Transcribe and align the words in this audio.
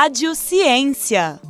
Rádio 0.00 0.32
Ciência. 0.36 1.40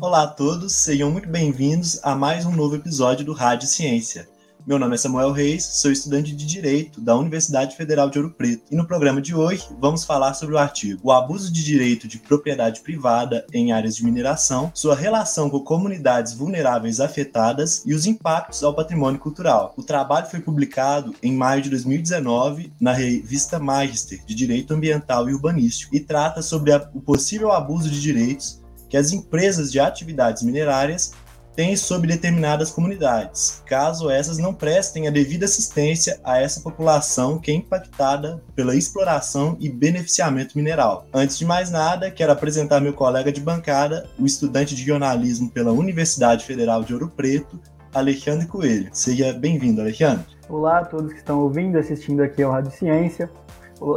Olá 0.00 0.22
a 0.22 0.26
todos, 0.28 0.74
sejam 0.74 1.10
muito 1.10 1.28
bem-vindos 1.28 1.98
a 2.04 2.14
mais 2.14 2.46
um 2.46 2.52
novo 2.52 2.76
episódio 2.76 3.26
do 3.26 3.32
Rádio 3.32 3.66
Ciência. 3.66 4.28
Meu 4.66 4.80
nome 4.80 4.96
é 4.96 4.98
Samuel 4.98 5.30
Reis, 5.30 5.64
sou 5.64 5.92
estudante 5.92 6.34
de 6.34 6.44
Direito 6.44 7.00
da 7.00 7.16
Universidade 7.16 7.76
Federal 7.76 8.10
de 8.10 8.18
Ouro 8.18 8.32
Preto 8.32 8.64
e 8.68 8.74
no 8.74 8.84
programa 8.84 9.22
de 9.22 9.32
hoje 9.32 9.64
vamos 9.78 10.04
falar 10.04 10.34
sobre 10.34 10.56
o 10.56 10.58
artigo 10.58 11.02
O 11.04 11.12
abuso 11.12 11.52
de 11.52 11.62
direito 11.62 12.08
de 12.08 12.18
propriedade 12.18 12.80
privada 12.80 13.46
em 13.52 13.70
áreas 13.70 13.94
de 13.94 14.04
mineração, 14.04 14.72
sua 14.74 14.96
relação 14.96 15.48
com 15.48 15.60
comunidades 15.60 16.32
vulneráveis 16.32 16.98
afetadas 16.98 17.84
e 17.86 17.94
os 17.94 18.06
impactos 18.06 18.64
ao 18.64 18.74
patrimônio 18.74 19.20
cultural. 19.20 19.72
O 19.76 19.84
trabalho 19.84 20.26
foi 20.26 20.40
publicado 20.40 21.14
em 21.22 21.32
maio 21.32 21.62
de 21.62 21.70
2019 21.70 22.72
na 22.80 22.92
revista 22.92 23.60
Magister 23.60 24.18
de 24.26 24.34
Direito 24.34 24.74
Ambiental 24.74 25.30
e 25.30 25.32
Urbanístico 25.32 25.94
e 25.94 26.00
trata 26.00 26.42
sobre 26.42 26.72
a, 26.72 26.90
o 26.92 27.00
possível 27.00 27.52
abuso 27.52 27.88
de 27.88 28.02
direitos 28.02 28.60
que 28.88 28.96
as 28.96 29.12
empresas 29.12 29.70
de 29.70 29.78
atividades 29.78 30.42
minerárias 30.42 31.12
tem 31.56 31.74
sobre 31.74 32.08
determinadas 32.08 32.70
comunidades, 32.70 33.62
caso 33.64 34.10
essas 34.10 34.36
não 34.36 34.52
prestem 34.52 35.08
a 35.08 35.10
devida 35.10 35.46
assistência 35.46 36.20
a 36.22 36.38
essa 36.38 36.60
população 36.60 37.38
que 37.38 37.50
é 37.50 37.54
impactada 37.54 38.42
pela 38.54 38.76
exploração 38.76 39.56
e 39.58 39.70
beneficiamento 39.70 40.56
mineral. 40.56 41.06
Antes 41.14 41.38
de 41.38 41.46
mais 41.46 41.70
nada, 41.70 42.10
quero 42.10 42.30
apresentar 42.30 42.80
meu 42.80 42.92
colega 42.92 43.32
de 43.32 43.40
bancada, 43.40 44.06
o 44.18 44.26
estudante 44.26 44.74
de 44.74 44.84
jornalismo 44.84 45.50
pela 45.50 45.72
Universidade 45.72 46.44
Federal 46.44 46.84
de 46.84 46.92
Ouro 46.92 47.08
Preto, 47.08 47.58
Alexandre 47.94 48.46
Coelho. 48.46 48.90
Seja 48.92 49.32
bem-vindo, 49.32 49.80
Alexandre. 49.80 50.26
Olá 50.50 50.80
a 50.80 50.84
todos 50.84 51.10
que 51.10 51.18
estão 51.18 51.40
ouvindo 51.40 51.78
assistindo 51.78 52.22
aqui 52.22 52.42
ao 52.42 52.52
Rádio 52.52 52.70
Ciência. 52.72 53.30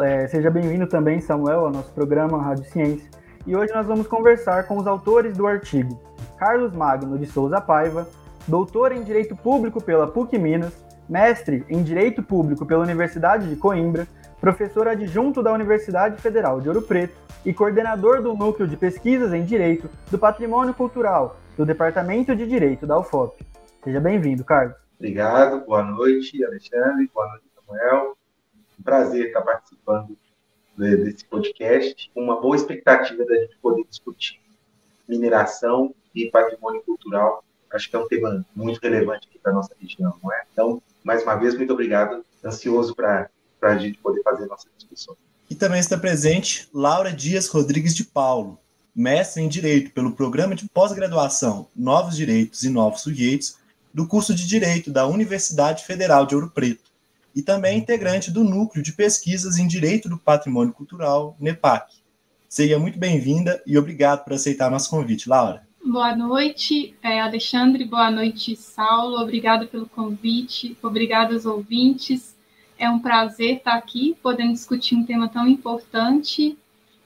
É, 0.04 0.28
seja 0.30 0.50
bem-vindo 0.50 0.88
também, 0.88 1.20
Samuel, 1.20 1.66
ao 1.66 1.72
nosso 1.72 1.92
programa 1.92 2.42
Rádio 2.42 2.64
Ciência. 2.72 3.10
E 3.46 3.54
hoje 3.54 3.74
nós 3.74 3.86
vamos 3.86 4.08
conversar 4.08 4.64
com 4.64 4.78
os 4.78 4.88
autores 4.88 5.36
do 5.36 5.46
artigo 5.46 6.09
Carlos 6.40 6.72
Magno 6.72 7.18
de 7.18 7.26
Souza 7.26 7.60
Paiva, 7.60 8.08
doutor 8.48 8.94
em 8.94 9.04
Direito 9.04 9.36
Público 9.36 9.84
pela 9.84 10.08
PUC 10.08 10.40
Minas, 10.40 10.74
mestre 11.08 11.66
em 11.68 11.84
Direito 11.84 12.24
Público 12.24 12.66
pela 12.66 12.82
Universidade 12.82 13.50
de 13.50 13.58
Coimbra, 13.58 14.08
professor 14.40 14.88
adjunto 14.88 15.44
da 15.44 15.52
Universidade 15.52 16.22
Federal 16.22 16.62
de 16.62 16.70
Ouro 16.70 16.82
Preto 16.82 17.14
e 17.46 17.54
coordenador 17.54 18.22
do 18.22 18.34
Núcleo 18.34 18.70
de 18.70 18.78
Pesquisas 18.78 19.34
em 19.34 19.44
Direito 19.44 19.90
do 20.10 20.18
Patrimônio 20.18 20.74
Cultural 20.74 21.36
do 21.58 21.66
Departamento 21.66 22.34
de 22.34 22.48
Direito 22.48 22.88
da 22.88 22.98
UFOP. 22.98 23.46
Seja 23.84 24.00
bem-vindo, 24.00 24.46
Carlos. 24.46 24.78
Obrigado, 24.98 25.66
boa 25.66 25.84
noite, 25.84 26.42
Alexandre, 26.46 27.10
boa 27.14 27.28
noite, 27.28 27.46
Samuel. 27.54 28.18
Um 28.80 28.84
prazer 28.84 29.28
estar 29.28 29.42
participando 29.42 30.16
desse 30.78 31.26
podcast, 31.26 32.10
uma 32.16 32.40
boa 32.40 32.56
expectativa 32.56 33.26
da 33.26 33.36
gente 33.36 33.58
poder 33.58 33.84
discutir 33.90 34.40
mineração 35.06 35.94
e 36.14 36.30
patrimônio 36.30 36.82
cultural. 36.84 37.44
Acho 37.72 37.90
que 37.90 37.96
é 37.96 38.00
um 38.00 38.08
tema 38.08 38.46
muito 38.56 38.80
relevante 38.80 39.28
aqui 39.28 39.40
para 39.40 39.54
nossa 39.54 39.74
região, 39.80 40.16
não 40.24 40.34
é? 40.34 40.44
Então, 40.52 40.82
mais 41.04 41.24
uma 41.24 41.36
vez, 41.36 41.56
muito 41.56 41.72
obrigado. 41.72 42.24
Ansioso 42.44 42.96
para 42.96 43.30
a 43.62 43.78
gente 43.78 43.98
poder 44.00 44.24
fazer 44.24 44.48
nossa 44.48 44.68
discussão. 44.78 45.16
E 45.50 45.56
também 45.56 45.80
está 45.80 45.98
presente 45.98 46.70
Laura 46.74 47.12
Dias 47.12 47.48
Rodrigues 47.48 47.96
de 47.96 48.04
Paulo, 48.04 48.60
mestre 48.96 49.42
em 49.42 49.48
Direito 49.48 49.92
pelo 49.92 50.12
Programa 50.12 50.56
de 50.56 50.68
Pós-Graduação 50.70 51.68
Novos 51.76 52.16
Direitos 52.16 52.64
e 52.64 52.70
Novos 52.70 53.02
Sujeitos 53.02 53.58
do 53.94 54.08
curso 54.08 54.34
de 54.34 54.48
Direito 54.48 54.92
da 54.92 55.08
Universidade 55.08 55.86
Federal 55.86 56.26
de 56.26 56.36
Ouro 56.36 56.52
Preto 56.52 56.90
e 57.36 57.42
também 57.42 57.78
integrante 57.78 58.32
do 58.32 58.44
Núcleo 58.44 58.84
de 58.84 58.92
Pesquisas 58.92 59.58
em 59.58 59.68
Direito 59.68 60.10
do 60.10 60.18
Patrimônio 60.18 60.74
Cultural, 60.74 61.36
NEPAC. 61.40 61.96
Seja 62.48 62.80
muito 62.80 62.98
bem-vinda 62.98 63.62
e 63.66 63.78
obrigado 63.78 64.24
por 64.24 64.34
aceitar 64.34 64.70
nosso 64.72 64.90
convite, 64.90 65.30
Laura. 65.30 65.69
Boa 65.84 66.16
noite, 66.16 66.94
é, 67.02 67.22
Alexandre. 67.22 67.86
Boa 67.86 68.12
noite, 68.12 68.56
Saulo. 68.56 69.18
Obrigado 69.18 69.68
pelo 69.68 69.88
convite. 69.88 70.78
Obrigado 70.84 71.34
aos 71.34 71.46
ouvintes. 71.46 72.36
É 72.78 72.90
um 72.90 73.00
prazer 73.00 73.58
estar 73.58 73.76
aqui, 73.76 74.16
podendo 74.22 74.54
discutir 74.54 74.96
um 74.96 75.06
tema 75.06 75.30
tão 75.30 75.48
importante. 75.48 76.58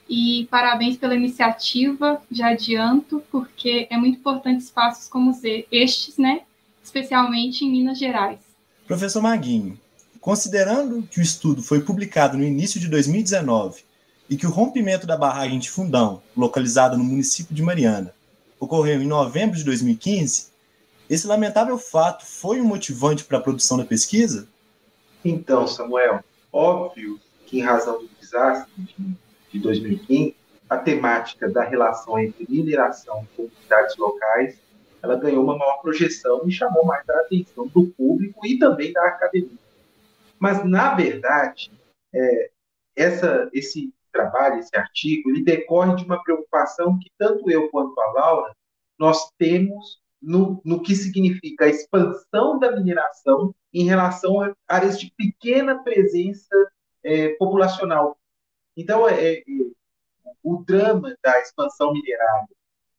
E 0.09 0.47
parabéns 0.51 0.97
pela 0.97 1.16
iniciativa, 1.16 2.22
já 2.29 2.50
adianto, 2.50 3.23
porque 3.31 3.88
é 3.89 3.97
muito 3.97 4.17
importante 4.17 4.63
espaços 4.63 5.07
como 5.07 5.31
estes, 5.72 6.17
né? 6.17 6.41
Especialmente 6.83 7.63
em 7.63 7.72
Minas 7.72 7.97
Gerais. 7.97 8.39
Professor 8.85 9.22
Maguinho, 9.22 9.79
considerando 10.19 11.03
que 11.03 11.19
o 11.19 11.23
estudo 11.23 11.63
foi 11.63 11.81
publicado 11.81 12.38
no 12.38 12.44
início 12.44 12.79
de 12.79 12.88
2019 12.89 13.83
e 14.29 14.35
que 14.35 14.45
o 14.45 14.51
rompimento 14.51 15.07
da 15.07 15.16
barragem 15.16 15.59
de 15.59 15.69
Fundão, 15.69 16.22
localizada 16.35 16.97
no 16.97 17.03
município 17.03 17.56
de 17.56 17.62
Mariana, 17.62 18.13
ocorreu 18.63 19.01
em 19.01 19.07
novembro 19.07 19.57
de 19.57 19.63
2015, 19.63 20.51
esse 21.09 21.28
lamentável 21.28 21.78
fato 21.78 22.25
foi 22.25 22.62
um 22.62 22.66
motivante 22.66 23.24
para 23.24 23.38
a 23.38 23.41
produção 23.41 23.78
da 23.78 23.85
pesquisa? 23.85 24.47
Então, 25.24 25.68
Samuel, 25.68 26.24
óbvio 26.51 27.19
que 27.46 27.59
em 27.59 27.62
razão 27.62 28.00
do 28.00 28.09
desastre 28.19 28.72
de 29.51 29.59
2015, 29.59 30.35
a 30.69 30.78
temática 30.78 31.50
da 31.50 31.63
relação 31.63 32.18
entre 32.18 32.46
mineração 32.50 33.24
e 33.24 33.35
comunidades 33.35 33.96
locais, 33.97 34.57
ela 35.01 35.16
ganhou 35.18 35.44
uma 35.44 35.57
maior 35.57 35.81
projeção 35.81 36.41
e 36.47 36.51
chamou 36.51 36.85
mais 36.85 37.07
a 37.09 37.19
atenção 37.19 37.68
do 37.68 37.88
público 37.88 38.45
e 38.45 38.57
também 38.57 38.91
da 38.94 39.06
academia. 39.06 39.51
Mas, 40.40 40.66
na 40.66 40.95
verdade, 40.95 41.72
é, 42.13 42.50
essa, 42.95 43.50
esse 43.53 43.94
trabalho, 44.13 44.59
esse 44.59 44.75
artigo, 44.78 45.29
ele 45.29 45.44
decorre 45.44 45.96
de 45.96 46.06
uma 46.06 46.24
preocupação 46.24 46.97
que 47.00 47.12
tanto 47.18 47.50
eu 47.50 47.69
quanto 47.69 48.00
a 48.00 48.12
Laura 48.13 48.56
nós 48.97 49.29
temos 49.38 50.01
no, 50.22 50.62
no 50.63 50.81
que 50.81 50.96
significa 50.96 51.66
a 51.66 51.69
expansão 51.69 52.57
da 52.57 52.72
mineração 52.72 53.53
em 53.74 53.85
relação 53.85 54.40
a 54.41 54.56
áreas 54.68 54.97
de 54.97 55.12
pequena 55.18 55.84
presença 55.84 56.56
é, 57.03 57.29
populacional. 57.35 58.18
Então, 58.78 59.07
é, 59.07 59.40
é, 59.40 59.44
o 60.41 60.63
drama 60.63 61.16
da 61.22 61.40
expansão 61.41 61.91
minerária 61.91 62.47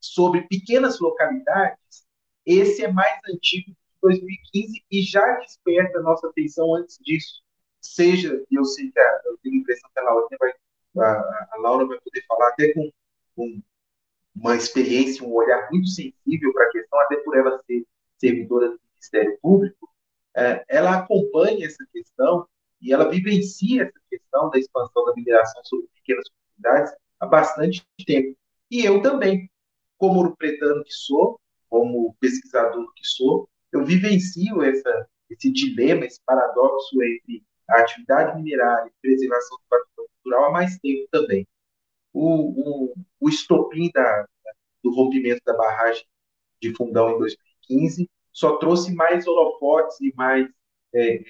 sobre 0.01 0.43
pequenas 0.43 1.01
localidades, 1.01 2.05
esse 2.45 2.85
é 2.85 2.93
mais 2.93 3.19
antigo 3.27 3.71
de 3.71 3.77
2015 4.03 4.85
e 4.91 5.03
já 5.03 5.39
desperta 5.41 6.03
nossa 6.03 6.29
atenção 6.29 6.75
antes 6.75 6.99
disso. 7.01 7.43
Seja, 7.81 8.45
eu 8.51 8.65
sei 8.65 8.91
que 8.91 8.99
a, 8.99 9.21
eu 9.25 9.39
tenho 9.43 9.57
a 9.57 9.59
impressão 9.59 9.91
que 9.93 10.01
a 10.01 10.03
Laura 10.03 10.27
vai 10.39 10.53
a, 10.99 11.49
a 11.53 11.57
Laura 11.59 11.87
vai 11.87 11.99
poder 12.01 12.25
falar 12.27 12.49
até 12.49 12.73
com, 12.73 12.91
com 13.37 13.63
uma 14.35 14.57
experiência, 14.57 15.25
um 15.25 15.33
olhar 15.33 15.69
muito 15.71 15.89
sensível 15.89 16.53
para 16.53 16.67
a 16.67 16.71
questão, 16.71 16.99
até 17.01 17.17
por 17.17 17.37
ela 17.37 17.61
ser 17.67 17.87
servidora 18.19 18.69
do 18.69 18.81
Ministério 18.93 19.39
Público, 19.41 19.89
é, 20.37 20.65
ela 20.69 20.99
acompanha 20.99 21.67
essa 21.67 21.85
questão 21.93 22.47
e 22.81 22.93
ela 22.93 23.09
vivencia 23.09 23.85
essa 23.85 24.01
questão 24.11 24.51
da 24.51 24.59
expansão 24.59 25.05
da 25.05 25.15
mineração 25.15 25.63
sobre 25.65 25.87
pequenas 25.95 26.25
comunidades 26.29 26.93
há 27.21 27.27
bastante 27.27 27.87
tempo. 28.05 28.37
E 28.71 28.85
eu 28.85 29.01
também, 29.01 29.49
como 29.97 30.21
uropretano 30.21 30.83
que 30.85 30.93
sou, 30.93 31.41
como 31.69 32.15
pesquisador 32.21 32.93
que 32.95 33.07
sou, 33.07 33.49
eu 33.73 33.85
vivencio 33.85 34.63
essa, 34.63 35.09
esse 35.31 35.51
dilema, 35.51 36.05
esse 36.05 36.21
paradoxo 36.25 37.03
entre 37.03 37.45
a 37.69 37.81
atividade 37.81 38.37
minerária 38.37 38.89
e 38.89 39.01
preservação 39.01 39.57
do 39.59 39.65
patrimônio 39.69 39.94
cultural 40.25 40.47
há 40.47 40.51
mais 40.51 40.79
tempo 40.79 41.07
também. 41.11 41.47
O, 42.13 42.89
o, 42.89 42.95
o 43.21 43.29
estopim 43.29 43.91
da, 43.93 44.27
do 44.83 44.95
rompimento 44.95 45.43
da 45.45 45.55
barragem 45.55 46.05
de 46.61 46.75
Fundão 46.75 47.11
em 47.11 47.19
2015 47.19 48.09
só 48.33 48.57
trouxe 48.57 48.95
mais 48.95 49.27
holofotes 49.27 50.01
e 50.01 50.13
mais 50.17 50.49
é, 50.95 51.23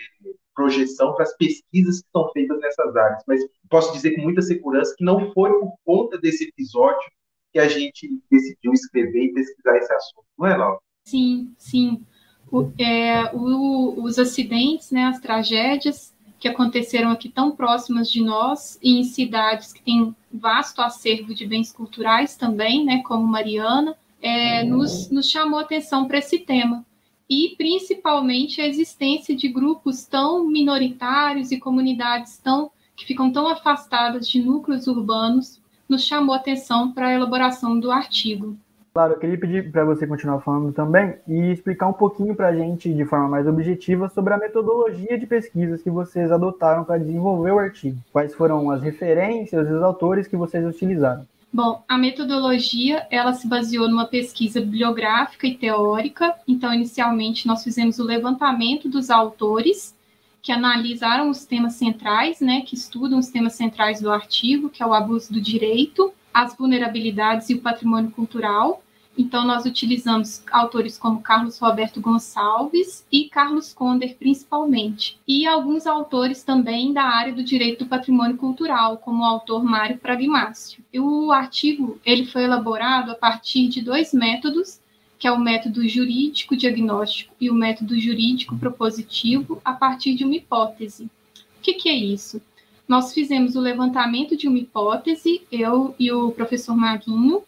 projeção 0.54 1.14
para 1.14 1.24
as 1.24 1.36
pesquisas 1.36 2.00
que 2.00 2.08
são 2.12 2.30
feitas 2.32 2.58
nessas 2.60 2.96
áreas. 2.96 3.22
Mas 3.26 3.40
posso 3.68 3.92
dizer 3.92 4.14
com 4.14 4.22
muita 4.22 4.40
segurança 4.40 4.94
que 4.96 5.04
não 5.04 5.32
foi 5.32 5.50
por 5.58 5.74
conta 5.84 6.18
desse 6.18 6.44
episódio 6.44 7.10
que 7.52 7.58
a 7.58 7.68
gente 7.68 8.20
decidiu 8.30 8.72
escrever 8.72 9.24
e 9.26 9.32
pesquisar 9.32 9.76
esse 9.76 9.92
assunto, 9.92 10.26
não 10.36 10.46
é, 10.46 10.56
Laura? 10.56 10.78
Sim, 11.04 11.54
sim. 11.58 12.04
O, 12.50 12.72
é, 12.78 13.30
o, 13.34 14.02
os 14.02 14.18
acidentes, 14.18 14.90
né, 14.90 15.04
as 15.04 15.20
tragédias, 15.20 16.13
que 16.44 16.48
aconteceram 16.48 17.10
aqui 17.10 17.30
tão 17.30 17.52
próximas 17.52 18.12
de 18.12 18.22
nós 18.22 18.78
e 18.82 18.98
em 18.98 19.02
cidades 19.02 19.72
que 19.72 19.80
têm 19.80 20.14
vasto 20.30 20.82
acervo 20.82 21.34
de 21.34 21.46
bens 21.46 21.72
culturais 21.72 22.36
também, 22.36 22.84
né, 22.84 23.02
como 23.02 23.26
Mariana, 23.26 23.96
é, 24.20 24.62
nos, 24.62 25.10
nos 25.10 25.30
chamou 25.30 25.58
atenção 25.58 26.06
para 26.06 26.18
esse 26.18 26.40
tema. 26.40 26.84
E 27.30 27.54
principalmente 27.56 28.60
a 28.60 28.66
existência 28.66 29.34
de 29.34 29.48
grupos 29.48 30.04
tão 30.04 30.44
minoritários 30.44 31.50
e 31.50 31.58
comunidades 31.58 32.36
tão 32.36 32.70
que 32.94 33.06
ficam 33.06 33.32
tão 33.32 33.48
afastadas 33.48 34.28
de 34.28 34.38
núcleos 34.38 34.86
urbanos 34.86 35.58
nos 35.88 36.04
chamou 36.04 36.34
atenção 36.34 36.92
para 36.92 37.06
a 37.06 37.14
elaboração 37.14 37.80
do 37.80 37.90
artigo. 37.90 38.54
Claro, 38.94 39.14
eu 39.14 39.18
queria 39.18 39.36
pedir 39.36 39.72
para 39.72 39.84
você 39.84 40.06
continuar 40.06 40.40
falando 40.40 40.72
também 40.72 41.16
e 41.26 41.50
explicar 41.50 41.88
um 41.88 41.92
pouquinho 41.92 42.32
para 42.32 42.50
a 42.50 42.54
gente, 42.54 42.94
de 42.94 43.04
forma 43.04 43.26
mais 43.26 43.44
objetiva, 43.44 44.08
sobre 44.08 44.32
a 44.32 44.38
metodologia 44.38 45.18
de 45.18 45.26
pesquisas 45.26 45.82
que 45.82 45.90
vocês 45.90 46.30
adotaram 46.30 46.84
para 46.84 47.00
desenvolver 47.00 47.50
o 47.50 47.58
artigo. 47.58 47.98
Quais 48.12 48.32
foram 48.32 48.70
as 48.70 48.80
referências 48.80 49.68
e 49.68 49.72
os 49.72 49.82
autores 49.82 50.28
que 50.28 50.36
vocês 50.36 50.64
utilizaram? 50.64 51.26
Bom, 51.52 51.82
a 51.88 51.98
metodologia 51.98 53.04
ela 53.10 53.32
se 53.32 53.48
baseou 53.48 53.88
numa 53.88 54.06
pesquisa 54.06 54.60
bibliográfica 54.60 55.48
e 55.48 55.56
teórica. 55.56 56.32
Então, 56.46 56.72
inicialmente, 56.72 57.48
nós 57.48 57.64
fizemos 57.64 57.98
o 57.98 58.04
levantamento 58.04 58.88
dos 58.88 59.10
autores 59.10 59.92
que 60.40 60.52
analisaram 60.52 61.30
os 61.30 61.44
temas 61.44 61.72
centrais, 61.72 62.40
né, 62.40 62.62
que 62.64 62.76
estudam 62.76 63.18
os 63.18 63.26
temas 63.26 63.54
centrais 63.54 64.00
do 64.00 64.12
artigo, 64.12 64.70
que 64.70 64.84
é 64.84 64.86
o 64.86 64.94
abuso 64.94 65.32
do 65.32 65.40
direito, 65.40 66.12
as 66.32 66.56
vulnerabilidades 66.56 67.50
e 67.50 67.54
o 67.54 67.60
patrimônio 67.60 68.12
cultural. 68.12 68.83
Então, 69.16 69.46
nós 69.46 69.64
utilizamos 69.64 70.42
autores 70.50 70.98
como 70.98 71.22
Carlos 71.22 71.58
Roberto 71.58 72.00
Gonçalves 72.00 73.06
e 73.12 73.28
Carlos 73.28 73.72
Conder, 73.72 74.16
principalmente, 74.16 75.16
e 75.26 75.46
alguns 75.46 75.86
autores 75.86 76.42
também 76.42 76.92
da 76.92 77.04
área 77.04 77.32
do 77.32 77.44
direito 77.44 77.84
do 77.84 77.88
patrimônio 77.88 78.36
cultural, 78.36 78.98
como 78.98 79.22
o 79.22 79.26
autor 79.26 79.62
Mário 79.62 79.98
Pragmácio. 79.98 80.82
O 80.92 81.30
artigo 81.30 82.00
ele 82.04 82.26
foi 82.26 82.42
elaborado 82.42 83.12
a 83.12 83.14
partir 83.14 83.68
de 83.68 83.82
dois 83.82 84.12
métodos, 84.12 84.80
que 85.16 85.28
é 85.28 85.32
o 85.32 85.40
método 85.40 85.88
jurídico 85.88 86.56
diagnóstico 86.56 87.34
e 87.40 87.48
o 87.48 87.54
método 87.54 87.98
jurídico 87.98 88.58
propositivo, 88.58 89.62
a 89.64 89.72
partir 89.72 90.14
de 90.16 90.24
uma 90.24 90.34
hipótese. 90.34 91.04
O 91.04 91.62
que, 91.62 91.74
que 91.74 91.88
é 91.88 91.94
isso? 91.94 92.42
Nós 92.86 93.14
fizemos 93.14 93.54
o 93.54 93.60
levantamento 93.60 94.36
de 94.36 94.48
uma 94.48 94.58
hipótese, 94.58 95.42
eu 95.50 95.94
e 95.98 96.12
o 96.12 96.32
professor 96.32 96.76
Maguinho, 96.76 97.42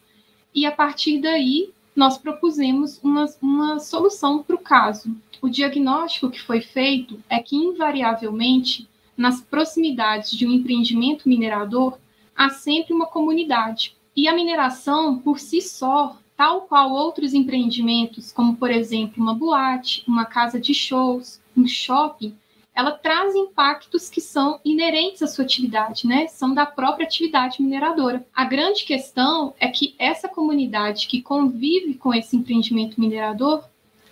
e 0.57 0.65
a 0.65 0.71
partir 0.71 1.19
daí 1.19 1.69
nós 1.95 2.17
propusemos 2.17 2.99
uma, 3.03 3.25
uma 3.39 3.79
solução 3.79 4.41
para 4.41 4.55
o 4.55 4.59
caso. 4.59 5.15
O 5.39 5.47
diagnóstico 5.47 6.31
que 6.31 6.41
foi 6.41 6.61
feito 6.61 7.23
é 7.29 7.37
que, 7.37 7.55
invariavelmente, 7.55 8.89
nas 9.15 9.39
proximidades 9.39 10.31
de 10.31 10.47
um 10.47 10.51
empreendimento 10.51 11.29
minerador, 11.29 11.99
há 12.35 12.49
sempre 12.49 12.91
uma 12.91 13.05
comunidade. 13.05 13.95
E 14.15 14.27
a 14.27 14.33
mineração, 14.33 15.19
por 15.19 15.37
si 15.37 15.61
só, 15.61 16.17
tal 16.35 16.61
qual 16.61 16.91
outros 16.91 17.35
empreendimentos, 17.35 18.31
como, 18.31 18.55
por 18.55 18.71
exemplo, 18.71 19.21
uma 19.21 19.35
boate, 19.35 20.03
uma 20.07 20.25
casa 20.25 20.59
de 20.59 20.73
shows, 20.73 21.39
um 21.55 21.67
shopping, 21.67 22.35
ela 22.77 22.91
traz 22.91 23.33
impactos 23.33 24.07
que 24.07 24.21
são 24.21 24.59
inerentes 24.63 25.23
à 25.23 25.27
sua 25.27 25.43
atividade, 25.43 26.05
né? 26.05 26.27
São 26.27 26.53
da 26.53 26.63
própria 26.63 27.07
atividade 27.07 27.59
mineradora. 27.59 28.23
A 28.31 28.45
grande 28.45 28.85
questão 28.85 29.55
é 29.59 29.67
que 29.67 29.95
essa 29.97 30.29
comunidade 30.29 31.07
que 31.07 31.19
convive 31.19 31.95
com 31.95 32.13
esse 32.13 32.37
empreendimento 32.37 33.01
minerador 33.01 33.63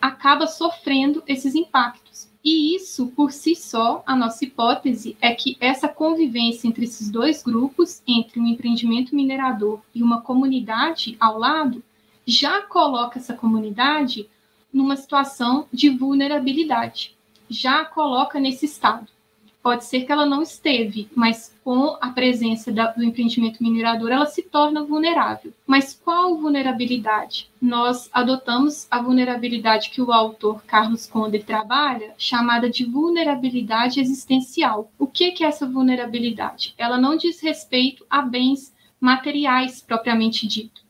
acaba 0.01 0.47
sofrendo 0.47 1.21
esses 1.27 1.53
impactos. 1.53 2.27
E 2.43 2.75
isso, 2.75 3.05
por 3.15 3.31
si 3.31 3.55
só, 3.55 4.01
a 4.03 4.15
nossa 4.15 4.43
hipótese 4.43 5.15
é 5.21 5.35
que 5.35 5.55
essa 5.59 5.87
convivência 5.87 6.67
entre 6.67 6.85
esses 6.85 7.11
dois 7.11 7.43
grupos, 7.43 8.01
entre 8.07 8.39
um 8.39 8.47
empreendimento 8.47 9.15
minerador 9.15 9.79
e 9.93 10.01
uma 10.01 10.21
comunidade 10.21 11.15
ao 11.19 11.37
lado, 11.37 11.83
já 12.25 12.63
coloca 12.63 13.19
essa 13.19 13.35
comunidade 13.35 14.27
numa 14.73 14.95
situação 14.95 15.67
de 15.71 15.87
vulnerabilidade 15.91 17.14
já 17.49 17.85
coloca 17.85 18.39
nesse 18.39 18.65
estado. 18.65 19.07
Pode 19.65 19.83
ser 19.85 20.05
que 20.05 20.11
ela 20.11 20.27
não 20.27 20.43
esteve, 20.43 21.09
mas 21.15 21.51
com 21.63 21.97
a 21.99 22.11
presença 22.11 22.71
da, 22.71 22.91
do 22.91 23.03
empreendimento 23.03 23.63
minerador, 23.63 24.11
ela 24.11 24.27
se 24.27 24.43
torna 24.43 24.83
vulnerável. 24.83 25.51
Mas 25.65 25.91
qual 25.91 26.37
vulnerabilidade? 26.37 27.49
Nós 27.59 28.07
adotamos 28.13 28.85
a 28.91 29.01
vulnerabilidade 29.01 29.89
que 29.89 30.03
o 30.03 30.11
autor 30.11 30.63
Carlos 30.67 31.07
Conder 31.07 31.43
trabalha, 31.43 32.13
chamada 32.15 32.69
de 32.69 32.85
vulnerabilidade 32.85 33.99
existencial. 33.99 34.91
O 34.99 35.07
que, 35.07 35.31
que 35.31 35.43
é 35.43 35.47
essa 35.47 35.67
vulnerabilidade? 35.67 36.75
Ela 36.77 36.99
não 36.99 37.17
diz 37.17 37.41
respeito 37.41 38.05
a 38.07 38.21
bens 38.21 38.71
materiais 39.01 39.81
propriamente 39.81 40.45
dito. 40.45 40.83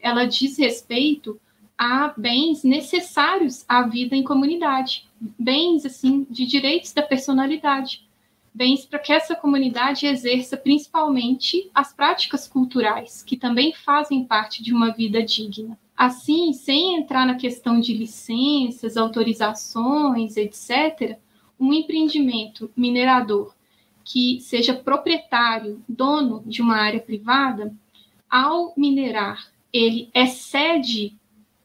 Ela 0.00 0.24
diz 0.24 0.58
respeito 0.58 1.38
a 1.82 2.14
bens 2.16 2.62
necessários 2.62 3.64
à 3.68 3.82
vida 3.82 4.14
em 4.14 4.22
comunidade, 4.22 5.04
bens 5.36 5.84
assim 5.84 6.24
de 6.30 6.46
direitos 6.46 6.92
da 6.92 7.02
personalidade, 7.02 8.06
bens 8.54 8.86
para 8.86 9.00
que 9.00 9.12
essa 9.12 9.34
comunidade 9.34 10.06
exerça 10.06 10.56
principalmente 10.56 11.68
as 11.74 11.92
práticas 11.92 12.46
culturais, 12.46 13.24
que 13.24 13.36
também 13.36 13.72
fazem 13.72 14.22
parte 14.22 14.62
de 14.62 14.72
uma 14.72 14.92
vida 14.92 15.24
digna. 15.24 15.76
Assim, 15.96 16.52
sem 16.52 16.94
entrar 16.94 17.26
na 17.26 17.34
questão 17.34 17.80
de 17.80 17.92
licenças, 17.92 18.96
autorizações, 18.96 20.36
etc., 20.36 21.18
um 21.58 21.72
empreendimento 21.72 22.70
minerador 22.76 23.56
que 24.04 24.38
seja 24.40 24.72
proprietário, 24.72 25.82
dono 25.88 26.44
de 26.46 26.62
uma 26.62 26.76
área 26.76 27.00
privada, 27.00 27.74
ao 28.30 28.72
minerar, 28.76 29.50
ele 29.72 30.08
excede 30.14 31.20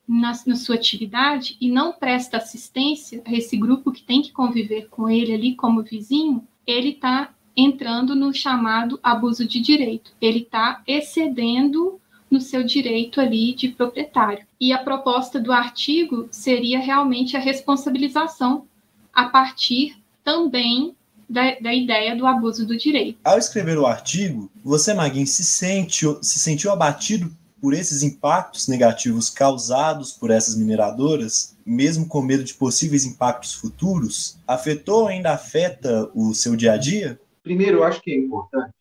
na, 0.08 0.32
na, 0.46 0.56
sua 0.56 0.76
atividade 0.76 1.58
e 1.60 1.70
não 1.70 1.92
presta 1.92 2.38
assistência 2.38 3.22
a 3.26 3.34
esse 3.34 3.58
grupo 3.58 3.92
que 3.92 4.04
tem 4.04 4.22
que 4.22 4.32
conviver 4.32 4.88
com 4.90 5.10
ele 5.10 5.34
ali 5.34 5.56
como 5.56 5.84
vizinho, 5.84 6.48
ele 6.66 6.90
está 6.90 7.34
entrando 7.56 8.16
no 8.16 8.34
chamado 8.34 9.00
abuso 9.02 9.46
de 9.46 9.60
direito. 9.60 10.12
Ele 10.22 10.40
está 10.40 10.82
excedendo 10.88 12.00
no 12.30 12.40
seu 12.40 12.64
direito 12.64 13.20
ali 13.20 13.54
de 13.54 13.70
proprietário. 13.70 14.46
E 14.60 14.72
a 14.72 14.78
proposta 14.78 15.40
do 15.40 15.52
artigo 15.52 16.28
seria 16.30 16.80
realmente 16.80 17.36
a 17.36 17.40
responsabilização 17.40 18.66
a 19.14 19.26
partir 19.26 19.98
também 20.24 20.96
da, 21.30 21.56
da, 21.60 21.74
ideia 21.74 22.16
do 22.16 22.26
abuso 22.26 22.66
do 22.66 22.78
direito. 22.78 23.18
Ao 23.24 23.38
escrever 23.38 23.78
o 23.78 23.86
artigo, 23.86 24.50
você, 24.64 24.94
Maguin, 24.94 25.26
se, 25.26 25.44
sente, 25.44 26.06
se 26.22 26.40
sentiu 26.40 26.72
abatido 26.72 27.36
por 27.62 27.74
esses 27.74 28.04
impactos 28.04 28.68
negativos 28.68 29.30
causados 29.30 30.14
por 30.14 30.32
essas 30.32 30.56
mineradoras, 30.56 31.58
mesmo 31.66 32.08
com 32.08 32.22
medo 32.22 32.44
de 32.44 32.54
possíveis 32.54 33.06
impactos 33.06 33.54
futuros, 33.54 34.40
afetou 34.48 35.02
ou 35.02 35.08
ainda 35.08 35.34
afeta 35.34 36.10
o 36.14 36.34
seu 36.34 36.56
dia 36.56 36.74
a 36.74 36.78
dia? 36.78 37.20
Primeiro, 37.44 37.78
eu 37.78 37.84
acho 37.84 38.02
que 38.02 38.12
é 38.12 38.16
importante 38.16 38.74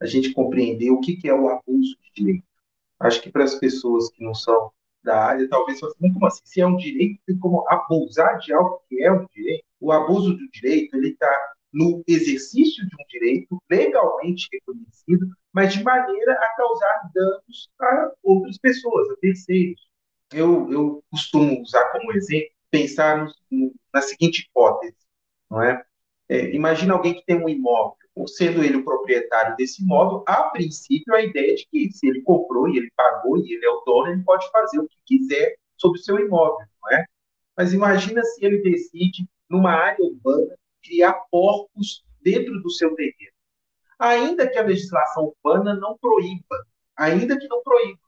a 0.00 0.06
gente 0.06 0.32
compreender 0.32 0.90
o 0.90 1.00
que 1.00 1.18
é 1.24 1.34
o 1.34 1.48
abuso 1.48 1.96
de 2.02 2.12
direito. 2.14 2.44
Acho 2.98 3.20
que 3.20 3.30
para 3.30 3.44
as 3.44 3.54
pessoas 3.54 4.10
que 4.10 4.24
não 4.24 4.34
são 4.34 4.70
da 5.02 5.24
área, 5.24 5.48
talvez 5.48 5.82
assim, 5.82 6.12
como 6.12 6.26
assim? 6.26 6.42
Se 6.44 6.60
é 6.60 6.66
um 6.66 6.76
direito, 6.76 7.20
tem 7.26 7.38
como 7.38 7.64
abusar 7.68 8.38
de 8.38 8.52
algo 8.52 8.80
que 8.88 9.02
é 9.02 9.12
um 9.12 9.26
direito? 9.34 9.64
O 9.80 9.90
abuso 9.90 10.34
do 10.34 10.50
direito, 10.50 10.96
ele 10.96 11.08
está 11.08 11.28
no 11.72 12.02
exercício 12.06 12.86
de 12.86 12.94
um 12.94 13.06
direito 13.08 13.62
legalmente 13.70 14.48
reconhecido, 14.52 15.26
mas 15.52 15.72
de 15.72 15.82
maneira 15.82 16.32
a 16.32 16.56
causar 16.56 17.10
danos 17.14 17.70
a 17.80 18.12
outras 18.22 18.58
pessoas, 18.58 19.10
a 19.10 19.16
terceiros. 19.16 19.80
Eu, 20.32 20.70
eu 20.70 21.04
costumo 21.10 21.60
usar 21.62 21.84
como 21.92 22.12
exemplo, 22.12 22.50
pensar 22.70 23.26
no, 23.50 23.74
na 23.92 24.00
seguinte 24.02 24.46
hipótese, 24.48 24.96
não 25.50 25.62
é? 25.62 25.82
é? 26.28 26.54
Imagina 26.54 26.94
alguém 26.94 27.14
que 27.14 27.24
tem 27.24 27.36
um 27.36 27.48
imóvel, 27.48 27.96
ou 28.14 28.28
sendo 28.28 28.62
ele 28.62 28.76
o 28.76 28.84
proprietário 28.84 29.56
desse 29.56 29.82
imóvel, 29.82 30.22
a 30.26 30.44
princípio 30.44 31.14
a 31.14 31.22
ideia 31.22 31.52
é 31.52 31.54
de 31.54 31.66
que 31.70 31.92
se 31.92 32.06
ele 32.06 32.22
comprou 32.22 32.68
e 32.68 32.76
ele 32.76 32.90
pagou 32.96 33.38
e 33.38 33.54
ele 33.54 33.64
é 33.64 33.70
o 33.70 33.82
dono, 33.86 34.10
ele 34.10 34.22
pode 34.22 34.50
fazer 34.50 34.78
o 34.78 34.88
que 34.88 34.96
quiser 35.06 35.56
sobre 35.76 35.98
o 35.98 36.02
seu 36.02 36.18
imóvel, 36.18 36.66
não 36.82 36.90
é? 36.92 37.06
Mas 37.56 37.72
imagina 37.72 38.22
se 38.22 38.44
ele 38.44 38.58
decide, 38.62 39.26
numa 39.48 39.72
área 39.72 40.02
urbana, 40.02 40.56
criar 40.82 41.12
porcos 41.30 42.04
dentro 42.20 42.60
do 42.62 42.70
seu 42.70 42.94
terreno. 42.94 43.32
Ainda 43.98 44.48
que 44.48 44.58
a 44.58 44.62
legislação 44.62 45.32
urbana 45.44 45.74
não 45.74 45.96
proíba, 45.98 46.66
ainda 46.96 47.38
que 47.38 47.46
não 47.48 47.62
proíba. 47.62 48.00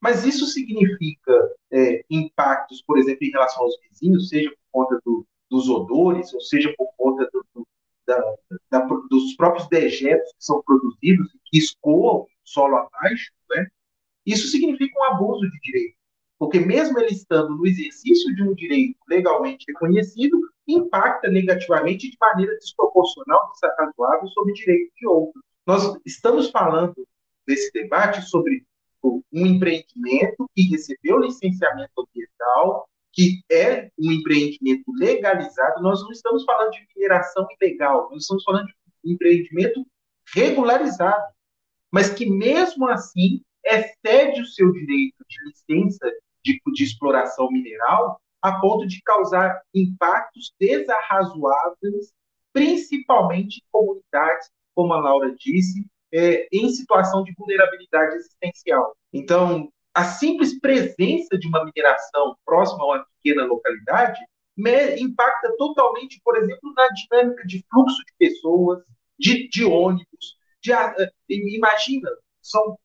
Mas 0.00 0.24
isso 0.24 0.46
significa 0.46 1.32
é, 1.72 2.04
impactos, 2.10 2.82
por 2.82 2.98
exemplo, 2.98 3.24
em 3.26 3.30
relação 3.30 3.62
aos 3.62 3.74
vizinhos, 3.88 4.28
seja 4.28 4.50
por 4.50 4.58
conta 4.70 5.00
do, 5.04 5.26
dos 5.50 5.68
odores, 5.68 6.32
ou 6.34 6.40
seja 6.40 6.74
por 6.76 6.88
conta 6.96 7.28
do, 7.32 7.46
do, 7.54 7.66
da, 8.06 8.34
da, 8.70 8.80
dos 9.08 9.34
próprios 9.34 9.66
dejetos 9.68 10.30
que 10.32 10.44
são 10.44 10.62
produzidos 10.62 11.34
e 11.34 11.38
que 11.46 11.58
escoam 11.58 12.26
solo 12.42 12.76
abaixo, 12.76 13.32
né? 13.48 13.66
isso 14.26 14.48
significa 14.48 14.98
um 14.98 15.04
abuso 15.04 15.50
de 15.50 15.60
direito. 15.60 15.96
Porque 16.38 16.60
mesmo 16.60 16.98
ele 16.98 17.12
estando 17.12 17.56
no 17.56 17.66
exercício 17.66 18.34
de 18.34 18.42
um 18.42 18.54
direito 18.54 18.98
legalmente 19.08 19.64
reconhecido, 19.68 20.38
impacta 20.66 21.28
negativamente 21.28 22.10
de 22.10 22.16
maneira 22.20 22.54
desproporcional, 22.56 23.50
desacadoável, 23.52 24.28
sobre 24.28 24.52
o 24.52 24.54
direito 24.54 24.92
de 24.96 25.06
outros. 25.06 25.42
Nós 25.66 25.98
estamos 26.04 26.50
falando 26.50 27.06
nesse 27.46 27.72
debate 27.72 28.22
sobre 28.22 28.64
um 29.32 29.46
empreendimento 29.46 30.48
que 30.54 30.62
recebeu 30.70 31.18
licenciamento 31.18 31.92
ambiental, 31.98 32.88
que 33.12 33.42
é 33.50 33.90
um 33.98 34.10
empreendimento 34.10 34.84
legalizado, 34.98 35.82
nós 35.82 36.02
não 36.02 36.10
estamos 36.10 36.44
falando 36.44 36.72
de 36.72 36.86
mineração 36.96 37.46
ilegal, 37.60 38.08
nós 38.10 38.22
estamos 38.22 38.42
falando 38.42 38.66
de 38.66 38.74
um 39.04 39.12
empreendimento 39.12 39.86
regularizado, 40.34 41.22
mas 41.92 42.10
que 42.10 42.26
mesmo 42.26 42.88
assim 42.88 43.42
excede 43.64 44.40
o 44.40 44.46
seu 44.46 44.72
direito 44.72 45.24
de 45.28 45.36
licença 45.46 46.10
de, 46.42 46.60
de 46.72 46.84
exploração 46.84 47.50
mineral 47.50 48.20
a 48.44 48.60
ponto 48.60 48.86
de 48.86 49.00
causar 49.00 49.62
impactos 49.74 50.52
desarrazoáveis, 50.60 52.12
principalmente 52.52 53.56
em 53.56 53.64
comunidades, 53.72 54.50
como 54.74 54.92
a 54.92 55.00
Laura 55.00 55.34
disse, 55.34 55.86
é, 56.12 56.46
em 56.52 56.68
situação 56.68 57.24
de 57.24 57.32
vulnerabilidade 57.38 58.16
existencial. 58.16 58.94
Então, 59.10 59.72
a 59.94 60.04
simples 60.04 60.60
presença 60.60 61.38
de 61.38 61.48
uma 61.48 61.64
mineração 61.64 62.36
próxima 62.44 62.82
a 62.82 62.86
uma 62.86 63.06
pequena 63.16 63.46
localidade 63.46 64.20
impacta 64.98 65.56
totalmente, 65.56 66.20
por 66.22 66.36
exemplo, 66.36 66.70
na 66.76 66.86
dinâmica 66.88 67.46
de 67.46 67.64
fluxo 67.70 67.96
de 67.96 68.12
pessoas, 68.18 68.84
de, 69.18 69.48
de 69.48 69.64
ônibus. 69.64 70.36
De, 70.60 70.70
imagina, 71.30 72.10
são 72.42 72.78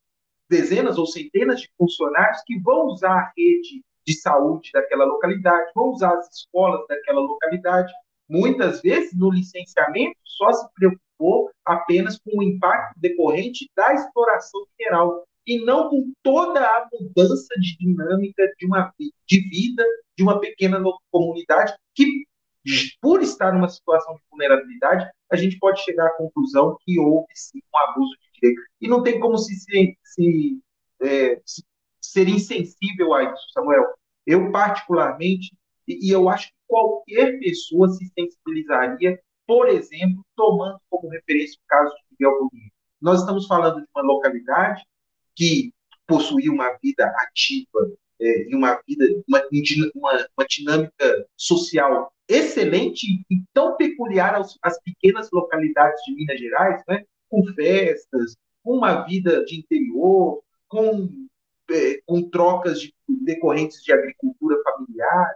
dezenas 0.50 0.98
ou 0.98 1.06
centenas 1.06 1.60
de 1.60 1.70
funcionários 1.78 2.42
que 2.46 2.58
vão 2.62 2.86
usar 2.86 3.12
a 3.12 3.34
rede 3.38 3.84
de 4.06 4.20
saúde 4.20 4.72
daquela 4.74 5.06
localidade, 5.06 5.72
vão 5.76 5.90
usar 5.90 6.14
as 6.14 6.30
escolas 6.36 6.86
daquela 6.88 7.22
localidade. 7.22 7.92
Muitas 8.28 8.82
vezes, 8.82 9.18
no 9.18 9.32
licenciamento, 9.32 10.16
só 10.24 10.52
se 10.52 10.68
preocupou 10.74 11.52
apenas 11.66 12.18
com 12.20 12.40
o 12.40 12.44
impacto 12.44 13.00
decorrente 13.00 13.70
da 13.76 13.94
exploração 13.94 14.66
mineral 14.78 15.24
e 15.46 15.64
não 15.66 15.90
com 15.90 16.12
toda 16.22 16.62
a 16.62 16.88
mudança 16.92 17.54
de 17.60 17.78
dinâmica 17.78 18.44
de 18.58 18.66
uma 18.66 18.94
de 19.28 19.50
vida 19.50 19.84
de 20.16 20.24
uma 20.24 20.40
pequena 20.40 20.84
comunidade 21.12 21.74
que, 21.96 22.26
por 23.02 23.22
estar 23.22 23.54
numa 23.54 23.70
situação 23.70 24.16
de 24.16 24.22
vulnerabilidade, 24.30 25.10
a 25.32 25.36
gente 25.38 25.58
pode 25.58 25.82
chegar 25.82 26.08
à 26.08 26.16
conclusão 26.18 26.78
que 26.82 27.00
houve 27.00 27.28
sim 27.34 27.60
um 27.74 27.78
abuso 27.78 28.12
de 28.12 28.40
direito. 28.42 28.62
E 28.82 28.88
não 28.88 29.02
tem 29.02 29.20
como 29.20 29.38
se, 29.38 29.56
se, 29.56 29.98
se, 30.04 30.60
é, 31.02 31.42
se 31.46 31.64
ser 32.12 32.28
insensível 32.28 33.14
a 33.14 33.24
isso, 33.24 33.52
Samuel. 33.54 33.86
Eu, 34.26 34.52
particularmente, 34.52 35.56
e, 35.88 36.08
e 36.08 36.12
eu 36.12 36.30
acho 36.30 36.48
que 36.48 36.54
qualquer 36.68 37.40
pessoa 37.40 37.90
se 37.90 38.06
sensibilizaria, 38.18 39.20
por 39.48 39.68
exemplo, 39.68 40.24
tomando 40.36 40.80
como 40.90 41.10
referência 41.10 41.58
o 41.58 41.68
caso 41.68 41.94
de 41.96 42.02
Miguel 42.12 42.38
Bonito. 42.40 42.74
Nós 43.02 43.22
estamos 43.22 43.48
falando 43.48 43.82
de 43.82 43.88
uma 43.96 44.04
localidade 44.04 44.84
que 45.36 45.74
possuía 46.06 46.52
uma 46.52 46.78
vida 46.84 47.06
ativa 47.06 47.92
é, 48.20 48.50
e 48.50 48.56
uma 48.56 48.80
vida, 48.88 49.06
uma, 49.28 49.42
uma, 49.96 50.28
uma, 50.38 50.48
dinâmica 50.48 51.28
social 51.38 52.12
excelente 52.28 53.26
e 53.30 53.42
tão 53.54 53.76
peculiar 53.78 54.36
aos, 54.36 54.58
às 54.62 54.80
pequenas 54.82 55.30
localidades 55.32 56.04
de 56.06 56.14
Minas 56.14 56.40
Gerais, 56.40 56.84
né? 56.88 57.06
com 57.30 57.44
festas, 57.54 58.36
com 58.64 58.78
uma 58.78 59.04
vida 59.06 59.44
de 59.46 59.60
interior, 59.60 60.44
com, 60.68 61.10
com 62.06 62.30
trocas 62.30 62.82
de, 62.82 62.94
decorrentes 63.08 63.84
de 63.84 63.92
agricultura 63.92 64.58
familiar, 64.64 65.36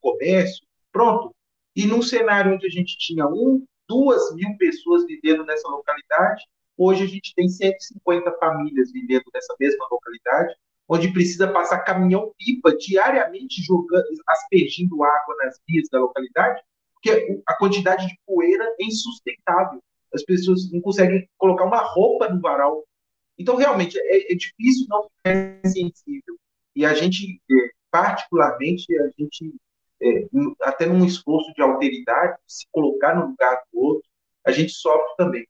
comércio, 0.00 0.66
pronto. 0.92 1.34
E 1.74 1.86
num 1.86 2.02
cenário 2.02 2.54
onde 2.54 2.66
a 2.66 2.70
gente 2.70 2.96
tinha 2.98 3.26
um, 3.26 3.64
duas 3.88 4.34
mil 4.34 4.56
pessoas 4.56 5.04
vivendo 5.06 5.44
nessa 5.44 5.68
localidade, 5.68 6.42
Hoje 6.78 7.04
a 7.04 7.06
gente 7.06 7.34
tem 7.34 7.48
150 7.48 8.30
famílias 8.38 8.92
vivendo 8.92 9.24
nessa 9.32 9.54
mesma 9.58 9.86
localidade, 9.90 10.54
onde 10.86 11.12
precisa 11.12 11.50
passar 11.50 11.80
caminhão-pipa 11.80 12.76
diariamente 12.76 13.62
jogando, 13.62 14.04
aspergindo 14.28 15.02
água 15.02 15.36
nas 15.42 15.58
vias 15.66 15.88
da 15.90 15.98
localidade, 15.98 16.62
porque 16.94 17.40
a 17.46 17.56
quantidade 17.56 18.06
de 18.06 18.18
poeira 18.26 18.64
é 18.78 18.84
insustentável. 18.84 19.82
As 20.14 20.22
pessoas 20.22 20.70
não 20.70 20.80
conseguem 20.80 21.28
colocar 21.38 21.64
uma 21.64 21.80
roupa 21.80 22.28
no 22.28 22.40
varal. 22.40 22.84
Então, 23.38 23.56
realmente, 23.56 23.98
é, 23.98 24.32
é 24.32 24.34
difícil 24.34 24.86
não 24.88 25.08
ficar 25.08 25.60
sensível. 25.68 26.38
E 26.74 26.84
a 26.84 26.94
gente, 26.94 27.40
é, 27.50 27.54
particularmente, 27.90 28.86
a 28.98 29.08
gente, 29.18 29.54
é, 30.02 30.28
até 30.62 30.86
num 30.86 31.04
esforço 31.04 31.52
de 31.54 31.62
alteridade, 31.62 32.38
se 32.46 32.66
colocar 32.72 33.14
no 33.14 33.28
lugar 33.28 33.62
do 33.72 33.80
outro, 33.80 34.08
a 34.44 34.52
gente 34.52 34.72
sofre 34.72 35.16
também. 35.16 35.46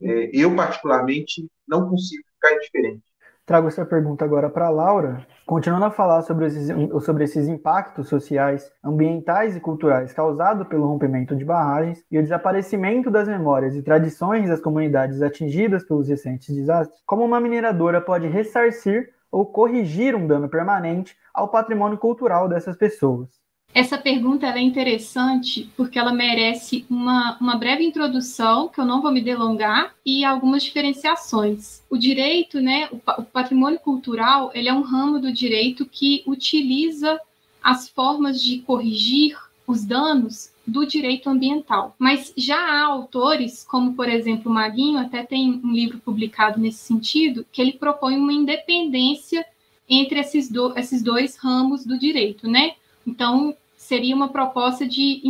É, 0.00 0.30
eu, 0.32 0.54
particularmente, 0.54 1.48
não 1.66 1.88
consigo 1.88 2.22
ficar 2.34 2.54
indiferente. 2.54 3.07
Trago 3.48 3.66
essa 3.66 3.86
pergunta 3.86 4.26
agora 4.26 4.50
para 4.50 4.66
a 4.66 4.70
Laura. 4.70 5.26
Continuando 5.46 5.86
a 5.86 5.90
falar 5.90 6.20
sobre 6.20 6.48
esses, 6.48 6.68
sobre 7.02 7.24
esses 7.24 7.48
impactos 7.48 8.06
sociais, 8.06 8.70
ambientais 8.84 9.56
e 9.56 9.60
culturais 9.60 10.12
causados 10.12 10.68
pelo 10.68 10.86
rompimento 10.86 11.34
de 11.34 11.46
barragens 11.46 12.04
e 12.10 12.18
o 12.18 12.22
desaparecimento 12.22 13.10
das 13.10 13.26
memórias 13.26 13.74
e 13.74 13.80
tradições 13.82 14.50
das 14.50 14.60
comunidades 14.60 15.22
atingidas 15.22 15.82
pelos 15.82 16.08
recentes 16.08 16.54
desastres, 16.54 17.00
como 17.06 17.24
uma 17.24 17.40
mineradora 17.40 18.02
pode 18.02 18.28
ressarcir 18.28 19.08
ou 19.32 19.46
corrigir 19.46 20.14
um 20.14 20.26
dano 20.26 20.50
permanente 20.50 21.16
ao 21.32 21.48
patrimônio 21.48 21.96
cultural 21.96 22.50
dessas 22.50 22.76
pessoas? 22.76 23.47
Essa 23.74 23.98
pergunta 23.98 24.46
é 24.46 24.60
interessante 24.60 25.70
porque 25.76 25.98
ela 25.98 26.12
merece 26.12 26.86
uma, 26.88 27.36
uma 27.38 27.56
breve 27.56 27.84
introdução, 27.84 28.68
que 28.68 28.80
eu 28.80 28.84
não 28.84 29.02
vou 29.02 29.12
me 29.12 29.20
delongar, 29.20 29.94
e 30.04 30.24
algumas 30.24 30.62
diferenciações. 30.62 31.82
O 31.88 31.96
direito, 31.96 32.60
né, 32.60 32.88
o, 32.90 32.96
o 32.96 33.24
patrimônio 33.24 33.78
cultural, 33.78 34.50
ele 34.54 34.68
é 34.68 34.74
um 34.74 34.82
ramo 34.82 35.20
do 35.20 35.32
direito 35.32 35.86
que 35.86 36.22
utiliza 36.26 37.20
as 37.62 37.88
formas 37.88 38.42
de 38.42 38.60
corrigir 38.60 39.36
os 39.66 39.84
danos 39.84 40.50
do 40.66 40.86
direito 40.86 41.28
ambiental. 41.28 41.94
Mas 41.98 42.32
já 42.36 42.58
há 42.58 42.84
autores, 42.86 43.62
como 43.64 43.94
por 43.94 44.08
exemplo 44.08 44.52
Maguinho, 44.52 44.98
até 44.98 45.22
tem 45.22 45.60
um 45.62 45.72
livro 45.72 45.98
publicado 45.98 46.58
nesse 46.58 46.78
sentido, 46.78 47.44
que 47.52 47.60
ele 47.60 47.72
propõe 47.72 48.16
uma 48.16 48.32
independência 48.32 49.44
entre 49.88 50.20
esses, 50.20 50.50
do, 50.50 50.76
esses 50.78 51.02
dois 51.02 51.36
ramos 51.36 51.84
do 51.84 51.98
direito, 51.98 52.48
né? 52.48 52.72
Então, 53.08 53.56
seria 53.74 54.14
uma 54.14 54.28
proposta 54.28 54.86
de, 54.86 55.22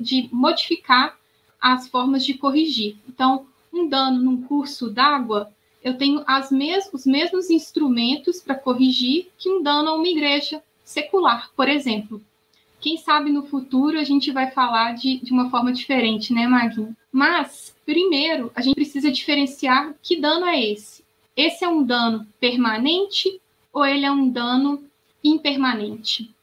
de 0.00 0.28
modificar 0.30 1.18
as 1.60 1.88
formas 1.88 2.24
de 2.24 2.34
corrigir. 2.34 2.96
Então, 3.08 3.46
um 3.72 3.88
dano 3.88 4.22
num 4.22 4.42
curso 4.42 4.88
d'água, 4.88 5.52
eu 5.82 5.98
tenho 5.98 6.24
mes 6.52 6.88
os 6.92 7.04
mesmos 7.04 7.50
instrumentos 7.50 8.40
para 8.40 8.54
corrigir 8.54 9.28
que 9.36 9.50
um 9.50 9.60
dano 9.60 9.88
a 9.88 9.94
uma 9.94 10.06
igreja 10.06 10.62
secular, 10.84 11.50
por 11.56 11.68
exemplo. 11.68 12.22
Quem 12.80 12.96
sabe 12.96 13.32
no 13.32 13.44
futuro 13.44 13.98
a 13.98 14.04
gente 14.04 14.30
vai 14.30 14.52
falar 14.52 14.94
de, 14.94 15.18
de 15.18 15.32
uma 15.32 15.50
forma 15.50 15.72
diferente, 15.72 16.32
né, 16.32 16.46
Maguinho? 16.46 16.96
Mas, 17.10 17.74
primeiro, 17.84 18.52
a 18.54 18.60
gente 18.60 18.76
precisa 18.76 19.10
diferenciar 19.10 19.94
que 20.00 20.20
dano 20.20 20.46
é 20.46 20.64
esse. 20.64 21.02
Esse 21.36 21.64
é 21.64 21.68
um 21.68 21.82
dano 21.82 22.24
permanente 22.38 23.40
ou 23.72 23.84
ele 23.84 24.06
é 24.06 24.12
um 24.12 24.28
dano 24.28 24.84
impermanente? 25.24 26.35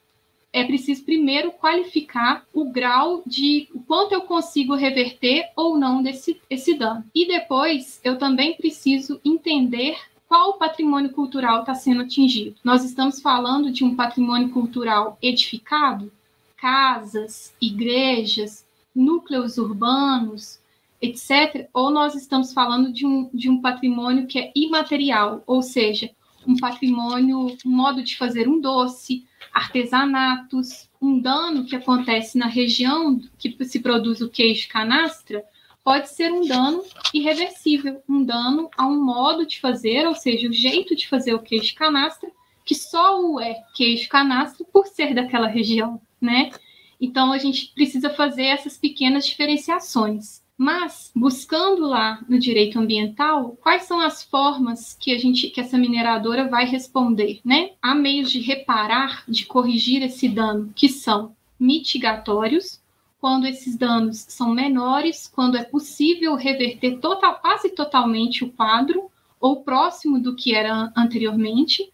É 0.53 0.63
preciso 0.63 1.03
primeiro 1.03 1.51
qualificar 1.51 2.45
o 2.53 2.65
grau 2.65 3.23
de 3.25 3.67
o 3.73 3.79
quanto 3.79 4.13
eu 4.13 4.21
consigo 4.21 4.75
reverter 4.75 5.49
ou 5.55 5.77
não 5.77 6.03
desse 6.03 6.39
esse 6.47 6.75
dano. 6.75 7.03
E 7.13 7.27
depois 7.27 7.99
eu 8.03 8.19
também 8.19 8.55
preciso 8.55 9.19
entender 9.25 9.97
qual 10.27 10.57
patrimônio 10.57 11.11
cultural 11.11 11.61
está 11.61 11.73
sendo 11.73 12.01
atingido. 12.01 12.55
Nós 12.63 12.85
estamos 12.85 13.19
falando 13.19 13.71
de 13.71 13.83
um 13.83 13.95
patrimônio 13.95 14.49
cultural 14.49 15.17
edificado, 15.21 16.11
casas, 16.55 17.53
igrejas, 17.59 18.65
núcleos 18.95 19.57
urbanos, 19.57 20.59
etc. 21.01 21.67
Ou 21.73 21.89
nós 21.89 22.15
estamos 22.15 22.53
falando 22.53 22.93
de 22.93 23.05
um, 23.05 23.29
de 23.33 23.49
um 23.49 23.59
patrimônio 23.59 24.27
que 24.27 24.39
é 24.39 24.51
imaterial, 24.55 25.43
ou 25.45 25.61
seja, 25.61 26.11
um 26.47 26.57
patrimônio, 26.57 27.57
um 27.65 27.69
modo 27.69 28.03
de 28.03 28.17
fazer 28.17 28.47
um 28.47 28.59
doce, 28.59 29.25
artesanatos, 29.53 30.89
um 31.01 31.19
dano 31.19 31.65
que 31.65 31.75
acontece 31.75 32.37
na 32.37 32.47
região 32.47 33.19
que 33.37 33.55
se 33.65 33.79
produz 33.79 34.21
o 34.21 34.29
queijo 34.29 34.67
canastra, 34.69 35.43
pode 35.83 36.09
ser 36.09 36.31
um 36.31 36.45
dano 36.47 36.83
irreversível, 37.13 38.01
um 38.07 38.23
dano 38.23 38.69
a 38.77 38.87
um 38.87 39.03
modo 39.03 39.45
de 39.45 39.59
fazer, 39.59 40.07
ou 40.07 40.15
seja, 40.15 40.47
o 40.47 40.53
jeito 40.53 40.95
de 40.95 41.07
fazer 41.07 41.33
o 41.33 41.39
queijo 41.39 41.75
canastra, 41.75 42.31
que 42.65 42.73
só 42.73 43.19
o 43.21 43.39
é 43.39 43.61
queijo 43.75 44.07
canastra 44.07 44.65
por 44.71 44.87
ser 44.87 45.13
daquela 45.13 45.47
região, 45.47 46.01
né? 46.21 46.51
Então 46.99 47.33
a 47.33 47.37
gente 47.37 47.73
precisa 47.75 48.09
fazer 48.09 48.45
essas 48.45 48.77
pequenas 48.77 49.25
diferenciações. 49.25 50.42
Mas, 50.57 51.11
buscando 51.15 51.87
lá 51.87 52.23
no 52.29 52.37
direito 52.37 52.79
ambiental, 52.79 53.57
quais 53.61 53.83
são 53.83 53.99
as 53.99 54.23
formas 54.23 54.93
que 54.93 55.11
a 55.11 55.17
gente, 55.17 55.49
que 55.49 55.59
essa 55.59 55.77
mineradora 55.77 56.47
vai 56.47 56.65
responder, 56.65 57.41
né? 57.43 57.71
Há 57.81 57.95
meios 57.95 58.31
de 58.31 58.39
reparar, 58.39 59.23
de 59.27 59.45
corrigir 59.45 60.03
esse 60.03 60.29
dano, 60.29 60.71
que 60.75 60.87
são 60.87 61.35
mitigatórios, 61.59 62.81
quando 63.19 63.47
esses 63.47 63.77
danos 63.77 64.25
são 64.27 64.53
menores, 64.53 65.27
quando 65.33 65.57
é 65.57 65.63
possível 65.63 66.35
reverter 66.35 66.99
total, 66.99 67.39
quase 67.39 67.69
totalmente 67.69 68.43
o 68.43 68.51
quadro 68.51 69.09
ou 69.39 69.63
próximo 69.63 70.19
do 70.19 70.35
que 70.35 70.53
era 70.53 70.91
anteriormente. 70.95 71.91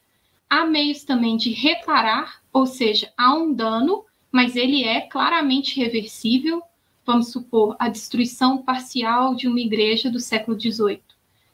Há 0.49 0.65
meios 0.65 1.03
também 1.03 1.37
de 1.37 1.51
reparar, 1.51 2.41
ou 2.51 2.65
seja, 2.65 3.13
há 3.15 3.35
um 3.35 3.53
dano, 3.53 4.03
mas 4.31 4.55
ele 4.55 4.83
é 4.83 5.01
claramente 5.01 5.79
reversível, 5.79 6.63
vamos 7.09 7.31
supor, 7.31 7.75
a 7.79 7.89
destruição 7.89 8.59
parcial 8.59 9.33
de 9.33 9.47
uma 9.47 9.59
igreja 9.59 10.11
do 10.11 10.19
século 10.19 10.59
XVIII. 10.59 11.01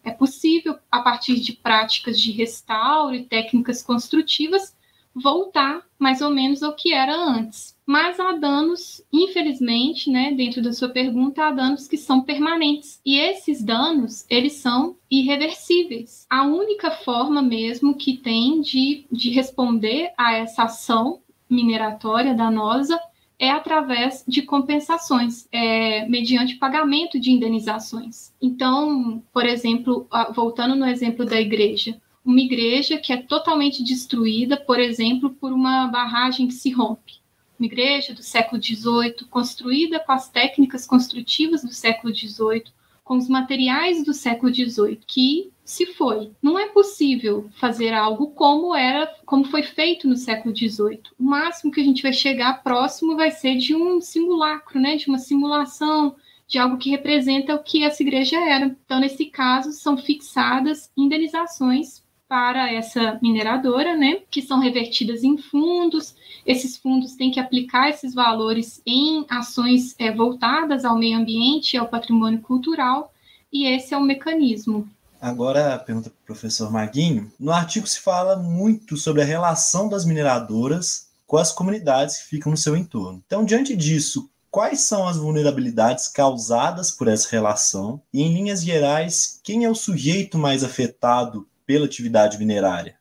É 0.03 0.11
possível, 0.11 0.77
a 0.91 0.99
partir 0.99 1.39
de 1.39 1.53
práticas 1.53 2.19
de 2.19 2.29
restauro 2.33 3.15
e 3.15 3.23
técnicas 3.23 3.81
construtivas, 3.81 4.75
voltar 5.15 5.81
mais 5.97 6.19
ou 6.19 6.29
menos 6.29 6.61
ao 6.61 6.75
que 6.75 6.93
era 6.93 7.15
antes. 7.15 7.73
Mas 7.85 8.19
há 8.19 8.33
danos, 8.33 9.01
infelizmente, 9.13 10.09
né, 10.11 10.33
dentro 10.33 10.61
da 10.61 10.73
sua 10.73 10.89
pergunta, 10.89 11.45
há 11.45 11.51
danos 11.51 11.87
que 11.87 11.95
são 11.95 12.21
permanentes. 12.21 12.99
E 13.05 13.17
esses 13.17 13.63
danos, 13.63 14.25
eles 14.29 14.53
são 14.53 14.97
irreversíveis. 15.09 16.27
A 16.29 16.43
única 16.43 16.91
forma 16.91 17.41
mesmo 17.41 17.95
que 17.95 18.17
tem 18.17 18.59
de, 18.59 19.05
de 19.09 19.29
responder 19.29 20.11
a 20.17 20.33
essa 20.33 20.63
ação 20.63 21.21
mineratória 21.49 22.33
danosa 22.33 22.99
é 23.37 23.49
através 23.49 24.23
de 24.27 24.41
compensações, 24.41 25.47
é, 25.51 26.07
mediante 26.07 26.55
pagamento 26.55 27.19
de 27.19 27.31
indenizações. 27.31 28.33
Então, 28.41 29.21
por 29.33 29.45
exemplo, 29.45 30.07
voltando 30.33 30.75
no 30.75 30.85
exemplo 30.85 31.25
da 31.25 31.39
igreja, 31.39 31.99
uma 32.23 32.39
igreja 32.39 32.97
que 32.97 33.13
é 33.13 33.17
totalmente 33.17 33.83
destruída, 33.83 34.57
por 34.57 34.79
exemplo, 34.79 35.29
por 35.29 35.51
uma 35.51 35.87
barragem 35.87 36.47
que 36.47 36.53
se 36.53 36.71
rompe. 36.71 37.19
Uma 37.59 37.67
igreja 37.67 38.13
do 38.13 38.23
século 38.23 38.61
XVIII, 38.61 39.27
construída 39.29 39.99
com 39.99 40.11
as 40.11 40.27
técnicas 40.27 40.87
construtivas 40.87 41.63
do 41.63 41.71
século 41.71 42.13
XVIII, 42.13 42.65
com 43.05 43.15
os 43.17 43.29
materiais 43.29 44.03
do 44.03 44.13
século 44.13 44.53
XVIII, 44.53 44.99
que 45.07 45.51
se 45.63 45.85
foi. 45.85 46.31
Não 46.41 46.57
é 46.57 46.67
possível 46.69 47.47
fazer 47.59 47.93
algo 47.93 48.31
como 48.31 48.75
era, 48.75 49.07
como 49.25 49.45
foi 49.45 49.61
feito 49.61 50.07
no 50.07 50.17
século 50.17 50.55
XVIII. 50.55 51.01
O 51.17 51.23
máximo 51.23 51.71
que 51.71 51.79
a 51.79 51.83
gente 51.83 52.01
vai 52.01 52.11
chegar 52.11 52.63
próximo 52.63 53.15
vai 53.15 53.29
ser 53.29 53.57
de 53.57 53.75
um 53.75 54.01
simulacro, 54.01 54.79
né, 54.79 54.97
de 54.97 55.07
uma 55.07 55.19
simulação 55.19 56.15
de 56.47 56.57
algo 56.57 56.77
que 56.77 56.89
representa 56.89 57.55
o 57.55 57.63
que 57.63 57.83
essa 57.83 58.01
igreja 58.01 58.37
era. 58.37 58.65
Então, 58.85 58.99
nesse 58.99 59.25
caso, 59.25 59.71
são 59.71 59.95
fixadas 59.97 60.91
indenizações 60.97 62.03
para 62.27 62.71
essa 62.73 63.19
mineradora, 63.21 63.95
né, 63.95 64.19
que 64.29 64.41
são 64.41 64.59
revertidas 64.59 65.23
em 65.23 65.37
fundos. 65.37 66.15
Esses 66.45 66.77
fundos 66.77 67.13
têm 67.13 67.31
que 67.31 67.39
aplicar 67.39 67.89
esses 67.89 68.13
valores 68.13 68.81
em 68.85 69.25
ações 69.29 69.95
é, 69.99 70.11
voltadas 70.11 70.85
ao 70.85 70.97
meio 70.97 71.17
ambiente 71.17 71.73
e 71.73 71.77
ao 71.77 71.87
patrimônio 71.87 72.41
cultural, 72.41 73.13
e 73.51 73.67
esse 73.67 73.93
é 73.93 73.97
o 73.97 74.01
mecanismo. 74.01 74.89
Agora, 75.21 75.79
pergunta 75.79 76.09
para 76.09 76.21
o 76.21 76.25
professor 76.25 76.71
Maguinho. 76.71 77.31
No 77.39 77.51
artigo 77.51 77.87
se 77.87 77.99
fala 77.99 78.35
muito 78.35 78.97
sobre 78.97 79.21
a 79.21 79.25
relação 79.25 79.87
das 79.87 80.05
mineradoras 80.05 81.07
com 81.25 81.37
as 81.37 81.51
comunidades 81.51 82.17
que 82.17 82.29
ficam 82.29 82.51
no 82.51 82.57
seu 82.57 82.75
entorno. 82.75 83.23
Então, 83.25 83.45
diante 83.45 83.75
disso, 83.75 84.29
quais 84.51 84.81
são 84.81 85.07
as 85.07 85.17
vulnerabilidades 85.17 86.07
causadas 86.07 86.91
por 86.91 87.07
essa 87.07 87.29
relação? 87.29 88.01
E, 88.13 88.21
em 88.21 88.33
linhas 88.33 88.63
gerais, 88.63 89.39
quem 89.43 89.63
é 89.63 89.69
o 89.69 89.75
sujeito 89.75 90.37
mais 90.37 90.63
afetado 90.63 91.47
pela 91.65 91.85
atividade 91.85 92.37
minerária? 92.37 92.99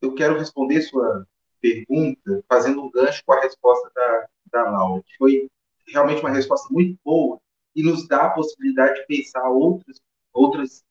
Eu 0.00 0.14
quero 0.14 0.38
responder 0.38 0.82
sua 0.82 1.26
pergunta 1.60 2.44
fazendo 2.48 2.82
um 2.82 2.90
gancho 2.90 3.22
com 3.24 3.32
a 3.32 3.40
resposta 3.40 3.90
da, 3.94 4.26
da 4.52 4.70
Laura, 4.70 5.02
que 5.02 5.16
foi 5.16 5.48
realmente 5.86 6.20
uma 6.20 6.30
resposta 6.30 6.68
muito 6.72 6.98
boa 7.04 7.40
e 7.74 7.82
nos 7.82 8.06
dá 8.06 8.26
a 8.26 8.30
possibilidade 8.30 9.00
de 9.00 9.06
pensar 9.06 9.48
outras, 9.48 10.00
outras, 10.32 10.84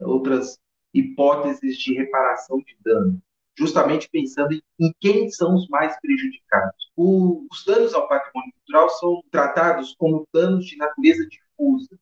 outras 0.00 0.58
hipóteses 0.92 1.78
de 1.78 1.94
reparação 1.94 2.58
de 2.58 2.76
dano, 2.84 3.20
justamente 3.56 4.08
pensando 4.10 4.54
em 4.78 4.92
quem 5.00 5.30
são 5.30 5.54
os 5.54 5.68
mais 5.68 5.98
prejudicados. 6.00 6.90
O, 6.96 7.46
os 7.50 7.64
danos 7.64 7.94
ao 7.94 8.08
patrimônio 8.08 8.52
cultural 8.54 8.90
são 8.90 9.22
tratados 9.30 9.94
como 9.96 10.26
danos 10.32 10.66
de 10.66 10.76
natureza 10.76 11.26
difusa. 11.26 11.47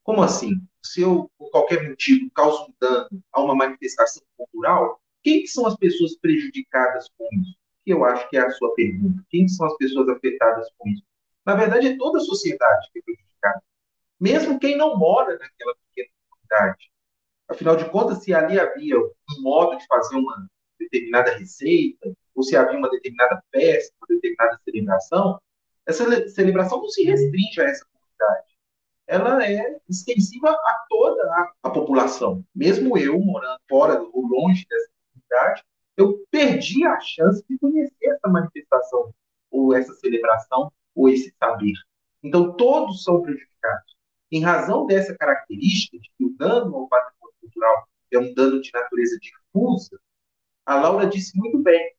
Como 0.03 0.23
assim? 0.23 0.61
Se 0.85 1.01
eu, 1.01 1.31
por 1.39 1.51
qualquer 1.51 1.89
motivo, 1.89 2.31
causo 2.35 2.65
um 2.65 2.75
dano 2.79 3.09
a 3.33 3.43
uma 3.43 3.55
manifestação 3.55 4.23
cultural, 4.37 5.01
quem 5.23 5.47
são 5.47 5.67
as 5.67 5.75
pessoas 5.77 6.17
prejudicadas 6.19 7.09
com 7.17 7.27
isso? 7.41 7.57
Que 7.85 7.93
eu 7.93 8.05
acho 8.05 8.29
que 8.29 8.37
é 8.37 8.41
a 8.41 8.51
sua 8.51 8.75
pergunta. 8.75 9.25
Quem 9.31 9.49
são 9.49 9.67
as 9.67 9.77
pessoas 9.77 10.09
afetadas 10.09 10.69
com 10.77 10.89
isso? 10.91 11.03
Na 11.45 11.55
verdade, 11.55 11.89
é 11.89 11.97
toda 11.97 12.19
a 12.19 12.21
sociedade 12.23 12.89
que 12.93 12.99
é 12.99 13.02
prejudicada. 13.02 13.63
Mesmo 14.21 14.59
quem 14.59 14.76
não 14.76 14.97
mora 14.97 15.39
naquela 15.39 15.75
pequena 15.89 16.11
comunidade. 16.28 16.91
Afinal 17.49 17.76
de 17.76 17.89
contas, 17.91 18.23
se 18.23 18.35
ali 18.35 18.61
havia 18.61 18.99
um 18.99 19.43
modo 19.43 19.78
de 19.78 19.87
fazer 19.87 20.17
uma 20.17 20.49
determinada 20.78 21.37
receita, 21.37 22.13
ou 22.35 22.43
se 22.43 22.57
havia 22.57 22.78
uma 22.78 22.91
determinada 22.91 23.43
festa, 23.50 23.95
uma 24.00 24.09
determinada 24.09 24.61
celebração, 24.65 25.41
essa 25.87 26.28
celebração 26.28 26.78
não 26.78 26.89
se 26.89 27.04
restringe 27.04 27.61
a 27.61 27.65
essa 27.65 27.87
comunidade 27.87 28.46
ela 29.06 29.45
é 29.47 29.78
extensiva 29.88 30.50
a 30.50 30.86
toda 30.88 31.23
a, 31.23 31.52
a, 31.64 31.71
população. 31.71 32.45
Mesmo 32.54 32.99
eu, 32.99 33.19
morando 33.21 33.60
fora 33.69 34.02
ou 34.12 34.26
longe 34.26 34.66
dessa 34.69 34.90
comunidade, 35.12 35.64
eu 35.97 36.26
perdi 36.30 36.84
a 36.84 36.99
chance 37.00 37.45
de 37.49 37.56
conhecer 37.58 38.06
essa 38.06 38.28
manifestação, 38.28 39.14
ou 39.50 39.75
essa 39.75 39.95
celebração, 39.95 40.73
ou 40.95 41.08
esse 41.08 41.32
saber. 41.38 41.75
Então, 42.23 42.52
todos 42.54 43.04
são 43.04 43.23
prejudicados. 43.23 43.97
Em 44.30 44.42
razão 44.42 44.86
dessa 44.86 45.16
característica 45.16 45.99
de 45.99 46.10
que 46.19 46.25
o 46.25 46.36
dano 46.36 46.75
ao 46.75 46.88
patrimônio 46.88 47.34
cultural 47.40 47.88
é 48.12 48.19
um 48.19 48.34
dano 48.34 48.60
de 48.60 48.73
natureza 48.73 49.16
difusa, 49.21 50.00
a 50.64 50.80
Laura 50.80 51.06
disse 51.06 51.38
muito 51.38 51.58
bem. 51.58 51.95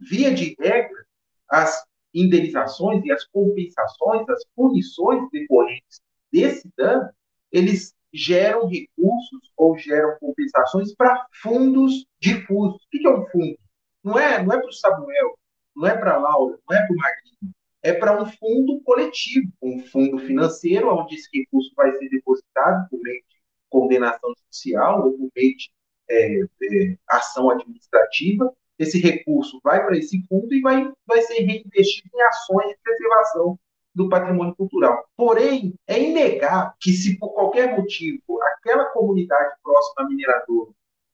Via 0.00 0.34
de 0.34 0.56
regra, 0.58 1.06
as 1.48 1.84
indenizações 2.12 3.04
e 3.04 3.12
as 3.12 3.24
compensações, 3.26 4.28
as 4.28 4.44
punições 4.56 5.30
decorrentes 5.30 6.00
desse 6.32 6.68
dano, 6.76 7.10
eles 7.50 7.94
geram 8.12 8.66
recursos 8.66 9.52
ou 9.56 9.76
geram 9.78 10.16
compensações 10.20 10.94
para 10.94 11.26
fundos 11.42 12.06
difusos. 12.20 12.76
O 12.76 12.88
que 12.90 13.06
é 13.06 13.10
um 13.10 13.26
fundo? 13.26 13.58
Não 14.04 14.18
é, 14.18 14.42
não 14.42 14.52
é 14.52 14.58
para 14.58 14.68
o 14.68 14.72
Samuel, 14.72 15.38
não 15.74 15.86
é 15.86 15.96
para 15.96 16.14
a 16.14 16.18
Laura, 16.18 16.58
não 16.68 16.76
é 16.76 16.86
para 16.86 16.94
o 16.94 16.96
Magrinho. 16.96 17.54
É 17.84 17.92
para 17.92 18.22
um 18.22 18.26
fundo 18.26 18.80
coletivo, 18.82 19.52
um 19.60 19.80
fundo 19.86 20.18
financeiro, 20.18 20.94
onde 20.94 21.16
esse 21.16 21.28
recurso 21.36 21.72
vai 21.76 21.92
ser 21.92 22.08
depositado 22.10 22.88
por 22.88 23.00
meio 23.00 23.22
de 23.28 23.36
condenação 23.68 24.32
judicial 24.38 25.04
ou 25.04 25.18
por 25.18 25.30
meio 25.34 25.56
de 25.56 25.70
é, 26.08 26.42
é, 26.42 26.98
ação 27.08 27.50
administrativa. 27.50 28.52
Esse 28.78 29.00
recurso 29.00 29.60
vai 29.64 29.84
para 29.84 29.96
esse 29.96 30.24
fundo 30.28 30.54
e 30.54 30.60
vai, 30.60 30.92
vai 31.06 31.22
ser 31.22 31.40
reinvestido 31.40 32.08
em 32.14 32.22
ações 32.22 32.68
de 32.68 32.78
preservação 32.82 33.58
do 33.94 34.08
patrimônio 34.08 34.54
cultural. 34.54 35.04
Porém, 35.16 35.74
é 35.86 36.00
inegável 36.00 36.72
que, 36.80 36.92
se 36.92 37.18
por 37.18 37.32
qualquer 37.34 37.76
motivo 37.76 38.40
aquela 38.42 38.86
comunidade 38.86 39.54
próxima 39.62 40.06
à 40.06 40.08
mineradora 40.08 40.70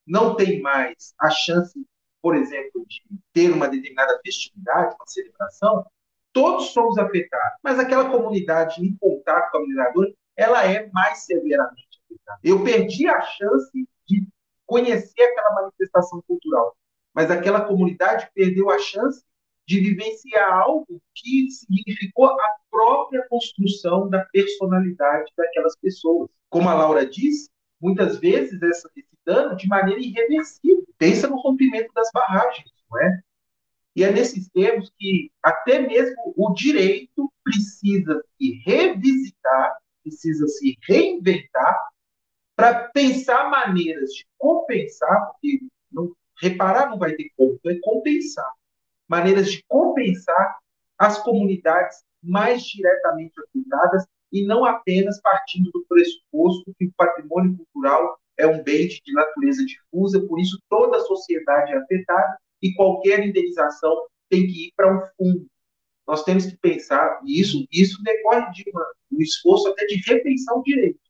não 0.06 0.34
tem 0.34 0.60
mais 0.60 1.14
a 1.20 1.28
chance, 1.28 1.84
por 2.22 2.34
exemplo, 2.34 2.84
de 2.86 3.02
ter 3.32 3.50
uma 3.50 3.68
determinada 3.68 4.18
festividade, 4.24 4.94
uma 4.94 5.06
celebração, 5.06 5.84
todos 6.32 6.70
somos 6.70 6.96
afetados. 6.98 7.58
Mas 7.62 7.78
aquela 7.78 8.10
comunidade 8.10 8.84
em 8.84 8.96
contato 8.96 9.50
com 9.50 9.58
a 9.58 9.60
mineradora, 9.62 10.12
ela 10.36 10.64
é 10.64 10.88
mais 10.92 11.24
severamente 11.24 12.00
afetada. 12.04 12.40
Eu 12.42 12.64
perdi 12.64 13.08
a 13.08 13.20
chance 13.20 13.88
de 14.06 14.26
conhecer 14.64 15.22
aquela 15.22 15.54
manifestação 15.54 16.22
cultural, 16.26 16.76
mas 17.12 17.30
aquela 17.30 17.62
comunidade 17.62 18.30
perdeu 18.34 18.70
a 18.70 18.78
chance 18.78 19.22
de 19.68 19.80
vivenciar 19.80 20.50
algo 20.50 20.98
que 21.14 21.50
significou 21.50 22.24
a 22.24 22.56
própria 22.70 23.22
construção 23.28 24.08
da 24.08 24.24
personalidade 24.32 25.30
daquelas 25.36 25.76
pessoas. 25.76 26.30
Como 26.48 26.70
a 26.70 26.74
Laura 26.74 27.04
disse, 27.04 27.50
muitas 27.78 28.18
vezes 28.18 28.62
essa, 28.62 28.90
esse 28.96 29.14
dano 29.26 29.54
de 29.54 29.68
maneira 29.68 30.00
irreversível. 30.00 30.82
Pensa 30.96 31.28
no 31.28 31.36
rompimento 31.36 31.92
das 31.92 32.08
barragens, 32.14 32.72
não 32.90 32.98
é? 32.98 33.20
E 33.94 34.04
é 34.04 34.10
nesses 34.10 34.48
termos 34.48 34.90
que 34.98 35.30
até 35.42 35.80
mesmo 35.80 36.32
o 36.34 36.54
direito 36.54 37.30
precisa 37.44 38.24
se 38.38 38.62
revisitar, 38.64 39.76
precisa 40.02 40.48
se 40.48 40.78
reinventar 40.88 41.78
para 42.56 42.88
pensar 42.88 43.50
maneiras 43.50 44.10
de 44.12 44.26
compensar, 44.38 45.26
porque 45.32 45.60
não, 45.92 46.10
reparar 46.40 46.88
não 46.88 46.98
vai 46.98 47.12
ter 47.12 47.30
como, 47.36 47.60
é 47.66 47.78
compensar 47.82 48.50
maneiras 49.08 49.50
de 49.50 49.64
compensar 49.66 50.58
as 50.98 51.22
comunidades 51.22 51.96
mais 52.22 52.62
diretamente 52.62 53.32
afetadas 53.40 54.04
e 54.32 54.44
não 54.44 54.64
apenas 54.64 55.20
partindo 55.20 55.70
do 55.70 55.84
pressuposto 55.88 56.74
que 56.78 56.86
o 56.86 56.92
patrimônio 56.96 57.56
cultural 57.56 58.18
é 58.36 58.46
um 58.46 58.62
bem 58.62 58.88
de 58.88 59.12
natureza 59.12 59.64
difusa, 59.64 60.20
por 60.26 60.38
isso 60.38 60.60
toda 60.68 60.96
a 60.96 61.00
sociedade 61.00 61.72
é 61.72 61.78
afetada 61.78 62.38
e 62.62 62.74
qualquer 62.74 63.26
indenização 63.26 64.06
tem 64.28 64.46
que 64.46 64.66
ir 64.66 64.72
para 64.76 64.94
um 64.94 65.00
fundo. 65.16 65.46
Nós 66.06 66.22
temos 66.24 66.46
que 66.46 66.56
pensar, 66.56 67.20
e 67.24 67.40
isso, 67.40 67.66
isso 67.70 68.02
decorre 68.02 68.50
de 68.52 68.64
uma, 68.70 68.86
um 69.12 69.20
esforço 69.20 69.68
até 69.68 69.86
de 69.86 70.00
repensar 70.06 70.54
o 70.54 70.62
direito, 70.62 71.00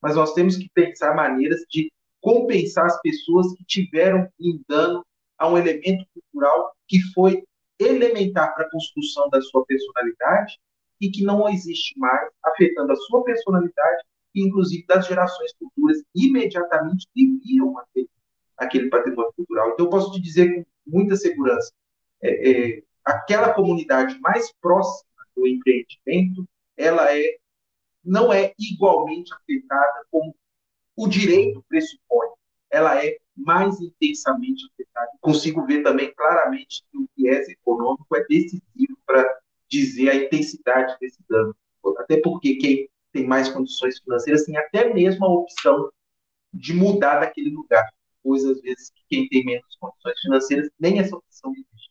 mas 0.00 0.16
nós 0.16 0.32
temos 0.34 0.56
que 0.56 0.68
pensar 0.74 1.14
maneiras 1.14 1.60
de 1.70 1.92
compensar 2.20 2.86
as 2.86 3.00
pessoas 3.00 3.52
que 3.54 3.64
tiveram 3.64 4.28
em 4.38 4.62
dano 4.68 5.04
a 5.40 5.48
um 5.48 5.58
elemento 5.58 6.06
cultural 6.14 6.72
que 6.86 7.00
foi 7.12 7.42
elementar 7.80 8.54
para 8.54 8.66
a 8.66 8.70
construção 8.70 9.28
da 9.30 9.40
sua 9.40 9.64
personalidade 9.64 10.60
e 11.00 11.10
que 11.10 11.24
não 11.24 11.48
existe 11.48 11.98
mais, 11.98 12.30
afetando 12.44 12.92
a 12.92 12.96
sua 12.96 13.24
personalidade 13.24 14.04
inclusive 14.34 14.84
das 14.86 15.06
gerações 15.06 15.52
futuras, 15.58 16.02
imediatamente 16.14 17.08
viviam 17.14 17.76
aquele, 17.78 18.08
aquele 18.56 18.88
patrimônio 18.88 19.32
cultural. 19.32 19.70
Então, 19.70 19.86
eu 19.86 19.90
posso 19.90 20.12
te 20.12 20.20
dizer 20.20 20.54
com 20.54 20.64
muita 20.86 21.16
segurança, 21.16 21.72
é, 22.22 22.50
é, 22.50 22.82
aquela 23.04 23.52
comunidade 23.52 24.18
mais 24.20 24.52
próxima 24.60 25.10
do 25.36 25.46
empreendimento, 25.46 26.46
ela 26.76 27.16
é 27.16 27.38
não 28.02 28.32
é 28.32 28.54
igualmente 28.58 29.30
afetada 29.34 30.06
como 30.10 30.34
o 30.96 31.06
direito 31.06 31.62
pressupõe. 31.68 32.28
Ela 32.70 33.04
é 33.04 33.18
mais 33.40 33.80
intensamente 33.80 34.64
afetada. 34.72 35.10
Consigo 35.20 35.66
ver 35.66 35.82
também 35.82 36.12
claramente 36.14 36.82
que 36.90 36.98
o 36.98 37.08
viés 37.16 37.48
econômico 37.48 38.14
é 38.14 38.24
decisivo 38.28 38.98
para 39.06 39.38
dizer 39.68 40.10
a 40.10 40.14
intensidade 40.14 40.96
desse 41.00 41.18
dano. 41.28 41.54
Até 41.98 42.20
porque 42.20 42.56
quem 42.56 42.88
tem 43.12 43.26
mais 43.26 43.48
condições 43.48 43.98
financeiras 44.00 44.44
tem 44.44 44.56
até 44.56 44.92
mesmo 44.92 45.24
a 45.24 45.34
opção 45.34 45.90
de 46.52 46.74
mudar 46.74 47.20
daquele 47.20 47.50
lugar. 47.50 47.88
Pois, 48.22 48.44
às 48.44 48.60
vezes, 48.60 48.92
quem 49.08 49.28
tem 49.28 49.44
menos 49.44 49.76
condições 49.80 50.20
financeiras, 50.20 50.70
nem 50.78 50.98
essa 50.98 51.16
opção 51.16 51.52
existe. 51.52 51.89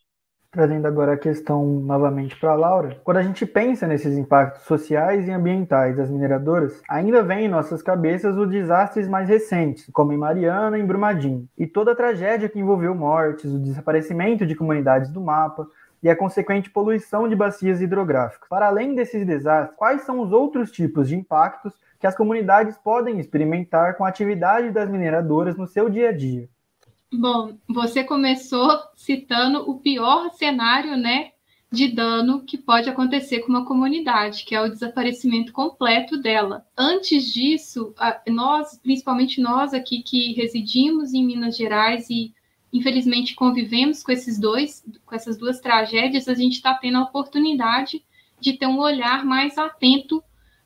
Trazendo 0.52 0.88
agora 0.88 1.14
a 1.14 1.18
questão 1.18 1.64
novamente 1.64 2.36
para 2.40 2.54
a 2.54 2.56
Laura, 2.56 3.00
quando 3.04 3.18
a 3.18 3.22
gente 3.22 3.46
pensa 3.46 3.86
nesses 3.86 4.18
impactos 4.18 4.64
sociais 4.64 5.28
e 5.28 5.32
ambientais 5.32 5.96
das 5.96 6.10
mineradoras, 6.10 6.82
ainda 6.90 7.22
vem 7.22 7.46
em 7.46 7.48
nossas 7.48 7.84
cabeças 7.84 8.36
os 8.36 8.50
desastres 8.50 9.08
mais 9.08 9.30
recentes, 9.30 9.88
como 9.94 10.12
em 10.12 10.18
Mariana 10.18 10.76
e 10.76 10.82
em 10.82 10.86
Brumadinho, 10.88 11.48
e 11.56 11.68
toda 11.68 11.92
a 11.92 11.96
tragédia 11.96 12.50
que 12.50 12.58
envolveu 12.58 12.96
mortes, 12.96 13.54
o 13.54 13.60
desaparecimento 13.60 14.44
de 14.44 14.56
comunidades 14.56 15.12
do 15.12 15.22
mapa, 15.22 15.68
e 16.02 16.10
a 16.10 16.16
consequente 16.16 16.72
poluição 16.72 17.30
de 17.30 17.36
bacias 17.36 17.80
hidrográficas. 17.80 18.50
Para 18.50 18.68
além 18.68 18.96
desses 18.96 19.24
desastres, 19.24 19.78
quais 19.78 20.02
são 20.02 20.20
os 20.20 20.32
outros 20.32 20.72
tipos 20.72 21.10
de 21.10 21.16
impactos 21.16 21.74
que 22.00 22.08
as 22.08 22.16
comunidades 22.16 22.76
podem 22.78 23.20
experimentar 23.20 23.98
com 23.98 24.04
a 24.04 24.10
atividade 24.10 24.72
das 24.72 24.90
mineradoras 24.90 25.56
no 25.58 25.68
seu 25.68 25.90
dia 25.90 26.10
a 26.10 26.12
dia? 26.12 26.50
Bom, 27.12 27.58
você 27.68 28.04
começou 28.04 28.70
citando 28.96 29.70
o 29.70 29.80
pior 29.80 30.32
cenário, 30.34 30.96
né, 30.96 31.32
de 31.72 31.88
dano 31.88 32.44
que 32.44 32.58
pode 32.58 32.88
acontecer 32.88 33.40
com 33.40 33.50
uma 33.50 33.66
comunidade, 33.66 34.44
que 34.44 34.54
é 34.54 34.62
o 34.62 34.70
desaparecimento 34.70 35.52
completo 35.52 36.18
dela. 36.18 36.66
Antes 36.78 37.32
disso, 37.32 37.94
nós, 38.28 38.80
principalmente 38.82 39.42
nós 39.42 39.74
aqui 39.74 40.04
que 40.04 40.34
residimos 40.34 41.14
em 41.14 41.26
Minas 41.26 41.58
Gerais 41.58 42.10
e 42.10 42.34
infelizmente 42.72 43.34
convivemos 43.34 44.04
com 44.04 44.12
esses 44.12 44.40
dois, 44.40 44.84
com 45.04 45.16
essas 45.16 45.38
duas 45.38 45.60
tragédias, 45.60 46.28
a 46.28 46.36
gente 46.36 46.54
está 46.54 46.76
tendo 46.76 47.00
a 47.00 47.04
oportunidade 47.04 48.04
de 48.40 48.54
ter 48.54 48.68
um 48.68 48.80
olhar 48.80 49.26
mais 49.26 49.58
atento 49.58 50.24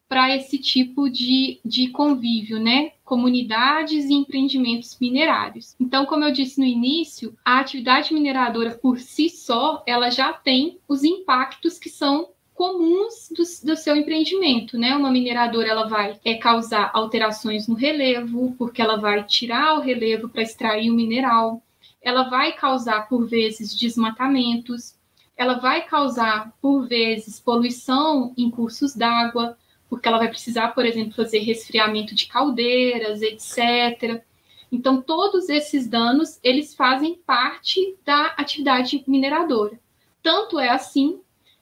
para 0.07 0.35
esse 0.35 0.57
tipo 0.57 1.09
de, 1.09 1.59
de 1.65 1.87
convívio, 1.89 2.59
né? 2.59 2.91
Comunidades 3.03 4.05
e 4.05 4.13
empreendimentos 4.13 4.97
minerários. 4.99 5.75
Então, 5.79 6.05
como 6.05 6.23
eu 6.23 6.31
disse 6.31 6.59
no 6.59 6.65
início, 6.65 7.35
a 7.43 7.59
atividade 7.59 8.13
mineradora 8.13 8.71
por 8.71 8.99
si 8.99 9.29
só, 9.29 9.83
ela 9.85 10.09
já 10.09 10.31
tem 10.31 10.79
os 10.87 11.03
impactos 11.03 11.77
que 11.77 11.89
são 11.89 12.29
comuns 12.53 13.29
do, 13.29 13.43
do, 13.67 13.75
seu 13.75 13.95
empreendimento, 13.95 14.77
né? 14.77 14.95
Uma 14.95 15.11
mineradora 15.11 15.69
ela 15.69 15.87
vai 15.87 16.19
é, 16.23 16.35
causar 16.35 16.91
alterações 16.93 17.67
no 17.67 17.75
relevo, 17.75 18.55
porque 18.57 18.81
ela 18.81 18.95
vai 18.95 19.23
tirar 19.23 19.77
o 19.77 19.81
relevo 19.81 20.29
para 20.29 20.43
extrair 20.43 20.89
o 20.89 20.93
mineral 20.93 21.61
ela 22.03 22.23
vai 22.23 22.51
causar, 22.51 23.07
por 23.07 23.25
vezes, 23.25 23.73
desmatamentos, 23.73 24.95
ela 25.37 25.55
vai 25.55 25.83
causar, 25.83 26.53
por 26.61 26.85
vezes, 26.85 27.39
poluição 27.39 28.33
em 28.37 28.51
cursos 28.51 28.93
d'água, 28.93 29.57
porque 29.93 30.07
ela 30.07 30.17
vai 30.17 30.27
precisar, 30.27 30.69
por 30.69 30.85
exemplo, 30.85 31.13
fazer 31.13 31.39
resfriamento 31.39 32.15
de 32.15 32.25
caldeiras, 32.25 33.21
etc. 33.21 34.23
Então, 34.71 34.99
todos 35.01 35.49
esses 35.49 35.87
danos, 35.87 36.39
eles 36.43 36.73
fazem 36.73 37.13
parte 37.13 37.95
da 38.03 38.33
atividade 38.37 39.03
mineradora. 39.05 39.79
Tanto 40.23 40.59
é 40.59 40.69
assim 40.69 41.19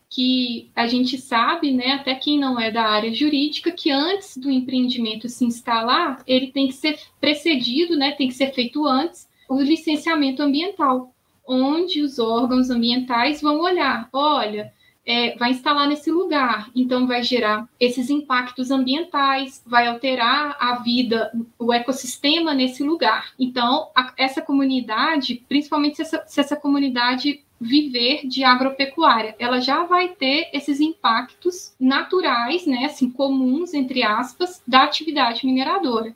que 0.10 0.70
a 0.74 0.88
gente 0.88 1.18
sabe, 1.18 1.74
né, 1.74 1.92
até 1.94 2.16
quem 2.16 2.40
não 2.40 2.58
é 2.58 2.72
da 2.72 2.84
área 2.84 3.14
jurídica, 3.14 3.70
que 3.70 3.92
antes 3.92 4.38
do 4.38 4.50
empreendimento 4.50 5.28
se 5.28 5.44
instalar, 5.44 6.24
ele 6.26 6.54
tem 6.54 6.68
que 6.68 6.74
ser 6.74 6.98
precedido, 7.20 7.98
né, 7.98 8.12
tem 8.12 8.30
que 8.30 8.34
ser 8.34 8.54
feito 8.54 8.86
antes 8.86 9.30
o 9.50 9.62
licenciamento 9.62 10.42
ambiental, 10.42 11.14
onde 11.46 12.02
os 12.02 12.18
órgãos 12.18 12.70
ambientais 12.70 13.42
vão 13.42 13.60
olhar, 13.60 14.08
olha, 14.14 14.74
é, 15.12 15.36
vai 15.36 15.52
instalar 15.52 15.90
nesse 15.90 16.10
lugar, 16.10 16.70
então 16.74 17.06
vai 17.06 17.22
gerar 17.22 17.68
esses 17.78 18.10
impactos 18.10 18.72
ambientais, 18.72 19.62
vai 19.68 19.88
alterar 19.88 20.56
a 20.58 20.76
vida, 20.76 21.30
o 21.60 21.74
ecossistema 21.74 22.54
nesse 22.54 22.82
lugar. 22.82 23.34
Então, 23.38 23.90
a, 23.94 24.14
essa 24.18 24.42
comunidade, 24.42 25.44
principalmente 25.50 25.98
se 25.98 26.04
essa, 26.04 26.24
se 26.26 26.40
essa 26.40 26.56
comunidade 26.56 27.44
viver 27.60 28.26
de 28.26 28.46
agropecuária, 28.46 29.36
ela 29.38 29.60
já 29.60 29.84
vai 29.84 30.08
ter 30.08 30.50
esses 30.54 30.80
impactos 30.80 31.76
naturais, 31.78 32.66
né, 32.66 32.86
assim, 32.86 33.10
comuns, 33.10 33.74
entre 33.74 34.04
aspas, 34.04 34.64
da 34.66 34.84
atividade 34.84 35.46
mineradora. 35.46 36.16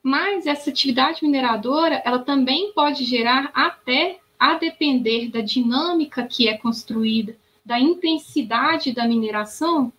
Mas 0.00 0.46
essa 0.46 0.70
atividade 0.70 1.24
mineradora, 1.24 2.00
ela 2.04 2.20
também 2.20 2.72
pode 2.72 3.04
gerar 3.04 3.50
até, 3.52 4.20
a 4.38 4.54
depender 4.54 5.30
da 5.30 5.40
dinâmica 5.40 6.22
que 6.22 6.46
é 6.46 6.56
construída, 6.56 7.34
da 7.66 7.80
intensidade 7.80 8.92
da 8.92 9.08
mineração, 9.08 9.92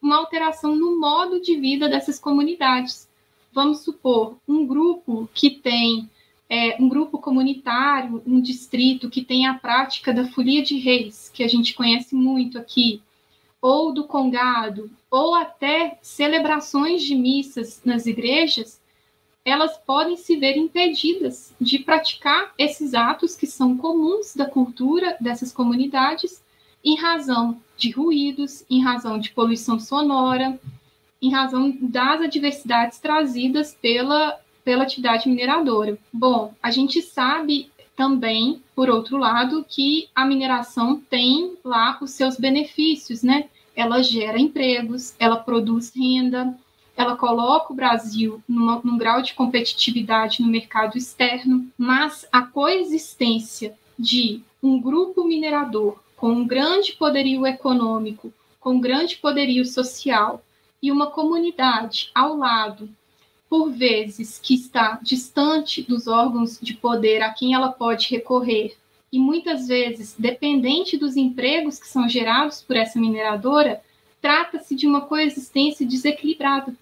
uma 0.00 0.16
alteração 0.16 0.74
no 0.74 0.98
modo 0.98 1.38
de 1.38 1.54
vida 1.54 1.86
dessas 1.86 2.18
comunidades. 2.18 3.06
Vamos 3.52 3.80
supor, 3.80 4.38
um 4.48 4.66
grupo 4.66 5.28
que 5.34 5.50
tem 5.50 6.08
é, 6.48 6.76
um 6.80 6.88
grupo 6.88 7.18
comunitário, 7.18 8.22
um 8.26 8.40
distrito 8.40 9.10
que 9.10 9.22
tem 9.22 9.46
a 9.46 9.54
prática 9.54 10.14
da 10.14 10.24
folia 10.28 10.62
de 10.62 10.78
reis, 10.78 11.30
que 11.32 11.44
a 11.44 11.48
gente 11.48 11.74
conhece 11.74 12.14
muito 12.14 12.58
aqui, 12.58 13.02
ou 13.60 13.92
do 13.92 14.04
congado, 14.04 14.90
ou 15.10 15.34
até 15.34 15.98
celebrações 16.00 17.02
de 17.02 17.14
missas 17.14 17.82
nas 17.84 18.06
igrejas, 18.06 18.80
elas 19.44 19.76
podem 19.76 20.16
se 20.16 20.36
ver 20.36 20.56
impedidas 20.56 21.54
de 21.60 21.80
praticar 21.80 22.54
esses 22.56 22.94
atos 22.94 23.36
que 23.36 23.46
são 23.46 23.76
comuns 23.76 24.34
da 24.34 24.46
cultura 24.46 25.18
dessas 25.20 25.52
comunidades, 25.52 26.42
em 26.84 26.96
razão 26.96 27.60
de 27.76 27.90
ruídos, 27.90 28.64
em 28.68 28.82
razão 28.82 29.18
de 29.18 29.30
poluição 29.30 29.78
sonora, 29.78 30.58
em 31.20 31.30
razão 31.30 31.76
das 31.80 32.22
adversidades 32.22 32.98
trazidas 32.98 33.76
pela, 33.80 34.38
pela 34.64 34.82
atividade 34.82 35.28
mineradora. 35.28 35.98
Bom, 36.12 36.54
a 36.62 36.70
gente 36.70 37.02
sabe 37.02 37.70
também, 37.96 38.62
por 38.74 38.88
outro 38.88 39.18
lado, 39.18 39.64
que 39.68 40.08
a 40.14 40.24
mineração 40.24 41.00
tem 41.10 41.54
lá 41.62 41.98
os 42.00 42.12
seus 42.12 42.36
benefícios, 42.36 43.22
né? 43.22 43.48
Ela 43.76 44.02
gera 44.02 44.38
empregos, 44.38 45.14
ela 45.18 45.36
produz 45.36 45.92
renda, 45.94 46.56
ela 46.96 47.16
coloca 47.16 47.72
o 47.72 47.76
Brasil 47.76 48.42
numa, 48.48 48.80
num 48.82 48.96
grau 48.98 49.22
de 49.22 49.34
competitividade 49.34 50.42
no 50.42 50.48
mercado 50.48 50.96
externo, 50.96 51.66
mas 51.76 52.26
a 52.32 52.42
coexistência 52.42 53.74
de 53.98 54.42
um 54.62 54.80
grupo 54.80 55.24
minerador 55.24 55.98
com 56.20 56.32
um 56.32 56.46
grande 56.46 56.92
poderio 56.92 57.46
econômico, 57.46 58.30
com 58.60 58.72
um 58.72 58.80
grande 58.80 59.16
poderio 59.16 59.64
social 59.64 60.44
e 60.82 60.92
uma 60.92 61.06
comunidade 61.06 62.10
ao 62.14 62.36
lado, 62.36 62.90
por 63.48 63.70
vezes 63.70 64.38
que 64.38 64.52
está 64.52 65.00
distante 65.02 65.80
dos 65.80 66.06
órgãos 66.06 66.58
de 66.60 66.74
poder 66.74 67.22
a 67.22 67.32
quem 67.32 67.54
ela 67.54 67.72
pode 67.72 68.10
recorrer, 68.10 68.76
e 69.10 69.18
muitas 69.18 69.66
vezes 69.66 70.14
dependente 70.18 70.98
dos 70.98 71.16
empregos 71.16 71.80
que 71.80 71.88
são 71.88 72.06
gerados 72.06 72.60
por 72.60 72.76
essa 72.76 73.00
mineradora, 73.00 73.80
trata-se 74.20 74.76
de 74.76 74.86
uma 74.86 75.00
coexistência 75.00 75.86
desequilibrada. 75.86 76.74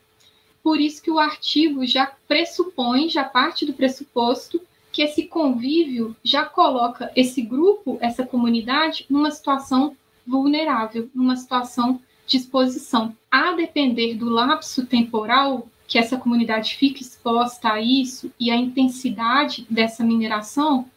Por 0.65 0.81
isso 0.81 1.01
que 1.01 1.13
o 1.13 1.19
artigo 1.21 1.87
já 1.87 2.13
pressupõe, 2.27 3.09
já 3.09 3.23
parte 3.23 3.65
do 3.65 3.73
pressuposto 3.73 4.61
que 4.99 5.03
esse 5.03 5.29
convívio 5.29 6.17
já 6.25 6.45
coloca 6.45 7.13
esse 7.15 7.41
grupo, 7.41 7.99
essa 8.01 8.27
comunidade, 8.27 9.07
numa 9.09 9.31
situação 9.31 9.97
vulnerável, 10.27 11.09
numa 11.15 11.37
situação 11.37 12.01
de 12.27 12.37
exposição. 12.37 13.15
A 13.31 13.53
depender 13.53 14.17
do 14.17 14.29
lapso 14.29 14.87
temporal 14.87 15.69
que 15.87 16.01
essa 16.01 16.17
comunidade 16.17 16.75
fica 16.75 17.01
exposta 17.01 17.75
a 17.75 17.81
isso 17.81 18.33
e 18.41 18.51
a 18.51 18.57
intensidade 18.57 19.65
dessa 19.71 20.03
mineração, 20.03 20.91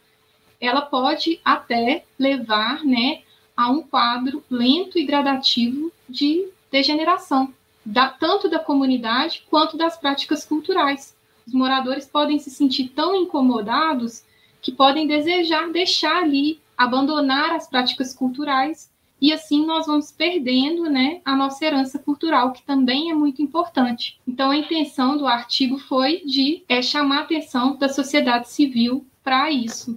ela 0.60 0.82
pode 0.82 1.40
até 1.44 2.02
levar 2.18 2.84
né, 2.84 3.20
a 3.56 3.70
um 3.70 3.84
quadro 3.84 4.42
lento 4.50 4.98
e 4.98 5.04
gradativo 5.04 5.92
de 6.08 6.48
degeneração, 6.72 7.54
da, 7.86 8.08
tanto 8.08 8.48
da 8.48 8.58
comunidade 8.58 9.44
quanto 9.48 9.76
das 9.76 9.96
práticas 9.96 10.44
culturais. 10.44 11.14
Os 11.46 11.52
moradores 11.54 12.06
podem 12.06 12.38
se 12.38 12.50
sentir 12.50 12.88
tão 12.94 13.14
incomodados 13.14 14.22
que 14.60 14.72
podem 14.72 15.06
desejar 15.06 15.70
deixar 15.72 16.22
ali, 16.22 16.60
abandonar 16.76 17.52
as 17.52 17.68
práticas 17.68 18.14
culturais 18.14 18.90
e 19.22 19.32
assim 19.32 19.64
nós 19.64 19.86
vamos 19.86 20.10
perdendo 20.10 20.90
né, 20.90 21.20
a 21.24 21.36
nossa 21.36 21.64
herança 21.64 21.96
cultural, 21.96 22.52
que 22.52 22.66
também 22.66 23.08
é 23.08 23.14
muito 23.14 23.40
importante. 23.40 24.18
Então, 24.26 24.50
a 24.50 24.56
intenção 24.56 25.16
do 25.16 25.28
artigo 25.28 25.78
foi 25.78 26.24
de 26.26 26.64
é, 26.68 26.82
chamar 26.82 27.18
a 27.18 27.22
atenção 27.22 27.76
da 27.76 27.88
sociedade 27.88 28.50
civil 28.50 29.06
para 29.22 29.48
isso. 29.48 29.96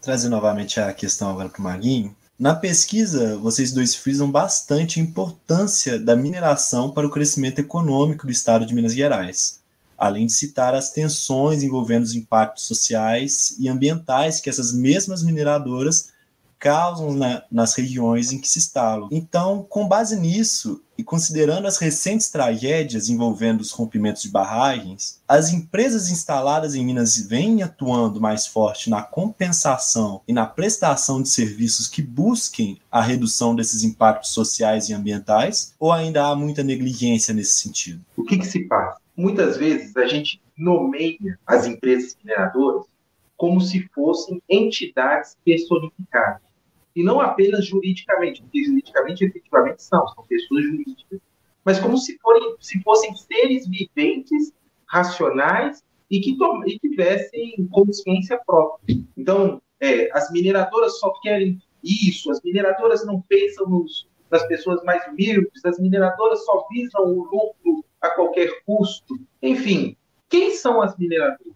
Trazer 0.00 0.28
novamente 0.28 0.80
a 0.80 0.92
questão 0.92 1.30
agora 1.30 1.48
para 1.48 1.60
o 1.60 1.62
Maguinho. 1.62 2.16
Na 2.36 2.52
pesquisa, 2.52 3.38
vocês 3.38 3.72
dois 3.72 3.94
frisam 3.94 4.28
bastante 4.28 4.98
a 4.98 5.02
importância 5.04 5.96
da 5.96 6.16
mineração 6.16 6.90
para 6.90 7.06
o 7.06 7.10
crescimento 7.10 7.60
econômico 7.60 8.26
do 8.26 8.32
estado 8.32 8.66
de 8.66 8.74
Minas 8.74 8.92
Gerais, 8.92 9.62
além 10.04 10.26
de 10.26 10.32
citar 10.32 10.74
as 10.74 10.90
tensões 10.90 11.62
envolvendo 11.62 12.04
os 12.04 12.14
impactos 12.14 12.64
sociais 12.64 13.56
e 13.58 13.68
ambientais 13.68 14.40
que 14.40 14.50
essas 14.50 14.72
mesmas 14.72 15.22
mineradoras 15.22 16.12
causam 16.58 17.12
na, 17.12 17.42
nas 17.50 17.74
regiões 17.74 18.32
em 18.32 18.38
que 18.38 18.48
se 18.48 18.58
instalam. 18.58 19.08
Então, 19.10 19.66
com 19.68 19.86
base 19.86 20.18
nisso, 20.18 20.82
e 20.96 21.04
considerando 21.04 21.66
as 21.66 21.76
recentes 21.76 22.30
tragédias 22.30 23.10
envolvendo 23.10 23.60
os 23.60 23.70
rompimentos 23.70 24.22
de 24.22 24.30
barragens, 24.30 25.20
as 25.28 25.52
empresas 25.52 26.10
instaladas 26.10 26.74
em 26.74 26.82
Minas 26.82 27.18
vêm 27.18 27.62
atuando 27.62 28.20
mais 28.20 28.46
forte 28.46 28.88
na 28.88 29.02
compensação 29.02 30.22
e 30.26 30.32
na 30.32 30.46
prestação 30.46 31.20
de 31.20 31.28
serviços 31.28 31.86
que 31.86 32.00
busquem 32.00 32.78
a 32.90 33.02
redução 33.02 33.54
desses 33.54 33.82
impactos 33.82 34.30
sociais 34.30 34.88
e 34.88 34.94
ambientais, 34.94 35.74
ou 35.78 35.92
ainda 35.92 36.26
há 36.26 36.34
muita 36.34 36.62
negligência 36.62 37.34
nesse 37.34 37.60
sentido? 37.60 38.00
O 38.16 38.24
que, 38.24 38.38
que 38.38 38.46
se 38.46 38.60
passa? 38.60 39.03
Muitas 39.16 39.56
vezes 39.56 39.96
a 39.96 40.06
gente 40.06 40.40
nomeia 40.56 41.38
as 41.46 41.66
empresas 41.66 42.16
mineradoras 42.22 42.86
como 43.36 43.60
se 43.60 43.88
fossem 43.94 44.42
entidades 44.48 45.36
personificadas 45.44 46.42
e 46.94 47.02
não 47.02 47.20
apenas 47.20 47.66
juridicamente, 47.66 48.42
porque 48.42 48.64
juridicamente 48.64 49.24
efetivamente 49.24 49.82
são, 49.82 50.06
são 50.08 50.24
pessoas 50.24 50.64
jurídicas, 50.64 51.20
mas 51.64 51.80
como 51.80 51.98
se, 51.98 52.16
forem, 52.18 52.56
se 52.60 52.80
fossem 52.82 53.14
seres 53.16 53.66
viventes, 53.66 54.52
racionais 54.86 55.82
e 56.10 56.20
que, 56.20 56.36
e 56.66 56.78
tivessem 56.78 57.68
consciência 57.70 58.38
própria. 58.46 58.96
Então, 59.16 59.60
é, 59.80 60.08
as 60.16 60.30
mineradoras 60.30 60.98
só 61.00 61.12
querem 61.20 61.60
isso, 61.82 62.30
as 62.30 62.40
mineradoras 62.42 63.04
não 63.04 63.20
pensam 63.22 63.68
nos, 63.68 64.08
nas 64.30 64.46
pessoas 64.46 64.82
mais 64.84 65.06
humildes, 65.08 65.64
as 65.64 65.78
mineradoras 65.78 66.44
só 66.44 66.66
visam 66.70 67.04
o 67.04 67.24
lucro 67.24 67.83
a 68.04 68.10
qualquer 68.10 68.62
custo. 68.64 69.18
Enfim, 69.42 69.96
quem 70.28 70.50
são 70.52 70.82
as 70.82 70.96
mineradoras? 70.96 71.54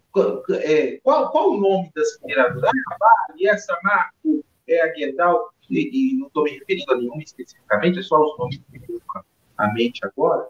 É, 0.62 0.98
qual, 1.02 1.30
qual 1.30 1.50
o 1.50 1.60
nome 1.60 1.90
das 1.94 2.18
mineradoras? 2.22 2.70
Ah, 2.90 2.96
Vale, 2.98 3.46
essa 3.46 3.78
Marco, 3.82 4.44
é 4.66 4.82
a 4.82 4.92
Guedal, 4.92 5.52
e, 5.70 6.12
e 6.14 6.18
não 6.18 6.26
estou 6.28 6.44
me 6.44 6.50
referindo 6.50 6.92
a 6.92 6.96
nenhuma 6.96 7.22
especificamente, 7.22 7.98
é 7.98 8.02
só 8.02 8.20
os 8.20 8.38
nomes 8.38 8.58
que 8.58 8.78
me 8.78 8.98
à 9.56 9.72
mente 9.72 10.00
agora, 10.04 10.48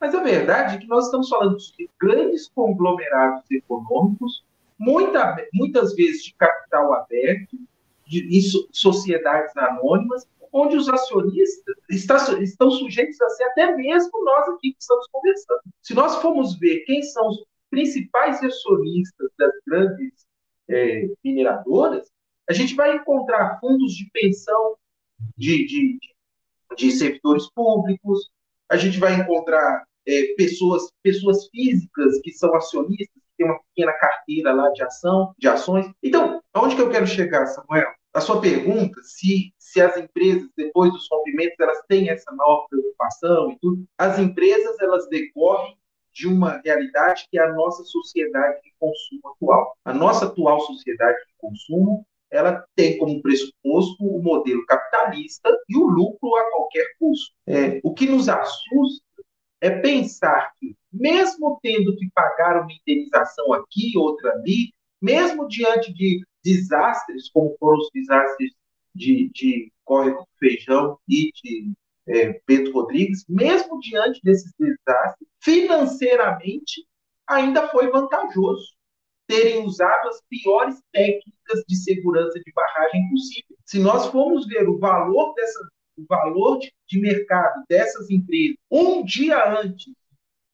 mas 0.00 0.14
a 0.14 0.22
verdade 0.22 0.76
é 0.76 0.78
que 0.78 0.86
nós 0.88 1.04
estamos 1.04 1.28
falando 1.28 1.56
de 1.56 1.88
grandes 2.00 2.48
conglomerados 2.48 3.48
econômicos, 3.50 4.44
muita, 4.78 5.36
muitas 5.52 5.94
vezes 5.94 6.24
de 6.24 6.34
capital 6.34 6.92
aberto, 6.94 7.56
de, 8.06 8.26
de 8.26 8.42
sociedades 8.72 9.56
anônimas, 9.56 10.26
onde 10.52 10.76
os 10.76 10.88
acionistas 10.88 11.76
está, 11.88 12.16
estão 12.40 12.70
sujeitos 12.70 13.20
a 13.20 13.28
ser 13.30 13.44
até 13.44 13.76
mesmo 13.76 14.24
nós 14.24 14.48
aqui 14.48 14.72
que 14.72 14.80
estamos 14.80 15.06
conversando. 15.10 15.60
Se 15.82 15.94
nós 15.94 16.16
formos 16.16 16.58
ver 16.58 16.80
quem 16.80 17.02
são 17.02 17.28
os 17.28 17.44
principais 17.70 18.42
acionistas 18.42 19.30
das 19.38 19.52
grandes 19.66 20.26
é, 20.68 21.08
mineradoras, 21.24 22.08
a 22.48 22.52
gente 22.52 22.74
vai 22.74 22.96
encontrar 22.96 23.58
fundos 23.60 23.92
de 23.94 24.10
pensão 24.12 24.76
de, 25.36 25.66
de, 25.66 25.98
de 26.76 26.90
servidores 26.90 27.48
públicos, 27.52 28.30
a 28.70 28.76
gente 28.76 28.98
vai 28.98 29.14
encontrar 29.14 29.84
é, 30.06 30.34
pessoas, 30.34 30.90
pessoas 31.02 31.48
físicas 31.48 32.20
que 32.22 32.32
são 32.32 32.54
acionistas, 32.54 33.14
que 33.14 33.36
têm 33.36 33.46
uma 33.46 33.60
pequena 33.68 33.92
carteira 33.92 34.52
lá 34.52 34.70
de 34.70 34.82
ação, 34.82 35.32
de 35.38 35.48
ações. 35.48 35.86
Então, 36.02 36.42
aonde 36.52 36.74
que 36.74 36.82
eu 36.82 36.90
quero 36.90 37.06
chegar, 37.06 37.46
Samuel? 37.46 37.99
A 38.12 38.20
sua 38.20 38.40
pergunta, 38.40 39.00
se, 39.02 39.52
se 39.56 39.80
as 39.80 39.96
empresas, 39.96 40.48
depois 40.56 40.92
dos 40.92 41.06
rompimentos, 41.10 41.54
elas 41.60 41.80
têm 41.88 42.10
essa 42.10 42.32
nova 42.32 42.66
preocupação 42.68 43.52
e 43.52 43.58
tudo, 43.60 43.84
as 43.96 44.18
empresas, 44.18 44.76
elas 44.80 45.08
decorrem 45.08 45.78
de 46.12 46.26
uma 46.26 46.60
realidade 46.64 47.26
que 47.30 47.38
é 47.38 47.42
a 47.42 47.52
nossa 47.52 47.84
sociedade 47.84 48.60
de 48.62 48.72
consumo 48.78 49.20
atual. 49.34 49.76
A 49.84 49.94
nossa 49.94 50.26
atual 50.26 50.60
sociedade 50.60 51.18
de 51.18 51.32
consumo, 51.38 52.04
ela 52.30 52.64
tem 52.74 52.98
como 52.98 53.22
pressuposto 53.22 54.04
o 54.04 54.22
modelo 54.22 54.64
capitalista 54.66 55.48
e 55.68 55.76
o 55.76 55.86
lucro 55.86 56.34
a 56.34 56.50
qualquer 56.50 56.86
custo. 56.98 57.32
É, 57.46 57.80
o 57.84 57.94
que 57.94 58.06
nos 58.06 58.28
assusta 58.28 59.04
é 59.60 59.70
pensar 59.70 60.52
que, 60.58 60.74
mesmo 60.92 61.60
tendo 61.62 61.94
que 61.96 62.10
pagar 62.12 62.60
uma 62.60 62.72
indenização 62.72 63.52
aqui, 63.52 63.96
outra 63.96 64.32
ali, 64.32 64.72
mesmo 65.00 65.46
diante 65.46 65.92
de 65.92 66.24
desastres, 66.44 67.30
como 67.30 67.56
foram 67.58 67.78
os 67.78 67.88
desastres 67.94 68.52
de, 68.94 69.30
de 69.34 69.72
Córrego 69.84 70.26
Feijão 70.38 70.98
e 71.08 71.30
de 71.32 71.72
é, 72.08 72.32
Pedro 72.46 72.72
Rodrigues, 72.72 73.24
mesmo 73.28 73.78
diante 73.80 74.20
desses 74.22 74.52
desastres, 74.58 75.28
financeiramente 75.40 76.86
ainda 77.26 77.68
foi 77.68 77.90
vantajoso 77.90 78.74
terem 79.26 79.64
usado 79.64 80.08
as 80.08 80.20
piores 80.28 80.82
técnicas 80.92 81.62
de 81.68 81.76
segurança 81.76 82.40
de 82.40 82.52
barragem 82.52 83.08
possível. 83.10 83.56
Se 83.64 83.78
nós 83.78 84.06
formos 84.06 84.46
ver 84.48 84.68
o 84.68 84.76
valor 84.76 85.32
dessa, 85.34 85.60
o 85.96 86.04
valor 86.08 86.58
de, 86.58 86.72
de 86.88 87.00
mercado 87.00 87.62
dessas 87.68 88.10
empresas 88.10 88.56
um 88.68 89.04
dia 89.04 89.60
antes 89.60 89.94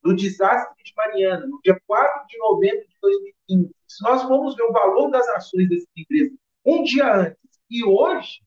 do 0.07 0.15
desastre 0.15 0.85
de 0.85 0.93
Mariana, 0.97 1.47
no 1.47 1.61
dia 1.63 1.81
4 1.87 2.27
de 2.29 2.39
novembro 2.39 2.87
de 2.87 2.97
2015, 3.03 3.75
se 3.89 4.03
nós 4.05 4.23
formos 4.23 4.55
ver 4.55 4.63
o 4.63 4.73
valor 4.73 5.11
das 5.11 5.29
ações 5.31 5.69
dessas 5.69 5.89
empresas 5.97 6.33
um 6.65 6.83
dia 6.83 7.15
antes 7.15 7.39
e 7.71 7.85
hoje, 7.85 8.41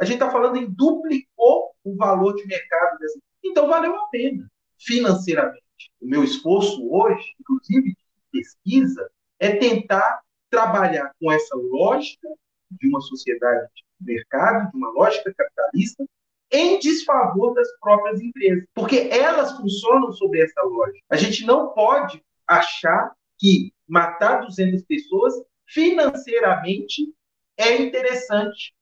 a 0.00 0.04
gente 0.04 0.14
está 0.14 0.30
falando 0.30 0.56
em 0.56 0.70
duplicou 0.70 1.74
o 1.84 1.96
valor 1.96 2.34
de 2.34 2.46
mercado 2.46 2.98
dessas. 2.98 3.20
Então 3.44 3.68
valeu 3.68 3.94
a 3.94 4.06
pena 4.06 4.50
financeiramente. 4.78 5.62
O 6.00 6.06
meu 6.06 6.24
esforço 6.24 6.88
hoje, 6.88 7.24
inclusive 7.40 7.90
de 7.90 7.96
pesquisa, 8.32 9.10
é 9.38 9.56
tentar 9.56 10.22
trabalhar 10.50 11.12
com 11.20 11.30
essa 11.30 11.56
lógica 11.56 12.28
de 12.70 12.88
uma 12.88 13.00
sociedade 13.00 13.68
de 14.00 14.12
mercado, 14.12 14.70
de 14.70 14.76
uma 14.76 14.90
lógica 14.90 15.32
capitalista, 15.34 16.04
em 16.52 16.78
desfavor 16.78 17.54
das 17.54 17.68
próprias 17.80 18.20
empresas, 18.20 18.64
porque 18.74 19.08
elas 19.10 19.56
funcionam 19.56 20.12
sobre 20.12 20.42
essa 20.42 20.62
lógica. 20.62 21.00
A 21.10 21.16
gente 21.16 21.46
não 21.46 21.72
pode 21.72 22.22
achar 22.46 23.12
que 23.38 23.72
matar 23.88 24.42
200 24.42 24.82
pessoas 24.84 25.34
financeiramente 25.66 27.12
é 27.56 27.80
interessante, 27.80 28.74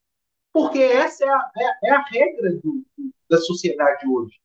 porque 0.52 0.80
essa 0.80 1.24
é 1.24 1.28
a, 1.28 1.50
é, 1.56 1.88
é 1.88 1.90
a 1.92 2.02
regra 2.02 2.52
do, 2.56 2.84
da 3.28 3.38
sociedade 3.38 4.06
hoje. 4.08 4.36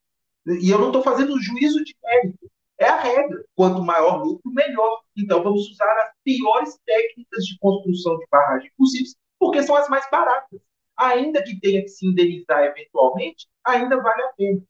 E 0.62 0.70
eu 0.70 0.78
não 0.78 0.88
estou 0.88 1.02
fazendo 1.02 1.42
juízo 1.42 1.84
de 1.84 1.96
mérito. 2.04 2.52
É 2.78 2.86
a 2.86 3.00
regra. 3.00 3.44
Quanto 3.56 3.82
maior 3.82 4.24
lucro, 4.24 4.52
melhor. 4.52 5.02
Então, 5.18 5.42
vamos 5.42 5.70
usar 5.72 5.92
as 6.04 6.12
piores 6.24 6.78
técnicas 6.86 7.46
de 7.46 7.58
construção 7.58 8.18
de 8.20 8.26
barragem 8.30 8.72
possíveis, 8.78 9.16
porque 9.40 9.64
são 9.64 9.76
as 9.76 9.90
mais 9.90 10.08
baratas. 10.12 10.60
Ainda 10.98 11.44
que 11.44 11.60
tenha 11.60 11.82
que 11.82 11.90
se 11.90 12.08
indenizar 12.08 12.64
eventualmente, 12.64 13.48
ainda 13.64 14.02
vale 14.02 14.24
a 14.24 14.30
pena. 14.30 14.62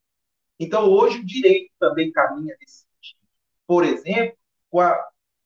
Então, 0.59 0.89
hoje, 0.89 1.19
o 1.19 1.25
direito 1.25 1.71
também 1.79 2.11
caminha 2.11 2.55
nesse 2.59 2.85
sentido. 2.85 3.19
Por 3.67 3.83
exemplo, 3.83 4.37
com 4.69 4.79
a 4.79 4.97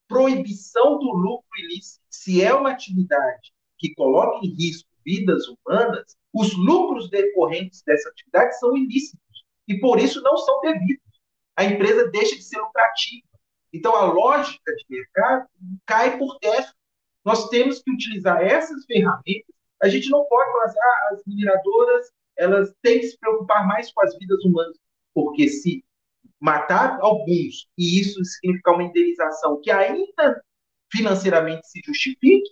proibição 0.07 0.97
do 0.99 1.11
lucro 1.11 1.49
ilícito. 1.59 2.03
Se 2.09 2.43
é 2.43 2.53
uma 2.53 2.71
atividade 2.71 3.53
que 3.77 3.93
coloca 3.93 4.45
em 4.45 4.55
risco 4.55 4.89
vidas 5.05 5.45
humanas, 5.47 6.17
os 6.33 6.55
lucros 6.55 7.09
decorrentes 7.09 7.81
dessa 7.83 8.09
atividade 8.09 8.59
são 8.59 8.75
ilícitos 8.77 9.45
e, 9.67 9.79
por 9.79 9.99
isso, 9.99 10.21
não 10.21 10.37
são 10.37 10.61
devidos 10.61 11.09
a 11.59 11.65
empresa 11.65 12.07
deixa 12.07 12.37
de 12.37 12.41
ser 12.41 12.57
lucrativa. 12.57 13.27
Então, 13.73 13.93
a 13.93 14.05
lógica 14.05 14.73
de 14.73 14.85
mercado 14.89 15.45
cai 15.85 16.17
por 16.17 16.39
terra. 16.39 16.73
Nós 17.25 17.49
temos 17.49 17.81
que 17.81 17.91
utilizar 17.91 18.41
essas 18.41 18.85
ferramentas. 18.85 19.53
A 19.81 19.87
gente 19.89 20.09
não 20.09 20.25
pode 20.25 20.51
falar 20.51 20.65
assim, 20.65 20.79
ah, 20.79 21.09
as 21.13 21.21
mineradoras 21.25 22.11
elas 22.37 22.73
têm 22.81 22.99
que 22.99 23.07
se 23.07 23.19
preocupar 23.19 23.67
mais 23.67 23.91
com 23.91 24.01
as 24.01 24.17
vidas 24.17 24.43
humanas, 24.45 24.77
porque 25.13 25.49
se 25.49 25.83
matar 26.39 26.97
alguns 27.01 27.67
e 27.77 27.99
isso 27.99 28.23
significar 28.23 28.75
uma 28.75 28.83
indenização 28.83 29.59
que 29.61 29.69
ainda 29.69 30.41
financeiramente 30.91 31.67
se 31.69 31.81
justifique, 31.85 32.49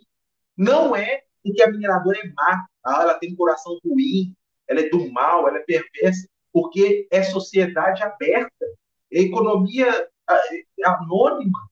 não 0.57 0.95
é 0.95 1.23
porque 1.43 1.63
a 1.63 1.71
mineradora 1.71 2.19
é 2.19 2.27
má, 2.27 2.67
ah, 2.83 3.01
ela 3.03 3.13
tem 3.13 3.31
um 3.31 3.35
coração 3.35 3.79
ruim, 3.85 4.35
ela 4.67 4.81
é 4.81 4.89
do 4.89 5.09
mal, 5.11 5.47
ela 5.47 5.57
é 5.57 5.61
perversa, 5.61 6.27
porque 6.51 7.07
é 7.09 7.23
sociedade 7.23 8.03
aberta 8.03 8.65
economia 9.11 10.07
anônima, 10.83 11.69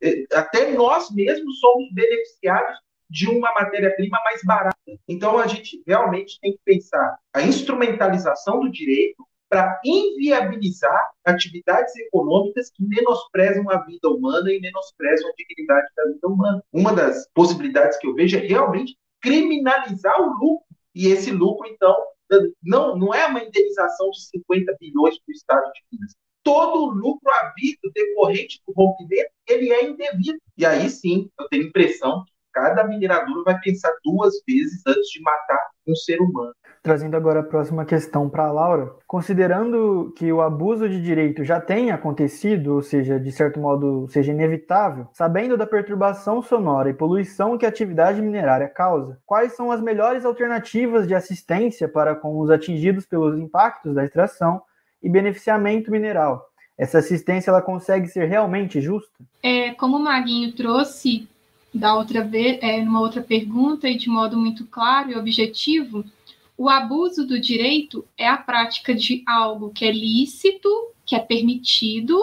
é, 0.00 0.24
até 0.32 0.72
nós 0.72 1.10
mesmos 1.10 1.58
somos 1.58 1.92
beneficiários 1.92 2.78
de 3.10 3.28
uma 3.28 3.52
matéria-prima 3.54 4.18
mais 4.24 4.42
barata. 4.44 4.76
Então, 5.06 5.38
a 5.38 5.46
gente 5.46 5.82
realmente 5.86 6.38
tem 6.40 6.52
que 6.52 6.60
pensar 6.64 7.18
a 7.34 7.42
instrumentalização 7.42 8.60
do 8.60 8.70
direito 8.70 9.26
para 9.48 9.80
inviabilizar 9.84 11.10
atividades 11.24 11.96
econômicas 11.96 12.70
que 12.70 12.84
menosprezam 12.84 13.68
a 13.70 13.78
vida 13.78 14.08
humana 14.08 14.52
e 14.52 14.60
menosprezam 14.60 15.28
a 15.28 15.32
dignidade 15.36 15.88
da 15.96 16.04
vida 16.04 16.28
humana. 16.28 16.62
Uma 16.72 16.92
das 16.92 17.26
possibilidades 17.32 17.96
que 17.98 18.06
eu 18.06 18.14
vejo 18.14 18.36
é 18.36 18.40
realmente 18.40 18.96
criminalizar 19.22 20.20
o 20.20 20.32
lucro. 20.34 20.66
E 20.94 21.06
esse 21.06 21.30
lucro, 21.30 21.66
então, 21.66 21.96
não, 22.62 22.96
não 22.96 23.14
é 23.14 23.26
uma 23.26 23.42
indenização 23.42 24.10
de 24.10 24.26
50 24.26 24.76
bilhões 24.78 25.18
para 25.18 25.32
o 25.32 25.34
Estado 25.34 25.72
de 25.72 25.80
Minas. 25.92 26.14
Todo 26.42 26.84
o 26.84 26.90
lucro 26.90 27.30
havido 27.32 27.90
decorrente 27.94 28.60
do 28.66 28.72
rompimento, 28.74 29.30
ele 29.46 29.72
é 29.72 29.84
indevido. 29.84 30.38
E 30.56 30.66
aí 30.66 30.88
sim, 30.90 31.30
eu 31.38 31.48
tenho 31.48 31.64
a 31.64 31.66
impressão 31.68 32.24
cada 32.60 32.84
minerador 32.84 33.44
vai 33.44 33.58
pensar 33.60 33.92
duas 34.04 34.34
vezes 34.46 34.82
antes 34.86 35.08
de 35.10 35.22
matar 35.22 35.58
um 35.86 35.94
ser 35.94 36.20
humano. 36.20 36.52
Trazendo 36.82 37.16
agora 37.16 37.40
a 37.40 37.44
próxima 37.44 37.84
questão 37.84 38.28
para 38.28 38.46
a 38.46 38.52
Laura, 38.52 38.92
considerando 39.06 40.12
que 40.16 40.32
o 40.32 40.40
abuso 40.40 40.88
de 40.88 41.02
direito 41.02 41.44
já 41.44 41.60
tenha 41.60 41.94
acontecido, 41.94 42.74
ou 42.74 42.82
seja, 42.82 43.18
de 43.18 43.32
certo 43.32 43.58
modo 43.58 44.06
seja 44.08 44.32
inevitável, 44.32 45.08
sabendo 45.12 45.56
da 45.56 45.66
perturbação 45.66 46.42
sonora 46.42 46.90
e 46.90 46.94
poluição 46.94 47.58
que 47.58 47.66
a 47.66 47.68
atividade 47.68 48.22
minerária 48.22 48.68
causa, 48.68 49.18
quais 49.26 49.54
são 49.54 49.72
as 49.72 49.80
melhores 49.80 50.24
alternativas 50.24 51.06
de 51.06 51.14
assistência 51.14 51.88
para 51.88 52.14
com 52.14 52.38
os 52.38 52.50
atingidos 52.50 53.06
pelos 53.06 53.38
impactos 53.38 53.94
da 53.94 54.04
extração 54.04 54.62
e 55.02 55.08
beneficiamento 55.08 55.90
mineral? 55.90 56.46
Essa 56.76 56.98
assistência 56.98 57.50
ela 57.50 57.60
consegue 57.60 58.06
ser 58.06 58.26
realmente 58.26 58.80
justa? 58.80 59.12
É, 59.42 59.74
como 59.74 59.96
o 59.96 60.00
Maguinho 60.00 60.54
trouxe 60.54 61.28
da 61.72 61.94
outra 61.96 62.24
vez, 62.24 62.58
é, 62.62 62.82
numa 62.82 63.00
outra 63.00 63.22
pergunta 63.22 63.88
e 63.88 63.96
de 63.96 64.08
modo 64.08 64.36
muito 64.36 64.66
claro 64.66 65.10
e 65.10 65.16
objetivo, 65.16 66.04
o 66.56 66.68
abuso 66.68 67.26
do 67.26 67.40
direito 67.40 68.04
é 68.16 68.28
a 68.28 68.36
prática 68.36 68.94
de 68.94 69.22
algo 69.26 69.70
que 69.70 69.84
é 69.84 69.92
lícito, 69.92 70.68
que 71.06 71.14
é 71.14 71.20
permitido, 71.20 72.18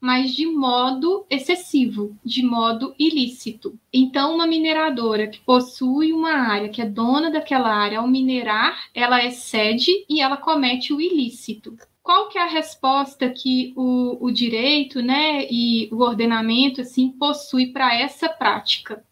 mas 0.00 0.34
de 0.34 0.46
modo 0.46 1.24
excessivo, 1.28 2.16
de 2.24 2.42
modo 2.42 2.94
ilícito. 2.98 3.78
Então, 3.92 4.34
uma 4.34 4.46
mineradora 4.46 5.26
que 5.26 5.40
possui 5.40 6.12
uma 6.12 6.32
área, 6.32 6.68
que 6.68 6.80
é 6.80 6.84
dona 6.84 7.30
daquela 7.30 7.74
área, 7.74 7.98
ao 7.98 8.06
minerar, 8.06 8.78
ela 8.94 9.24
excede 9.24 10.04
e 10.08 10.20
ela 10.20 10.36
comete 10.36 10.92
o 10.92 11.00
ilícito. 11.00 11.76
Qual 12.08 12.30
que 12.30 12.38
é 12.38 12.42
a 12.42 12.46
resposta 12.46 13.28
que 13.28 13.74
o, 13.76 14.16
o 14.24 14.30
direito 14.30 15.02
né, 15.02 15.46
e 15.50 15.90
o 15.92 15.98
ordenamento 15.98 16.80
assim 16.80 17.10
possui 17.10 17.66
para 17.66 17.94
essa 17.94 18.30
prática? 18.30 19.04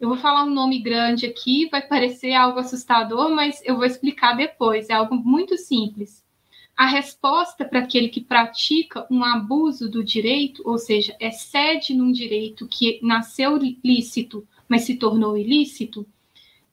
Eu 0.00 0.08
vou 0.08 0.18
falar 0.18 0.42
um 0.42 0.50
nome 0.50 0.80
grande 0.80 1.24
aqui, 1.24 1.68
vai 1.70 1.80
parecer 1.80 2.32
algo 2.32 2.58
assustador, 2.58 3.30
mas 3.30 3.62
eu 3.64 3.76
vou 3.76 3.84
explicar 3.84 4.36
depois. 4.36 4.90
É 4.90 4.94
algo 4.94 5.14
muito 5.14 5.56
simples. 5.56 6.24
A 6.76 6.84
resposta 6.84 7.64
para 7.64 7.78
aquele 7.78 8.08
que 8.08 8.20
pratica 8.20 9.06
um 9.08 9.22
abuso 9.22 9.88
do 9.88 10.02
direito, 10.02 10.64
ou 10.66 10.78
seja, 10.78 11.16
excede 11.20 11.94
num 11.94 12.10
direito 12.10 12.66
que 12.66 12.98
nasceu 13.04 13.56
lícito, 13.56 14.44
mas 14.68 14.82
se 14.82 14.96
tornou 14.96 15.38
ilícito, 15.38 16.04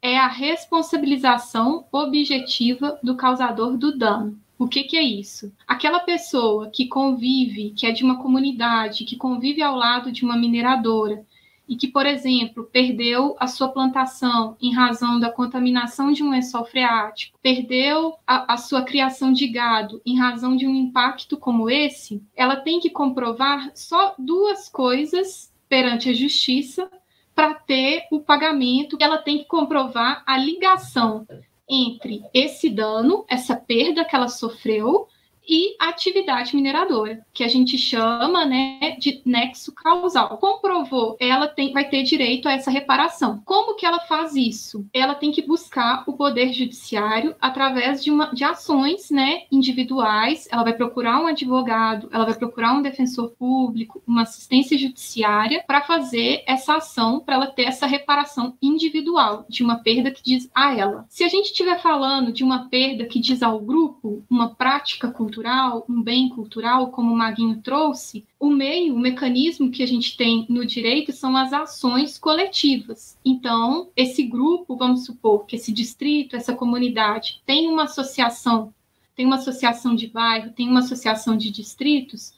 é 0.02 0.18
a 0.18 0.28
responsabilização 0.28 1.86
objetiva 1.92 3.00
do 3.04 3.16
causador 3.16 3.78
do 3.78 3.96
dano. 3.96 4.42
O 4.60 4.68
que, 4.68 4.84
que, 4.84 4.98
é 4.98 5.02
isso? 5.02 5.54
Aquela 5.66 6.02
pessoa 6.02 6.70
que 6.70 6.90
convive, 6.90 7.72
que 7.72 7.88
é 7.88 7.92
de 7.92 8.04
uma 8.04 8.22
comunidade, 8.22 9.06
que 9.06 9.16
convive 9.16 9.62
ao 9.62 9.74
lado 9.74 10.12
de 10.12 10.26
uma 10.26 10.36
mineradora, 10.36 11.26
e 11.66 11.78
que, 11.78 11.88
por 11.88 12.06
exemplo, 12.06 12.66
perdeu 12.66 13.38
a 13.40 13.48
sua 13.48 13.70
plantação 13.70 14.58
em 14.60 14.74
razão 14.74 15.18
da 15.18 15.32
contaminação 15.32 16.12
de 16.12 16.24
um 16.24 16.32
lençol 16.32 16.66
freático, 16.66 17.40
perdeu 17.42 18.16
a, 18.28 18.54
a, 18.54 18.58
sua 18.58 18.82
criação 18.82 19.32
de 19.32 19.48
gado 19.48 20.02
em 20.06 20.18
razão 20.18 20.58
de 20.58 20.68
um 20.68 20.76
impacto 20.76 21.38
como 21.38 21.70
esse, 21.70 22.22
ela 22.36 22.58
tem 22.58 22.82
que 22.82 22.90
comprovar 22.90 23.72
só 23.76 24.14
duas 24.20 24.68
coisas 24.68 25.54
perante 25.70 26.10
a 26.10 26.14
justiça 26.14 26.90
para 27.34 27.54
ter 27.54 28.08
o 28.12 28.20
pagamento. 28.20 28.98
Ela 29.00 29.20
tem 29.20 29.38
que 29.38 29.46
comprovar 29.46 30.24
a 30.26 30.38
ligação 30.38 31.26
entre 31.70 32.24
esse 32.34 32.70
dano, 32.70 33.26
essa 33.30 33.56
perda 33.56 34.04
que 34.04 34.16
ela 34.16 34.28
sofreu, 34.28 35.08
e 35.50 35.76
atividade 35.80 36.56
mineradora, 36.56 37.26
que 37.34 37.44
a 37.44 37.48
gente 37.48 37.76
chama 37.78 38.46
né, 38.46 38.96
de 39.00 39.22
nexo 39.26 39.74
causal. 39.74 40.38
Comprovou, 40.38 41.18
ela 41.20 41.48
tem, 41.48 41.74
vai 41.74 41.90
ter 41.90 42.04
direito 42.04 42.48
a 42.48 42.54
essa 42.54 42.70
reparação. 42.70 43.42
Como 43.44 43.76
que 43.76 43.86
ela 43.86 44.00
faz 44.02 44.36
isso? 44.36 44.86
Ela 44.94 45.16
tem 45.16 45.32
que 45.32 45.42
buscar 45.42 46.04
o 46.06 46.14
poder 46.14 46.54
judiciário 46.54 47.36
através 47.42 48.04
de, 48.04 48.12
uma, 48.12 48.28
de 48.28 48.44
ações 48.44 49.10
né, 49.10 49.44
individuais, 49.52 50.48
ela 50.52 50.64
vai 50.64 50.74
procurar 50.74 51.20
um 51.20 51.26
advogado, 51.28 52.08
ela 52.12 52.26
vai 52.26 52.36
procurar 52.36 52.74
um 52.74 52.82
defensor 52.82 53.32
público, 53.32 54.04
uma 54.06 54.22
assistência 54.22 54.78
judiciária 54.78 55.64
para 55.66 55.82
fazer 55.82 56.44
essa 56.46 56.76
ação, 56.76 57.20
para 57.20 57.36
ela 57.36 57.48
ter 57.48 57.64
essa 57.64 57.88
reparação 57.88 58.56
individual 58.62 59.46
de 59.50 59.64
uma 59.64 59.80
perda 59.80 60.12
que 60.12 60.22
diz 60.22 60.50
a 60.54 60.76
ela. 60.76 61.06
Se 61.10 61.24
a 61.24 61.28
gente 61.28 61.48
estiver 61.48 61.82
falando 61.82 62.32
de 62.32 62.44
uma 62.44 62.70
perda 62.70 63.06
que 63.06 63.20
diz 63.20 63.42
ao 63.42 63.60
grupo, 63.60 64.24
uma 64.30 64.54
prática 64.54 65.10
cultural, 65.10 65.39
cultural, 65.40 65.86
um 65.88 66.02
bem 66.02 66.28
cultural, 66.28 66.92
como 66.92 67.14
o 67.14 67.18
Maguinho 67.18 67.62
trouxe, 67.62 68.26
o 68.38 68.50
meio, 68.50 68.94
o 68.94 69.00
mecanismo 69.00 69.72
que 69.72 69.82
a 69.82 69.86
gente 69.86 70.18
tem 70.18 70.46
no 70.50 70.66
direito 70.66 71.14
são 71.14 71.36
as 71.38 71.54
ações 71.54 72.18
coletivas. 72.18 73.18
Então, 73.24 73.90
esse 73.96 74.24
grupo, 74.24 74.76
vamos 74.76 75.06
supor 75.06 75.46
que 75.46 75.56
esse 75.56 75.72
distrito, 75.72 76.36
essa 76.36 76.54
comunidade, 76.54 77.42
tem 77.46 77.70
uma 77.70 77.84
associação, 77.84 78.74
tem 79.16 79.26
uma 79.26 79.38
associação 79.38 79.96
de 79.96 80.08
bairro, 80.08 80.52
tem 80.52 80.68
uma 80.68 80.82
associação 80.82 81.38
de 81.38 81.50
distritos, 81.50 82.34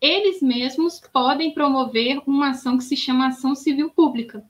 eles 0.00 0.40
mesmos 0.40 1.00
podem 1.12 1.50
promover 1.52 2.22
uma 2.24 2.50
ação 2.50 2.78
que 2.78 2.84
se 2.84 2.96
chama 2.96 3.28
ação 3.28 3.56
civil 3.56 3.90
pública. 3.90 4.44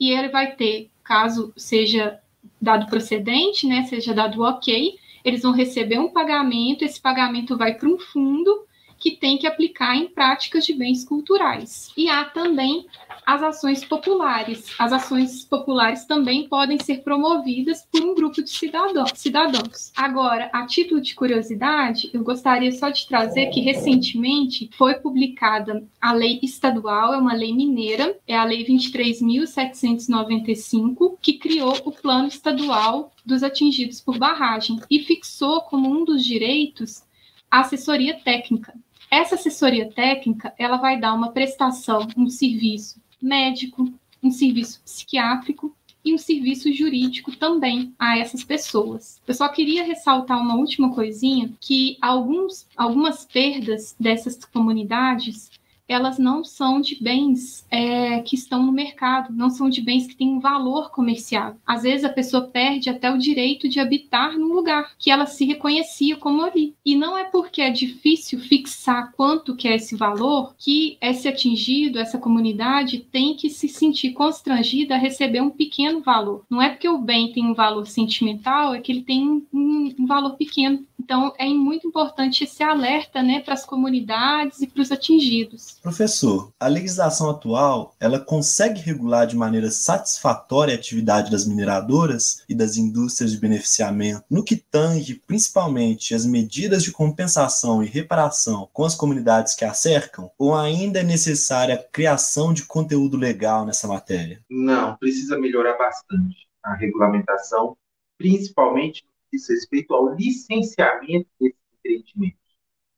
E 0.00 0.10
ele 0.10 0.30
vai 0.30 0.56
ter, 0.56 0.90
caso 1.04 1.52
seja 1.56 2.18
dado 2.60 2.86
procedente, 2.86 3.68
né, 3.68 3.84
seja 3.84 4.12
dado 4.12 4.42
ok, 4.42 4.98
eles 5.26 5.42
vão 5.42 5.50
receber 5.50 5.98
um 5.98 6.08
pagamento, 6.08 6.84
esse 6.84 7.00
pagamento 7.00 7.56
vai 7.56 7.74
para 7.74 7.88
um 7.88 7.98
fundo 7.98 8.65
que 9.06 9.12
tem 9.12 9.38
que 9.38 9.46
aplicar 9.46 9.94
em 9.94 10.08
práticas 10.08 10.66
de 10.66 10.74
bens 10.74 11.04
culturais. 11.04 11.92
E 11.96 12.08
há 12.08 12.24
também 12.24 12.88
as 13.24 13.40
ações 13.40 13.84
populares. 13.84 14.74
As 14.76 14.92
ações 14.92 15.44
populares 15.44 16.04
também 16.04 16.48
podem 16.48 16.76
ser 16.80 17.04
promovidas 17.04 17.86
por 17.92 18.02
um 18.02 18.16
grupo 18.16 18.42
de 18.42 18.50
cidadãos. 18.50 19.92
Agora, 19.96 20.50
a 20.52 20.66
título 20.66 21.00
de 21.00 21.14
curiosidade, 21.14 22.10
eu 22.12 22.24
gostaria 22.24 22.72
só 22.72 22.90
de 22.90 23.06
trazer 23.06 23.46
que 23.50 23.60
recentemente 23.60 24.68
foi 24.76 24.94
publicada 24.94 25.84
a 26.00 26.12
lei 26.12 26.40
estadual, 26.42 27.14
é 27.14 27.16
uma 27.16 27.32
lei 27.32 27.54
mineira, 27.54 28.18
é 28.26 28.36
a 28.36 28.42
lei 28.42 28.66
23.795, 28.66 31.16
que 31.22 31.34
criou 31.34 31.80
o 31.84 31.92
plano 31.92 32.26
estadual 32.26 33.12
dos 33.24 33.44
atingidos 33.44 34.00
por 34.00 34.18
barragem 34.18 34.80
e 34.90 34.98
fixou 34.98 35.60
como 35.60 35.88
um 35.88 36.04
dos 36.04 36.24
direitos 36.24 37.04
a 37.48 37.60
assessoria 37.60 38.18
técnica. 38.24 38.74
Essa 39.10 39.36
assessoria 39.36 39.90
técnica, 39.90 40.52
ela 40.58 40.76
vai 40.76 40.98
dar 40.98 41.14
uma 41.14 41.32
prestação, 41.32 42.06
um 42.16 42.28
serviço 42.28 43.00
médico, 43.20 43.92
um 44.22 44.30
serviço 44.30 44.80
psiquiátrico 44.82 45.74
e 46.04 46.14
um 46.14 46.18
serviço 46.18 46.72
jurídico 46.72 47.36
também 47.36 47.92
a 47.98 48.18
essas 48.18 48.44
pessoas. 48.44 49.20
Eu 49.26 49.34
só 49.34 49.48
queria 49.48 49.84
ressaltar 49.84 50.40
uma 50.40 50.54
última 50.54 50.94
coisinha, 50.94 51.52
que 51.60 51.98
alguns, 52.00 52.66
algumas 52.76 53.24
perdas 53.24 53.96
dessas 53.98 54.44
comunidades 54.44 55.50
elas 55.88 56.18
não 56.18 56.42
são 56.42 56.80
de 56.80 57.02
bens 57.02 57.66
é, 57.70 58.20
que 58.20 58.34
estão 58.34 58.64
no 58.64 58.72
mercado, 58.72 59.32
não 59.32 59.50
são 59.50 59.68
de 59.68 59.80
bens 59.80 60.06
que 60.06 60.16
têm 60.16 60.28
um 60.28 60.40
valor 60.40 60.90
comercial. 60.90 61.56
Às 61.66 61.82
vezes 61.82 62.04
a 62.04 62.12
pessoa 62.12 62.48
perde 62.48 62.90
até 62.90 63.10
o 63.10 63.18
direito 63.18 63.68
de 63.68 63.80
habitar 63.80 64.36
num 64.38 64.52
lugar 64.52 64.92
que 64.98 65.10
ela 65.10 65.26
se 65.26 65.44
reconhecia 65.44 66.16
como 66.16 66.42
ali. 66.42 66.74
E 66.84 66.94
não 66.94 67.16
é 67.16 67.24
porque 67.24 67.60
é 67.60 67.70
difícil 67.70 68.38
fixar 68.38 69.12
quanto 69.12 69.54
que 69.54 69.68
é 69.68 69.76
esse 69.76 69.96
valor 69.96 70.54
que 70.58 70.96
esse 71.00 71.28
atingido, 71.28 71.98
essa 71.98 72.18
comunidade 72.18 72.98
tem 72.98 73.34
que 73.34 73.48
se 73.48 73.68
sentir 73.68 74.12
constrangida 74.12 74.94
a 74.94 74.98
receber 74.98 75.40
um 75.40 75.50
pequeno 75.50 76.00
valor. 76.00 76.44
Não 76.50 76.60
é 76.60 76.68
porque 76.68 76.88
o 76.88 76.98
bem 76.98 77.32
tem 77.32 77.46
um 77.46 77.54
valor 77.54 77.86
sentimental, 77.86 78.74
é 78.74 78.80
que 78.80 78.90
ele 78.90 79.02
tem 79.02 79.46
um, 79.52 79.94
um 79.98 80.06
valor 80.06 80.36
pequeno 80.36 80.84
Então, 81.06 81.32
é 81.38 81.46
muito 81.46 81.86
importante 81.86 82.42
esse 82.42 82.64
alerta 82.64 83.22
né, 83.22 83.38
para 83.38 83.54
as 83.54 83.64
comunidades 83.64 84.60
e 84.60 84.66
para 84.66 84.82
os 84.82 84.90
atingidos. 84.90 85.78
Professor, 85.80 86.50
a 86.58 86.66
legislação 86.66 87.30
atual 87.30 87.94
ela 88.00 88.18
consegue 88.18 88.80
regular 88.80 89.24
de 89.24 89.36
maneira 89.36 89.70
satisfatória 89.70 90.74
a 90.74 90.76
atividade 90.76 91.30
das 91.30 91.46
mineradoras 91.46 92.42
e 92.48 92.56
das 92.56 92.76
indústrias 92.76 93.30
de 93.30 93.38
beneficiamento 93.38 94.24
no 94.28 94.42
que 94.42 94.56
tange 94.56 95.14
principalmente 95.14 96.12
as 96.12 96.26
medidas 96.26 96.82
de 96.82 96.90
compensação 96.90 97.84
e 97.84 97.86
reparação 97.86 98.68
com 98.72 98.84
as 98.84 98.96
comunidades 98.96 99.54
que 99.54 99.64
a 99.64 99.72
cercam? 99.72 100.28
Ou 100.36 100.56
ainda 100.56 100.98
é 100.98 101.04
necessária 101.04 101.76
a 101.76 101.84
criação 101.84 102.52
de 102.52 102.64
conteúdo 102.64 103.16
legal 103.16 103.64
nessa 103.64 103.86
matéria? 103.86 104.40
Não, 104.50 104.96
precisa 104.96 105.38
melhorar 105.38 105.78
bastante 105.78 106.48
a 106.64 106.74
regulamentação, 106.74 107.76
principalmente 108.18 109.04
diz 109.36 109.48
respeito 109.48 109.94
ao 109.94 110.14
licenciamento 110.14 111.28
desses 111.38 111.58
empreendimentos. 111.78 112.40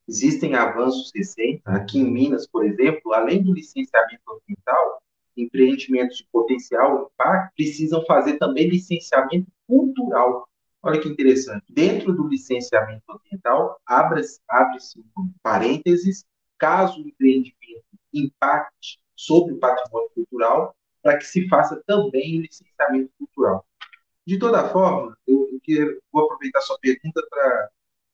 Existem 0.06 0.54
avanços 0.54 1.10
recentes, 1.14 1.62
aqui 1.66 1.98
em 1.98 2.10
Minas, 2.10 2.46
por 2.46 2.64
exemplo, 2.64 3.12
além 3.12 3.42
do 3.42 3.52
licenciamento 3.52 4.22
ambiental, 4.30 5.02
empreendimentos 5.36 6.16
de 6.16 6.26
potencial 6.32 7.10
impacto 7.12 7.54
precisam 7.54 8.04
fazer 8.06 8.38
também 8.38 8.68
licenciamento 8.68 9.46
cultural. 9.66 10.48
Olha 10.82 11.00
que 11.00 11.08
interessante. 11.08 11.64
Dentro 11.68 12.12
do 12.12 12.26
licenciamento 12.26 13.04
ambiental, 13.10 13.78
abre-se 13.86 14.40
abre 14.48 14.78
um 15.16 15.30
parênteses, 15.42 16.24
caso 16.56 17.02
o 17.02 17.08
empreendimento 17.08 17.84
impacte 18.12 18.98
sobre 19.14 19.54
o 19.54 19.58
patrimônio 19.58 20.10
cultural, 20.14 20.74
para 21.02 21.18
que 21.18 21.24
se 21.24 21.46
faça 21.48 21.82
também 21.86 22.38
o 22.38 22.42
licenciamento 22.42 23.10
cultural. 23.18 23.64
De 24.28 24.38
toda 24.38 24.68
forma, 24.68 25.16
eu, 25.26 25.48
eu 25.66 25.98
vou 26.12 26.24
aproveitar 26.24 26.60
sua 26.60 26.78
pergunta 26.78 27.26
para 27.30 27.70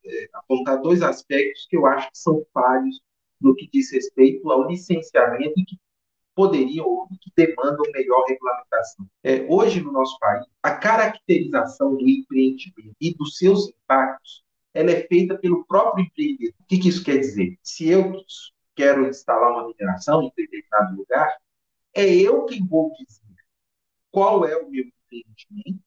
é, 0.07 0.29
apontar 0.35 0.81
dois 0.81 1.03
aspectos 1.03 1.67
que 1.69 1.77
eu 1.77 1.85
acho 1.87 2.09
que 2.09 2.17
são 2.17 2.47
falhos 2.55 3.01
no 3.41 3.53
que 3.53 3.69
diz 3.69 3.91
respeito 3.91 4.49
ao 4.49 4.69
licenciamento 4.69 5.59
e 5.59 5.65
que 5.65 5.77
poderiam 6.33 6.87
ou 6.87 7.09
que 7.09 7.33
demandam 7.37 7.83
melhor 7.93 8.25
regulamentação. 8.29 9.05
É, 9.25 9.45
hoje, 9.49 9.81
no 9.81 9.91
nosso 9.91 10.17
país, 10.21 10.47
a 10.63 10.77
caracterização 10.77 11.97
do 11.97 12.09
empreendimento 12.09 12.95
e 13.01 13.13
dos 13.13 13.37
seus 13.37 13.71
impactos 13.71 14.45
ela 14.73 14.93
é 14.93 15.09
feita 15.09 15.37
pelo 15.37 15.65
próprio 15.67 16.05
empreendedor. 16.05 16.55
O 16.61 16.67
que, 16.69 16.79
que 16.79 16.91
isso 16.91 17.03
quer 17.03 17.19
dizer? 17.19 17.59
Se 17.61 17.89
eu 17.89 18.23
quero 18.77 19.09
instalar 19.09 19.51
uma 19.51 19.67
mineração 19.67 20.23
em 20.23 20.33
determinado 20.37 20.95
lugar, 20.95 21.37
é 21.93 22.09
eu 22.09 22.45
quem 22.45 22.65
vou 22.65 22.93
dizer 22.93 23.21
qual 24.13 24.45
é 24.45 24.57
o 24.57 24.71
meu 24.71 24.85
empreendimento 24.85 25.84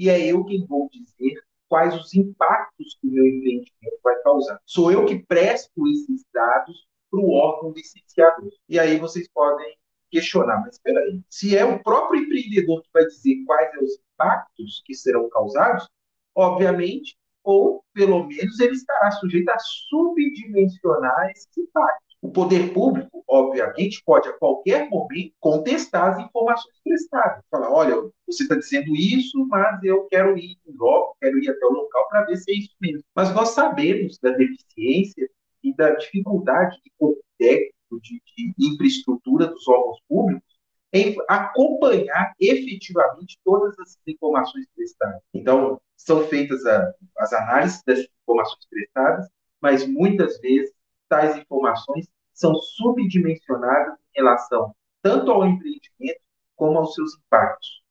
e 0.00 0.08
é 0.08 0.18
eu 0.18 0.42
quem 0.46 0.64
vou 0.64 0.88
dizer 0.90 1.34
quais 1.68 1.94
os 1.94 2.14
impactos 2.14 2.96
que 2.98 3.06
o 3.06 3.12
meu 3.12 3.26
empreendimento 3.26 4.00
vai 4.02 4.18
causar. 4.22 4.58
Sou 4.64 4.90
eu 4.90 5.04
que 5.04 5.18
presto 5.18 5.86
esses 5.88 6.24
dados 6.32 6.88
para 7.10 7.20
o 7.20 7.30
órgão 7.32 7.70
licenciador. 7.70 8.50
E 8.66 8.78
aí 8.78 8.98
vocês 8.98 9.28
podem 9.28 9.76
questionar, 10.10 10.62
mas 10.62 10.76
espera 10.76 11.00
aí, 11.00 11.20
se 11.28 11.54
é 11.54 11.66
o 11.66 11.82
próprio 11.82 12.22
empreendedor 12.22 12.82
que 12.82 12.88
vai 12.94 13.04
dizer 13.04 13.44
quais 13.44 13.70
são 13.74 13.84
os 13.84 14.00
impactos 14.14 14.82
que 14.86 14.94
serão 14.94 15.28
causados, 15.28 15.86
obviamente, 16.34 17.18
ou 17.44 17.84
pelo 17.92 18.26
menos 18.26 18.58
ele 18.58 18.72
estará 18.72 19.10
sujeito 19.10 19.50
a 19.50 19.58
subdimensionar 19.58 21.30
esses 21.30 21.58
impactos. 21.58 22.09
O 22.22 22.30
poder 22.30 22.72
público, 22.74 23.24
obviamente, 23.26 24.02
pode 24.04 24.28
a 24.28 24.32
qualquer 24.34 24.88
momento 24.90 25.32
contestar 25.40 26.12
as 26.12 26.26
informações 26.26 26.74
prestadas. 26.84 27.42
Falar, 27.50 27.72
olha, 27.72 27.96
você 28.26 28.42
está 28.42 28.56
dizendo 28.56 28.94
isso, 28.94 29.46
mas 29.46 29.82
eu 29.82 30.04
quero 30.04 30.36
ir 30.36 30.58
logo, 30.66 31.16
quero 31.20 31.38
ir 31.38 31.48
até 31.48 31.64
o 31.64 31.72
local 31.72 32.08
para 32.08 32.24
ver 32.26 32.36
se 32.36 32.50
é 32.50 32.54
isso 32.56 32.74
mesmo. 32.80 33.02
Mas 33.14 33.34
nós 33.34 33.50
sabemos 33.50 34.18
da 34.18 34.30
deficiência 34.30 35.28
e 35.62 35.74
da 35.74 35.94
dificuldade 35.94 36.78
de 36.84 36.92
corpo 36.98 37.22
técnico, 37.38 37.74
de, 38.02 38.22
de 38.36 38.74
infraestrutura 38.74 39.46
dos 39.46 39.66
órgãos 39.66 39.98
públicos 40.08 40.50
em 40.92 41.16
acompanhar 41.28 42.34
efetivamente 42.38 43.38
todas 43.44 43.78
as 43.78 43.96
informações 44.06 44.66
prestadas. 44.74 45.20
Então, 45.32 45.80
são 45.96 46.26
feitas 46.26 46.66
a, 46.66 46.92
as 47.18 47.32
análises 47.32 47.82
das 47.86 48.00
informações 48.00 48.66
prestadas, 48.68 49.28
mas 49.60 49.86
muitas 49.86 50.38
vezes 50.40 50.72
tais 51.10 51.36
informações 51.36 52.08
são 52.32 52.54
subdimensionadas 52.54 53.94
em 54.14 54.20
relação 54.20 54.74
tanto 55.02 55.30
ao 55.30 55.46
empreendimento 55.46 56.20
como 56.56 56.78
aos 56.78 56.94
seus 56.94 57.16
impactos. 57.16 57.82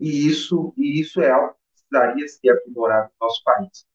E 0.00 0.26
isso, 0.26 0.72
e 0.76 1.00
isso 1.00 1.20
é 1.20 1.30
algo 1.30 1.54
que 1.54 1.58
precisaria 1.70 2.28
ser 2.28 2.50
aprimorado 2.50 3.10
no 3.20 3.26
nosso 3.26 3.42
país. 3.44 3.86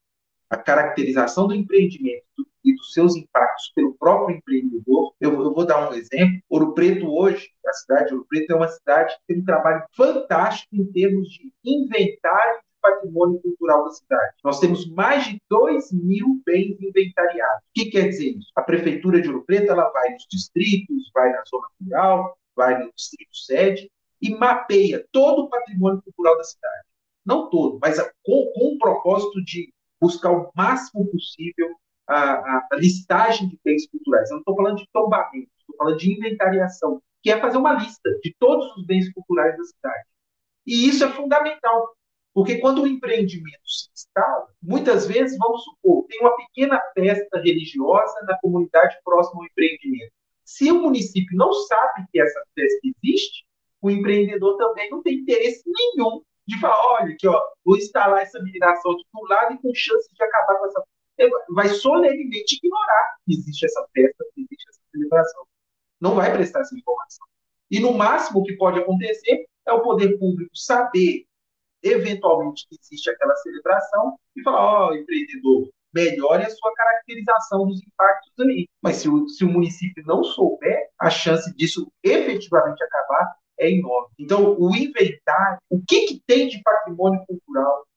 A 0.50 0.58
caracterização 0.58 1.48
do 1.48 1.54
empreendimento 1.54 2.26
e 2.64 2.76
dos 2.76 2.94
seus 2.94 3.16
impactos 3.16 3.72
pelo 3.76 3.96
próprio 3.96 4.38
empreendedor. 4.38 5.14
Eu, 5.20 5.34
eu, 5.34 5.54
vou 5.54 5.66
dar 5.66 5.90
um 5.90 5.94
exemplo. 5.94 6.42
Ouro 6.50 6.74
Preto 6.74 7.08
hoje, 7.08 7.50
a 7.66 7.74
cidade 7.74 8.08
de 8.08 8.14
Ouro 8.14 8.26
Preto 8.30 8.52
é 8.52 8.56
uma 8.56 8.68
cidade 8.68 9.16
que 9.16 9.22
tem 9.28 9.42
um 9.42 9.46
trabalho 9.46 9.86
fantástico 9.96 10.76
em 10.76 10.86
termos 10.92 11.30
de 11.30 11.52
inventário 11.64 12.60
patrimônio 12.88 13.40
cultural 13.42 13.84
da 13.86 13.92
cidade. 13.92 14.36
Nós 14.44 14.60
temos 14.60 14.90
mais 14.90 15.26
de 15.26 15.42
2 15.50 15.92
mil 15.92 16.42
bens 16.46 16.78
inventariados. 16.82 17.64
O 17.64 17.74
que 17.74 17.90
quer 17.90 18.10
dizer 18.10 18.38
isso? 18.38 18.52
A 18.56 18.62
Prefeitura 18.62 19.22
de 19.22 19.28
Ouro 19.28 19.44
Preto 19.46 19.72
ela 19.72 19.90
vai 19.90 20.14
nos 20.14 20.26
distritos, 20.30 21.12
vai 21.14 21.32
na 21.32 21.44
zona 21.50 21.68
rural, 21.82 22.38
vai 22.56 22.84
no 22.84 22.92
distrito 22.94 23.36
sede 23.36 23.92
e 24.22 24.36
mapeia 24.36 25.06
todo 25.12 25.44
o 25.44 25.50
patrimônio 25.50 26.02
cultural 26.02 26.38
da 26.38 26.44
cidade. 26.44 26.86
Não 27.26 27.50
todo, 27.50 27.78
mas 27.82 28.00
com, 28.24 28.52
com 28.54 28.76
o 28.76 28.78
propósito 28.78 29.44
de 29.44 29.72
buscar 30.00 30.32
o 30.32 30.52
máximo 30.56 31.06
possível 31.08 31.76
a, 32.08 32.16
a, 32.16 32.68
a 32.72 32.76
listagem 32.78 33.50
de 33.50 33.60
bens 33.64 33.88
culturais. 33.88 34.30
Eu 34.30 34.36
não 34.36 34.40
estou 34.40 34.56
falando 34.56 34.78
de 34.78 34.88
tombamento, 34.94 35.50
estou 35.60 35.76
falando 35.78 35.98
de 35.98 36.14
inventariação, 36.14 37.02
que 37.22 37.30
é 37.30 37.40
fazer 37.40 37.58
uma 37.58 37.74
lista 37.74 38.10
de 38.24 38.34
todos 38.40 38.76
os 38.78 38.86
bens 38.86 39.12
culturais 39.12 39.58
da 39.58 39.64
cidade. 39.64 40.06
E 40.66 40.88
isso 40.88 41.04
é 41.04 41.10
fundamental, 41.10 41.96
porque 42.38 42.60
quando 42.60 42.84
o 42.84 42.88
empreendimento 42.88 43.68
se 43.68 43.90
instala, 43.96 44.46
muitas 44.62 45.08
vezes, 45.08 45.36
vamos 45.40 45.64
supor, 45.64 46.06
tem 46.06 46.20
uma 46.20 46.36
pequena 46.36 46.80
festa 46.94 47.40
religiosa 47.40 48.14
na 48.28 48.38
comunidade 48.38 48.96
próxima 49.04 49.42
ao 49.42 49.48
empreendimento. 49.48 50.12
Se 50.46 50.72
o 50.72 50.80
município 50.80 51.36
não 51.36 51.52
sabe 51.52 52.06
que 52.12 52.22
essa 52.22 52.40
festa 52.54 52.80
existe, 52.84 53.44
o 53.82 53.90
empreendedor 53.90 54.56
também 54.56 54.88
não 54.92 55.02
tem 55.02 55.16
interesse 55.16 55.64
nenhum 55.66 56.22
de 56.48 56.60
falar, 56.60 56.80
olha, 57.02 57.12
aqui, 57.12 57.28
ó, 57.28 57.42
vou 57.66 57.76
instalar 57.76 58.22
essa 58.22 58.40
mineração 58.44 58.92
aqui 58.92 59.04
do 59.12 59.28
lado 59.28 59.56
e 59.56 59.58
com 59.58 59.74
chance 59.74 60.08
de 60.14 60.24
acabar 60.24 60.60
com 60.60 60.68
essa 60.68 60.84
vai 61.56 61.70
solenemente 61.70 62.58
ignorar 62.58 63.16
que 63.26 63.34
existe 63.34 63.66
essa 63.66 63.84
festa, 63.92 64.24
que 64.36 64.42
existe 64.42 64.70
essa 64.70 64.82
celebração. 64.92 65.44
Não 66.00 66.14
vai 66.14 66.32
prestar 66.32 66.60
essa 66.60 66.78
informação. 66.78 67.26
E 67.72 67.80
no 67.80 67.94
máximo 67.94 68.42
o 68.42 68.44
que 68.44 68.56
pode 68.58 68.78
acontecer 68.78 69.48
é 69.66 69.74
o 69.74 69.82
poder 69.82 70.20
público 70.20 70.56
saber 70.56 71.26
eventualmente 71.84 72.68
que 72.68 72.78
existe 72.80 73.10
aquela 73.10 73.36
celebração 73.38 74.18
e 74.36 74.42
falar, 74.42 74.62
ó, 74.62 74.90
oh, 74.90 74.96
empreendedor, 74.96 75.70
melhore 75.94 76.44
a 76.44 76.50
sua 76.50 76.74
caracterização 76.74 77.68
dos 77.68 77.82
impactos 77.82 78.34
ali. 78.40 78.70
Mas 78.82 78.98
se 78.98 79.10
o, 79.10 79.28
se 79.28 79.44
o 79.44 79.50
município 79.50 80.04
não 80.06 80.24
souber, 80.24 80.90
a 81.00 81.10
chance 81.10 81.54
disso 81.56 81.92
efetivamente 82.04 82.84
acabar 82.84 83.36
é 83.60 83.72
enorme. 83.72 84.10
Então, 84.20 84.56
o 84.60 84.76
inventário, 84.76 85.60
o 85.70 85.82
que, 85.88 86.06
que 86.08 86.24
tem 86.26 86.48
de 86.48 86.62
patrimônio 86.62 87.24
cultural 87.26 87.88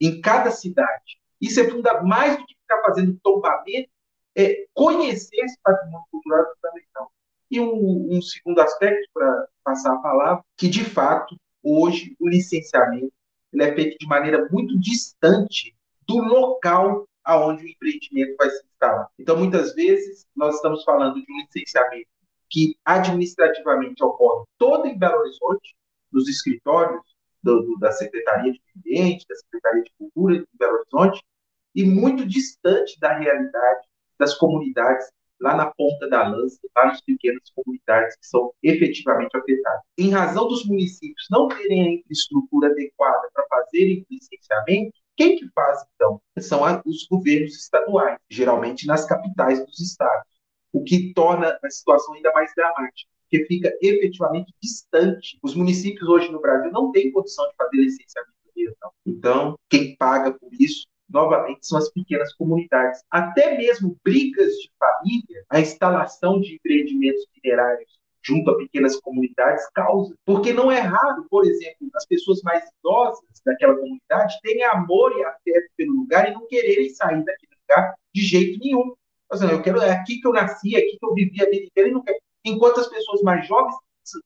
em 0.00 0.20
cada 0.20 0.50
cidade? 0.50 1.20
Isso 1.40 1.60
é 1.60 1.64
fundamental, 1.64 2.06
mais 2.06 2.38
do 2.38 2.46
que 2.46 2.54
ficar 2.54 2.80
fazendo 2.82 3.18
tombamento, 3.22 3.90
é 4.36 4.66
conhecer 4.72 5.36
esse 5.44 5.58
patrimônio 5.62 6.06
cultural 6.10 6.40
é 6.40 6.54
fundamental. 6.54 7.12
E 7.50 7.60
um, 7.60 8.16
um 8.16 8.22
segundo 8.22 8.60
aspecto, 8.60 9.08
para 9.12 9.46
passar 9.64 9.94
a 9.94 9.98
palavra, 9.98 10.44
que 10.56 10.68
de 10.68 10.84
fato, 10.84 11.36
hoje, 11.62 12.16
o 12.20 12.28
licenciamento 12.28 13.12
ele 13.52 13.64
é 13.64 13.74
feito 13.74 13.98
de 13.98 14.06
maneira 14.06 14.48
muito 14.50 14.78
distante 14.78 15.74
do 16.06 16.16
local 16.16 17.06
aonde 17.24 17.64
o 17.64 17.68
empreendimento 17.68 18.36
vai 18.36 18.50
se 18.50 18.64
instalar. 18.64 19.08
Então, 19.18 19.36
muitas 19.36 19.74
vezes, 19.74 20.26
nós 20.34 20.56
estamos 20.56 20.82
falando 20.84 21.14
de 21.14 21.32
um 21.32 21.36
licenciamento 21.38 22.08
que 22.48 22.76
administrativamente 22.84 24.02
ocorre 24.02 24.44
todo 24.58 24.86
em 24.86 24.98
Belo 24.98 25.20
Horizonte, 25.20 25.74
nos 26.12 26.28
escritórios 26.28 27.02
do, 27.42 27.62
do, 27.62 27.78
da 27.78 27.92
Secretaria 27.92 28.52
de 28.52 28.60
Meio 28.60 28.78
Ambiente, 29.04 29.26
da 29.28 29.36
Secretaria 29.36 29.82
de 29.84 29.92
Cultura 29.96 30.38
de 30.38 30.46
Belo 30.58 30.78
Horizonte, 30.78 31.22
e 31.74 31.84
muito 31.84 32.26
distante 32.26 32.98
da 32.98 33.16
realidade 33.16 33.86
das 34.18 34.34
comunidades 34.34 35.08
lá 35.40 35.56
na 35.56 35.66
ponta 35.66 36.08
da 36.08 36.28
lança, 36.28 36.58
lá 36.76 36.86
nas 36.86 37.00
pequenas 37.00 37.42
comunidades 37.54 38.16
que 38.16 38.26
são 38.26 38.52
efetivamente 38.62 39.36
afetadas. 39.36 39.82
Em 39.98 40.10
razão 40.10 40.48
dos 40.48 40.64
municípios 40.66 41.26
não 41.30 41.48
terem 41.48 41.82
a 41.82 41.92
infraestrutura 41.94 42.68
adequada 42.68 43.28
para 43.32 43.46
fazerem 43.48 44.06
licenciamento, 44.10 44.92
quem 45.16 45.36
que 45.36 45.48
faz, 45.54 45.84
então? 45.94 46.20
São 46.38 46.62
os 46.86 47.06
governos 47.06 47.54
estaduais, 47.54 48.18
geralmente 48.30 48.86
nas 48.86 49.04
capitais 49.04 49.64
dos 49.66 49.78
estados, 49.78 50.26
o 50.72 50.82
que 50.82 51.12
torna 51.12 51.58
a 51.62 51.70
situação 51.70 52.14
ainda 52.14 52.32
mais 52.32 52.50
dramática, 52.56 53.10
porque 53.22 53.44
fica 53.44 53.70
efetivamente 53.82 54.52
distante. 54.62 55.38
Os 55.42 55.54
municípios 55.54 56.08
hoje 56.08 56.30
no 56.32 56.40
Brasil 56.40 56.70
não 56.72 56.90
têm 56.90 57.12
condição 57.12 57.46
de 57.48 57.56
fazer 57.56 57.76
licenciamento 57.76 58.32
ambiental. 58.48 58.94
Então, 59.04 59.58
quem 59.68 59.96
paga 59.96 60.32
por 60.32 60.50
isso 60.58 60.86
novamente, 61.10 61.66
são 61.66 61.78
as 61.78 61.90
pequenas 61.90 62.32
comunidades. 62.34 63.02
Até 63.10 63.56
mesmo 63.56 63.96
brigas 64.04 64.52
de 64.54 64.70
família, 64.78 65.44
a 65.50 65.60
instalação 65.60 66.40
de 66.40 66.54
empreendimentos 66.54 67.26
minerários 67.34 68.00
junto 68.22 68.50
a 68.50 68.56
pequenas 68.56 68.96
comunidades 69.00 69.66
causa. 69.74 70.14
Porque 70.24 70.52
não 70.52 70.70
é 70.70 70.80
raro, 70.80 71.26
por 71.30 71.44
exemplo, 71.44 71.88
as 71.94 72.06
pessoas 72.06 72.40
mais 72.42 72.64
idosas 72.78 73.24
daquela 73.44 73.74
comunidade 73.76 74.38
terem 74.42 74.64
amor 74.64 75.12
e 75.16 75.24
afeto 75.24 75.70
pelo 75.76 75.94
lugar 75.94 76.30
e 76.30 76.34
não 76.34 76.46
quererem 76.46 76.90
sair 76.90 77.24
daquele 77.24 77.52
lugar 77.62 77.94
de 78.14 78.22
jeito 78.22 78.58
nenhum. 78.60 78.94
Seja, 79.32 79.52
eu 79.52 79.62
quero, 79.62 79.80
é 79.80 79.92
aqui 79.92 80.20
que 80.20 80.26
eu 80.26 80.32
nasci, 80.32 80.74
é 80.74 80.80
aqui 80.80 80.98
que 80.98 81.06
eu 81.06 81.14
vivi 81.14 81.42
a 81.42 81.48
vida 81.48 81.64
inteira, 81.64 81.88
e 81.88 81.92
não 81.92 82.02
quero. 82.02 82.18
enquanto 82.44 82.80
as 82.80 82.88
pessoas 82.88 83.22
mais 83.22 83.46
jovens 83.46 83.76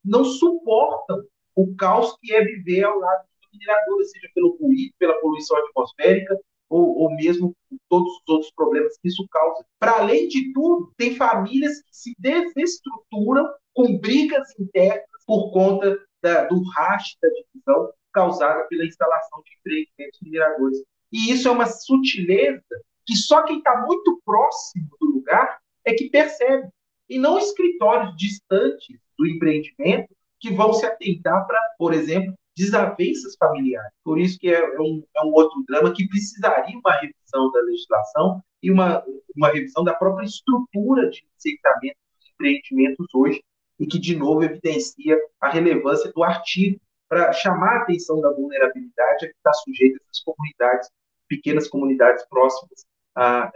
não 0.02 0.24
suportam 0.24 1.22
o 1.54 1.74
caos 1.76 2.16
que 2.20 2.34
é 2.34 2.42
viver 2.42 2.84
ao 2.84 2.98
lado 2.98 3.24
de 3.40 3.48
mineradores, 3.52 4.10
seja 4.10 4.28
pelo 4.34 4.56
ruído, 4.56 4.94
pela 4.98 5.20
poluição 5.20 5.56
atmosférica, 5.58 6.38
ou, 6.74 6.98
ou 6.98 7.14
mesmo 7.14 7.54
todos 7.88 8.12
os 8.12 8.28
outros 8.28 8.52
problemas 8.52 8.98
que 8.98 9.06
isso 9.06 9.24
causa. 9.30 9.64
Para 9.78 9.98
além 10.00 10.26
de 10.26 10.52
tudo, 10.52 10.92
tem 10.96 11.14
famílias 11.14 11.80
que 11.82 11.96
se 11.96 12.14
desestruturam 12.18 13.48
com 13.72 13.96
brigas 13.98 14.48
internas 14.58 15.06
por 15.24 15.52
conta 15.52 15.96
da, 16.20 16.46
do 16.46 16.60
raste 16.70 17.16
da 17.22 17.28
divisão 17.28 17.92
causada 18.12 18.64
pela 18.64 18.84
instalação 18.84 19.40
de 19.44 19.52
empreendimentos 19.56 20.20
mineradores. 20.20 20.78
E 21.12 21.30
isso 21.30 21.46
é 21.46 21.50
uma 21.52 21.66
sutileza 21.66 22.62
que 23.06 23.14
só 23.14 23.44
quem 23.44 23.58
está 23.58 23.84
muito 23.86 24.20
próximo 24.24 24.88
do 25.00 25.06
lugar 25.06 25.58
é 25.84 25.94
que 25.94 26.10
percebe. 26.10 26.68
E 27.08 27.18
não 27.18 27.38
escritórios 27.38 28.16
distantes 28.16 28.98
do 29.16 29.26
empreendimento 29.26 30.08
que 30.40 30.50
vão 30.50 30.72
se 30.72 30.84
atentar 30.84 31.46
para, 31.46 31.60
por 31.78 31.92
exemplo, 31.94 32.34
desavenças 32.56 33.36
familiares. 33.36 33.92
Por 34.04 34.18
isso 34.18 34.38
que 34.38 34.48
é, 34.48 34.58
é 34.58 34.80
um, 34.80 35.02
é 35.16 35.22
um 35.22 35.32
outro 35.32 35.62
drama 35.66 35.92
que 35.92 36.08
precisaria 36.08 36.78
uma 36.78 36.92
revisão 36.92 37.50
da 37.52 37.60
legislação 37.62 38.42
e 38.62 38.70
uma, 38.70 39.04
uma 39.36 39.48
revisão 39.50 39.84
da 39.84 39.94
própria 39.94 40.24
estrutura 40.24 41.10
de 41.10 41.24
licenciamento 41.34 41.98
dos 42.18 42.30
empreendimentos 42.32 43.06
hoje, 43.14 43.42
e 43.78 43.86
que, 43.86 43.98
de 43.98 44.16
novo, 44.16 44.44
evidencia 44.44 45.18
a 45.40 45.50
relevância 45.50 46.12
do 46.12 46.22
artigo 46.22 46.80
para 47.08 47.32
chamar 47.32 47.78
a 47.78 47.82
atenção 47.82 48.20
da 48.20 48.30
vulnerabilidade 48.32 49.26
a 49.26 49.28
que 49.28 49.36
está 49.36 49.52
sujeita 49.52 49.98
essas 50.02 50.22
comunidades, 50.22 50.88
pequenas 51.28 51.68
comunidades 51.68 52.24
próximas 52.28 52.86
a 53.16 53.50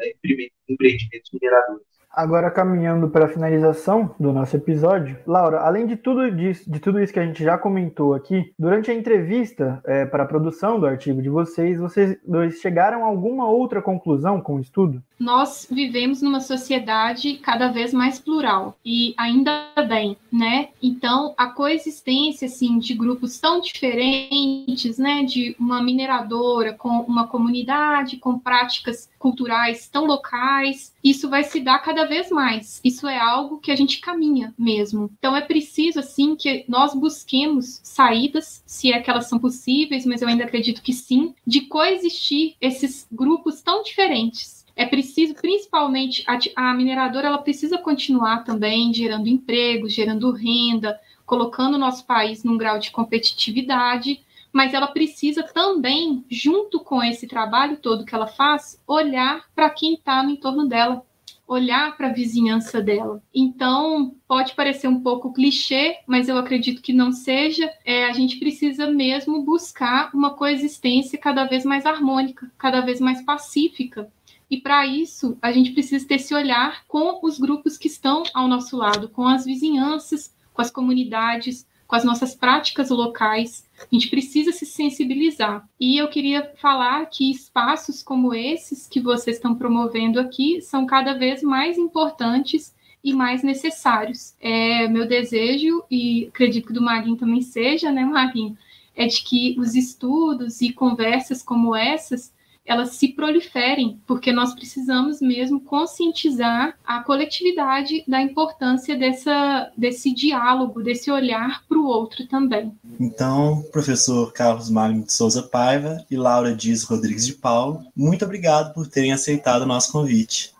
empreendimentos 0.69 1.31
mineradores. 1.33 1.87
Agora, 2.11 2.51
caminhando 2.51 3.09
para 3.11 3.27
a 3.27 3.29
finalização 3.29 4.15
do 4.19 4.33
nosso 4.33 4.57
episódio, 4.57 5.19
Laura, 5.27 5.61
além 5.61 5.87
de 5.87 5.95
tudo, 5.95 6.31
disso, 6.31 6.71
de 6.71 6.81
tudo 6.81 7.01
isso 7.01 7.13
que 7.13 7.21
a 7.21 7.25
gente 7.25 7.45
já 7.45 7.59
comentou 7.59 8.15
aqui, 8.15 8.53
durante 8.59 8.91
a 8.91 8.95
entrevista 8.95 9.81
é, 9.85 10.07
para 10.07 10.23
a 10.23 10.27
produção 10.27 10.81
do 10.81 10.87
artigo 10.87 11.21
de 11.21 11.29
vocês, 11.29 11.79
vocês 11.79 12.17
dois 12.27 12.61
chegaram 12.61 13.05
a 13.05 13.09
alguma 13.09 13.49
outra 13.49 13.83
conclusão 13.83 14.41
com 14.41 14.57
o 14.57 14.61
estudo? 14.61 15.03
Nós 15.19 15.67
vivemos 15.71 16.23
numa 16.23 16.41
sociedade 16.41 17.39
cada 17.43 17.69
vez 17.69 17.93
mais 17.93 18.19
plural 18.19 18.79
e 18.85 19.15
ainda 19.17 19.73
bem, 19.89 20.17
né? 20.31 20.69
Então, 20.83 21.35
a 21.37 21.47
coexistência 21.47 22.47
assim 22.47 22.79
de 22.79 22.95
grupos 22.95 23.39
tão 23.39 23.61
diferentes, 23.61 24.99
né, 24.99 25.25
de 25.25 25.57
uma 25.59 25.83
mineradora 25.83 26.73
com 26.73 27.01
uma 27.01 27.27
comunidade 27.27 28.17
com 28.19 28.39
práticas 28.39 29.09
culturais 29.19 29.89
tão 29.89 30.05
locais, 30.05 30.95
isso 31.03 31.29
vai 31.29 31.43
se 31.43 31.61
dar 31.61 31.79
cada 31.81 32.05
vez 32.05 32.31
mais. 32.31 32.81
Isso 32.85 33.07
é 33.09 33.19
algo 33.19 33.59
que 33.59 33.73
a 33.73 33.77
gente 33.77 34.01
caminha 34.01 34.55
mesmo. 34.59 35.11
Então 35.19 35.35
é 35.35 35.41
preciso 35.41 36.01
assim 36.01 36.37
que 36.37 36.65
nós 36.69 36.95
busquemos 36.95 37.81
saídas, 37.83 38.63
se 38.67 38.93
é 38.93 39.01
que 39.01 39.11
elas 39.11 39.29
são 39.29 39.39
possíveis, 39.39 40.07
mas 40.07 40.23
eu 40.23 40.29
ainda 40.29 40.45
acredito 40.45 40.83
que 40.83 40.93
sim, 40.93 41.35
de 41.47 41.63
coexistir 41.63 42.55
esses 42.61 43.07
grupos 43.11 43.61
tão 43.61 43.83
diferentes. 43.83 44.58
É 44.79 44.87
preciso, 44.87 45.35
principalmente, 45.35 46.25
a, 46.25 46.39
a 46.71 46.73
mineradora 46.73 47.27
ela 47.27 47.39
precisa 47.39 47.79
continuar 47.79 48.45
também 48.45 48.95
gerando 48.95 49.29
emprego, 49.29 49.89
gerando 49.89 50.31
renda, 50.31 50.97
colocando 51.27 51.75
o 51.75 51.79
nosso 51.79 52.07
país 52.07 52.45
num 52.45 52.57
grau 52.57 52.79
de 52.79 52.93
competitividade, 52.93 54.25
mas 54.53 54.73
ela 54.73 54.87
precisa 54.87 55.43
também, 55.43 56.25
junto 56.31 56.79
com 56.79 57.03
esse 57.03 57.27
trabalho 57.27 57.79
todo 57.79 58.05
que 58.05 58.15
ela 58.15 58.29
faz, 58.29 58.81
olhar 58.87 59.47
para 59.53 59.69
quem 59.69 59.95
está 59.95 60.23
no 60.23 60.31
entorno 60.31 60.69
dela, 60.69 61.05
olhar 61.45 61.97
para 61.97 62.07
a 62.07 62.13
vizinhança 62.13 62.81
dela. 62.81 63.21
Então, 63.35 64.15
pode 64.29 64.55
parecer 64.55 64.87
um 64.87 65.01
pouco 65.01 65.33
clichê, 65.33 65.97
mas 66.07 66.29
eu 66.29 66.39
acredito 66.39 66.81
que 66.81 66.93
não 66.93 67.11
seja. 67.11 67.69
É, 67.85 68.05
a 68.05 68.13
gente 68.13 68.37
precisa 68.37 68.87
mesmo 68.87 69.43
buscar 69.43 70.15
uma 70.15 70.35
coexistência 70.35 71.19
cada 71.19 71.47
vez 71.47 71.65
mais 71.65 71.85
harmônica, 71.85 72.49
cada 72.57 72.81
vez 72.81 73.01
mais 73.01 73.21
pacífica. 73.23 74.09
E 74.51 74.59
para 74.59 74.87
isso, 74.87 75.37
a 75.43 75.53
gente 75.53 75.73
precisa 75.73 76.07
ter 76.07 76.15
esse 76.15 76.35
olhar 76.35 76.85
com 76.87 77.21
os 77.23 77.39
grupos 77.39 77.77
que 77.77 77.89
estão 77.89 78.23
ao 78.33 78.49
nosso 78.49 78.77
lado, 78.77 79.09
com 79.09 79.27
as 79.27 79.45
vizinhanças, 79.45 80.35
com 80.55 80.63
as 80.63 80.71
comunidades, 80.71 81.67
com 81.87 81.97
as 81.97 82.05
nossas 82.05 82.35
práticas 82.35 82.91
locais. 82.91 83.67
A 83.81 83.87
gente 83.91 84.09
precisa 84.09 84.53
se 84.53 84.67
sensibilizar. 84.67 85.69
E 85.81 85.97
eu 85.97 86.09
queria 86.09 86.53
falar 86.57 87.07
que 87.07 87.31
espaços 87.31 88.03
como 88.03 88.35
esses 88.35 88.87
que 88.87 89.01
vocês 89.01 89.37
estão 89.37 89.55
promovendo 89.55 90.21
aqui 90.21 90.61
são 90.61 90.87
cada 90.87 91.15
vez 91.15 91.43
mais 91.43 91.79
importantes 91.79 92.75
e 93.03 93.13
mais 93.15 93.43
necessários. 93.43 94.35
É 94.41 94.87
meu 94.89 95.07
desejo, 95.07 95.83
e 95.91 96.27
acredito 96.29 96.67
que 96.67 96.73
do 96.73 96.83
Marinho 96.83 97.17
também 97.17 97.41
seja, 97.41 97.91
né, 97.91 98.05
Marinho, 98.05 98.57
é 98.95 99.07
de 99.07 99.23
que 99.23 99.57
os 99.59 99.75
estudos 99.75 100.61
e 100.61 100.73
conversas 100.73 101.43
como 101.43 101.75
essas 101.75 102.33
elas 102.69 102.91
se 102.91 103.09
proliferem, 103.09 103.99
porque 104.07 104.31
nós 104.31 104.55
precisamos 104.55 105.23
mesmo 105.23 105.59
conscientizar 105.59 106.79
a 106.87 107.03
coletividade 107.03 108.05
da 108.07 108.21
importância 108.21 108.95
dessa, 108.95 109.73
desse 109.75 110.15
diálogo, 110.15 110.83
desse 110.83 111.11
olhar 111.11 111.65
para 111.67 111.79
o 111.79 111.87
outro 111.87 112.29
também. 112.29 112.77
Então, 113.01 113.63
professor 113.73 114.35
Carlos 114.35 114.69
Magno 114.69 115.03
de 115.03 115.13
Souza 115.13 115.43
Paiva 115.43 116.05
e 116.11 116.17
Laura 116.17 116.55
Dias 116.55 116.83
Rodrigues 116.83 117.27
de 117.27 117.33
Paulo, 117.33 117.87
muito 117.97 118.27
obrigado 118.27 118.75
por 118.75 118.87
terem 118.87 119.13
aceitado 119.13 119.63
o 119.63 119.67
nosso 119.67 119.91
convite. 119.91 120.53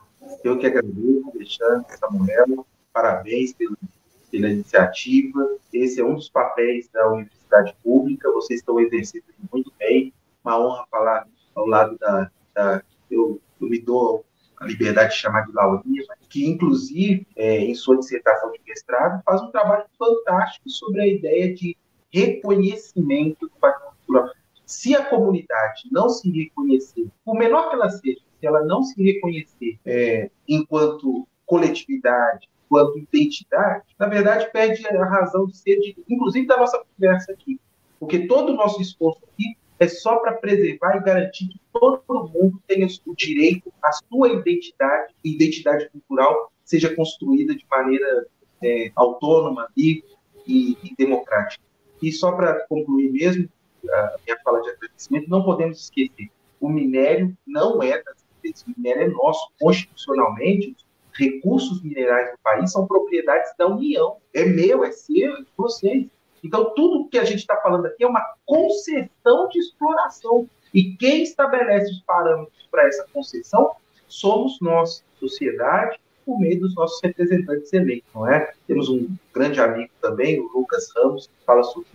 Eu 0.43 0.59
que 0.59 0.67
agradeço, 0.67 1.31
Alexandre, 1.35 1.99
Samuel, 1.99 2.67
parabéns 2.91 3.53
pela, 3.53 3.77
pela 4.31 4.49
iniciativa. 4.49 5.47
Esse 5.71 6.01
é 6.01 6.05
um 6.05 6.15
dos 6.15 6.31
papéis 6.31 6.89
da 6.91 7.07
universidade 7.13 7.75
pública, 7.85 8.33
vocês 8.33 8.61
estão 8.61 8.81
exercendo 8.81 9.25
muito 9.53 9.71
bem. 9.79 10.11
Uma 10.43 10.59
honra 10.59 10.87
falar 10.91 11.27
ao 11.59 11.67
lado 11.67 11.99
da, 11.99 12.31
da 12.55 12.83
eu, 13.11 13.41
eu, 13.61 13.69
me 13.69 13.81
dou 13.81 14.25
a 14.59 14.67
liberdade 14.67 15.15
de 15.15 15.21
chamar 15.21 15.47
de 15.47 15.53
Laurinha, 15.53 16.03
que 16.29 16.47
inclusive 16.47 17.27
é, 17.37 17.59
em 17.59 17.75
sua 17.75 17.99
dissertação 17.99 18.51
de 18.53 18.61
mestrado 18.67 19.23
faz 19.25 19.43
um 19.43 19.51
trabalho 19.51 19.85
fantástico 19.99 20.69
sobre 20.69 21.01
a 21.01 21.07
ideia 21.07 21.55
de 21.55 21.77
reconhecimento 22.11 23.47
do 23.47 23.53
patrimônio 23.61 23.97
cultural. 24.07 24.35
Se 24.67 24.95
a 24.95 25.05
comunidade 25.05 25.89
não 25.91 26.09
se 26.09 26.31
reconhecer, 26.31 27.09
por 27.25 27.35
menor 27.35 27.71
que 27.71 27.77
ela 27.77 27.89
seja, 27.89 28.21
se 28.39 28.47
ela 28.47 28.65
não 28.65 28.83
se 28.83 29.03
reconhecer 29.03 29.79
é, 29.85 30.31
enquanto 30.47 31.27
coletividade, 31.47 32.49
enquanto 32.67 32.99
identidade, 32.99 33.85
na 33.99 34.07
verdade 34.07 34.51
perde 34.53 34.87
a 34.87 35.05
razão 35.05 35.47
de 35.47 35.57
ser, 35.57 35.79
de, 35.81 35.97
inclusive 36.09 36.47
da 36.47 36.59
nossa 36.59 36.83
conversa 36.85 37.33
aqui. 37.33 37.59
Porque 37.99 38.27
todo 38.27 38.53
o 38.53 38.57
nosso 38.57 38.81
esforço 38.81 39.21
aqui 39.33 39.57
é 39.79 39.89
só 39.89 40.17
para 40.17 40.33
preservar 40.33 40.97
e 40.97 41.05
garantir 41.05 41.49
que 41.49 41.61
todo 41.73 42.03
mundo 42.33 42.61
tenha 42.67 42.87
o 43.07 43.15
direito 43.15 43.73
à 43.83 43.93
sua 43.93 44.31
identidade, 44.31 45.15
identidade 45.25 45.89
cultural 45.91 46.53
seja 46.65 46.95
construída 46.95 47.55
de 47.55 47.65
maneira 47.71 48.27
é, 48.63 48.91
autônoma, 48.95 49.69
livre 49.77 50.05
e, 50.47 50.77
e, 50.83 50.95
democrática. 50.97 51.63
E 52.03 52.13
só 52.13 52.33
para 52.33 52.67
concluir 52.67 53.11
mesmo 53.11 53.49
a 53.91 54.17
minha 54.25 54.39
fala 54.43 54.61
de 54.63 54.71
agradecimento, 54.71 55.31
não 55.31 55.45
podemos 55.45 55.81
esquecer, 55.81 56.29
o 56.61 56.69
minério 56.69 57.37
não 57.47 57.83
é 57.83 58.03
das 58.03 58.25
empresas, 58.37 58.67
o 58.67 58.75
minério 58.77 59.03
é 59.03 59.09
nosso, 59.09 59.51
constitucionalmente, 59.61 60.77
recursos 61.15 61.83
minerais 61.83 62.33
do 62.33 62.39
país 62.43 62.71
são 62.71 62.87
propriedades 62.87 63.53
da 63.59 63.67
União, 63.67 64.17
é 64.35 64.45
meu, 64.45 64.85
é 64.85 64.93
seu, 64.93 65.37
é 65.37 65.41
de 65.41 65.49
vocês. 65.57 66.07
Então, 66.45 66.73
tudo 66.75 67.09
que 67.09 67.19
a 67.19 67.25
gente 67.25 67.41
está 67.41 67.57
falando 67.57 67.87
aqui 67.87 68.05
é 68.05 68.07
uma 68.07 68.25
concessão 68.47 69.49
de 69.49 69.59
exploração. 69.59 70.49
E 70.73 70.97
quem 70.97 71.23
estabelece 71.23 71.91
os 71.93 72.01
parâmetros 72.03 72.69
para 72.71 72.87
essa 72.87 73.07
concessão 73.13 73.73
somos 74.07 74.61
nós, 74.61 75.05
sociedade, 75.19 75.99
por 76.25 76.39
meio 76.39 76.61
dos 76.61 76.75
nossos 76.75 77.01
representantes 77.03 77.73
eleitos, 77.73 78.09
não 78.15 78.29
é? 78.29 78.53
Temos 78.67 78.89
um 78.91 79.09
grande 79.33 79.61
amigo 79.61 79.91
também, 80.01 80.39
o 80.39 80.49
Lucas 80.53 80.91
Ramos, 80.95 81.27
que 81.27 81.45
fala 81.47 81.63
sobre 81.65 81.89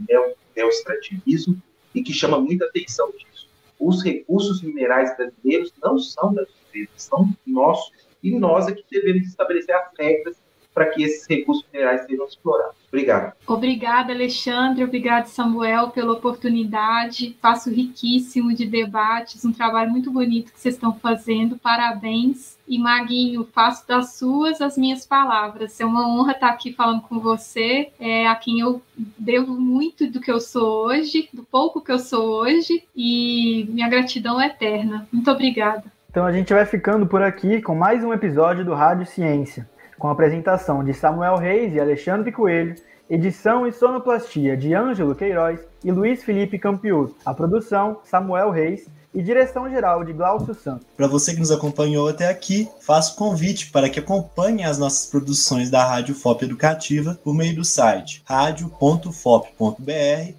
neoextrativismo 0.55 1.61
e 1.93 2.01
que 2.01 2.11
chama 2.11 2.39
muita 2.39 2.65
atenção 2.65 3.11
disso. 3.11 3.47
Os 3.79 4.03
recursos 4.03 4.61
minerais 4.63 5.15
brasileiros 5.15 5.71
não 5.83 5.99
são 5.99 6.33
das 6.33 6.47
empresas, 6.67 7.03
são 7.03 7.29
nossos. 7.45 7.91
E 8.23 8.31
nós 8.31 8.67
é 8.67 8.71
que 8.71 8.83
devemos 8.89 9.27
estabelecer 9.27 9.75
as 9.75 9.91
regras 9.99 10.37
para 10.73 10.87
que 10.87 11.03
esses 11.03 11.27
recursos 11.27 11.65
minerais 11.71 12.05
sejam 12.05 12.25
explorados. 12.25 12.75
Obrigado. 12.87 13.33
Obrigada, 13.47 14.13
Alexandre. 14.13 14.83
Obrigada, 14.83 15.25
Samuel, 15.25 15.89
pela 15.89 16.13
oportunidade. 16.13 17.29
Espaço 17.29 17.71
riquíssimo 17.71 18.53
de 18.53 18.67
debates, 18.67 19.43
um 19.43 19.51
trabalho 19.51 19.89
muito 19.89 20.11
bonito 20.11 20.53
que 20.53 20.59
vocês 20.59 20.75
estão 20.75 20.93
fazendo. 20.93 21.57
Parabéns. 21.57 22.55
E 22.67 22.77
Maguinho, 22.77 23.47
faço 23.51 23.87
das 23.87 24.13
suas 24.13 24.61
as 24.61 24.77
minhas 24.77 25.05
palavras. 25.05 25.81
É 25.81 25.85
uma 25.85 26.07
honra 26.07 26.33
estar 26.33 26.49
aqui 26.49 26.71
falando 26.71 27.01
com 27.01 27.19
você, 27.19 27.89
é, 27.99 28.27
a 28.27 28.35
quem 28.35 28.59
eu 28.59 28.81
devo 28.95 29.59
muito 29.59 30.09
do 30.09 30.21
que 30.21 30.31
eu 30.31 30.39
sou 30.39 30.85
hoje, 30.85 31.27
do 31.33 31.43
pouco 31.43 31.81
que 31.81 31.91
eu 31.91 31.99
sou 31.99 32.25
hoje, 32.29 32.83
e 32.95 33.67
minha 33.69 33.89
gratidão 33.89 34.39
é 34.39 34.47
eterna. 34.47 35.07
Muito 35.11 35.29
obrigada. 35.29 35.83
Então 36.09 36.25
a 36.25 36.31
gente 36.31 36.53
vai 36.53 36.65
ficando 36.65 37.07
por 37.07 37.23
aqui 37.23 37.59
com 37.59 37.73
mais 37.73 38.03
um 38.03 38.13
episódio 38.13 38.63
do 38.63 38.75
Rádio 38.75 39.07
Ciência 39.07 39.67
com 40.03 40.09
a 40.09 40.11
apresentação 40.11 40.83
de 40.83 40.93
Samuel 40.93 41.37
Reis 41.37 41.73
e 41.73 41.79
Alexandre 41.79 42.29
Coelho, 42.29 42.75
edição 43.09 43.65
e 43.65 43.71
sonoplastia 43.71 44.57
de 44.57 44.73
Ângelo 44.73 45.15
Queiroz 45.15 45.65
e 45.81 45.93
Luiz 45.93 46.21
Felipe 46.21 46.59
Campiuto. 46.59 47.15
A 47.25 47.33
produção, 47.33 48.01
Samuel 48.03 48.49
Reis 48.49 48.85
e 49.13 49.21
direção-geral 49.21 50.03
de 50.03 50.13
Glaucio 50.13 50.53
Santos. 50.53 50.85
Para 50.97 51.07
você 51.07 51.33
que 51.33 51.39
nos 51.39 51.51
acompanhou 51.51 52.07
até 52.07 52.27
aqui, 52.27 52.67
faço 52.81 53.15
convite 53.15 53.69
para 53.71 53.89
que 53.89 53.99
acompanhe 53.99 54.63
as 54.63 54.77
nossas 54.77 55.05
produções 55.05 55.69
da 55.69 55.85
Rádio 55.85 56.15
FOP 56.15 56.43
Educativa 56.43 57.19
por 57.23 57.33
meio 57.33 57.55
do 57.55 57.63
site 57.63 58.23
radio.fop.br 58.25 59.53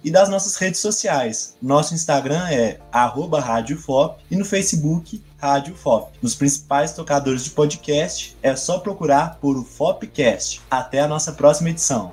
e 0.03 0.11
das 0.11 0.29
nossas 0.29 0.55
redes 0.55 0.79
sociais. 0.79 1.55
Nosso 1.61 1.93
Instagram 1.93 2.47
é 2.49 2.79
@radiofop 2.91 4.23
e 4.29 4.35
no 4.35 4.45
Facebook 4.45 5.23
Rádio 5.37 5.75
FOP. 5.75 6.11
Nos 6.21 6.35
principais 6.35 6.93
tocadores 6.93 7.43
de 7.43 7.51
podcast, 7.51 8.35
é 8.41 8.55
só 8.55 8.79
procurar 8.79 9.37
por 9.39 9.57
o 9.57 9.63
FOPcast. 9.63 10.61
Até 10.69 11.01
a 11.01 11.07
nossa 11.07 11.31
próxima 11.31 11.69
edição. 11.69 12.11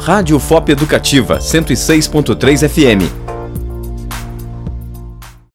Rádio 0.00 0.38
FOP 0.38 0.72
Educativa 0.72 1.38
106.3 1.38 2.68
FM 2.68 3.37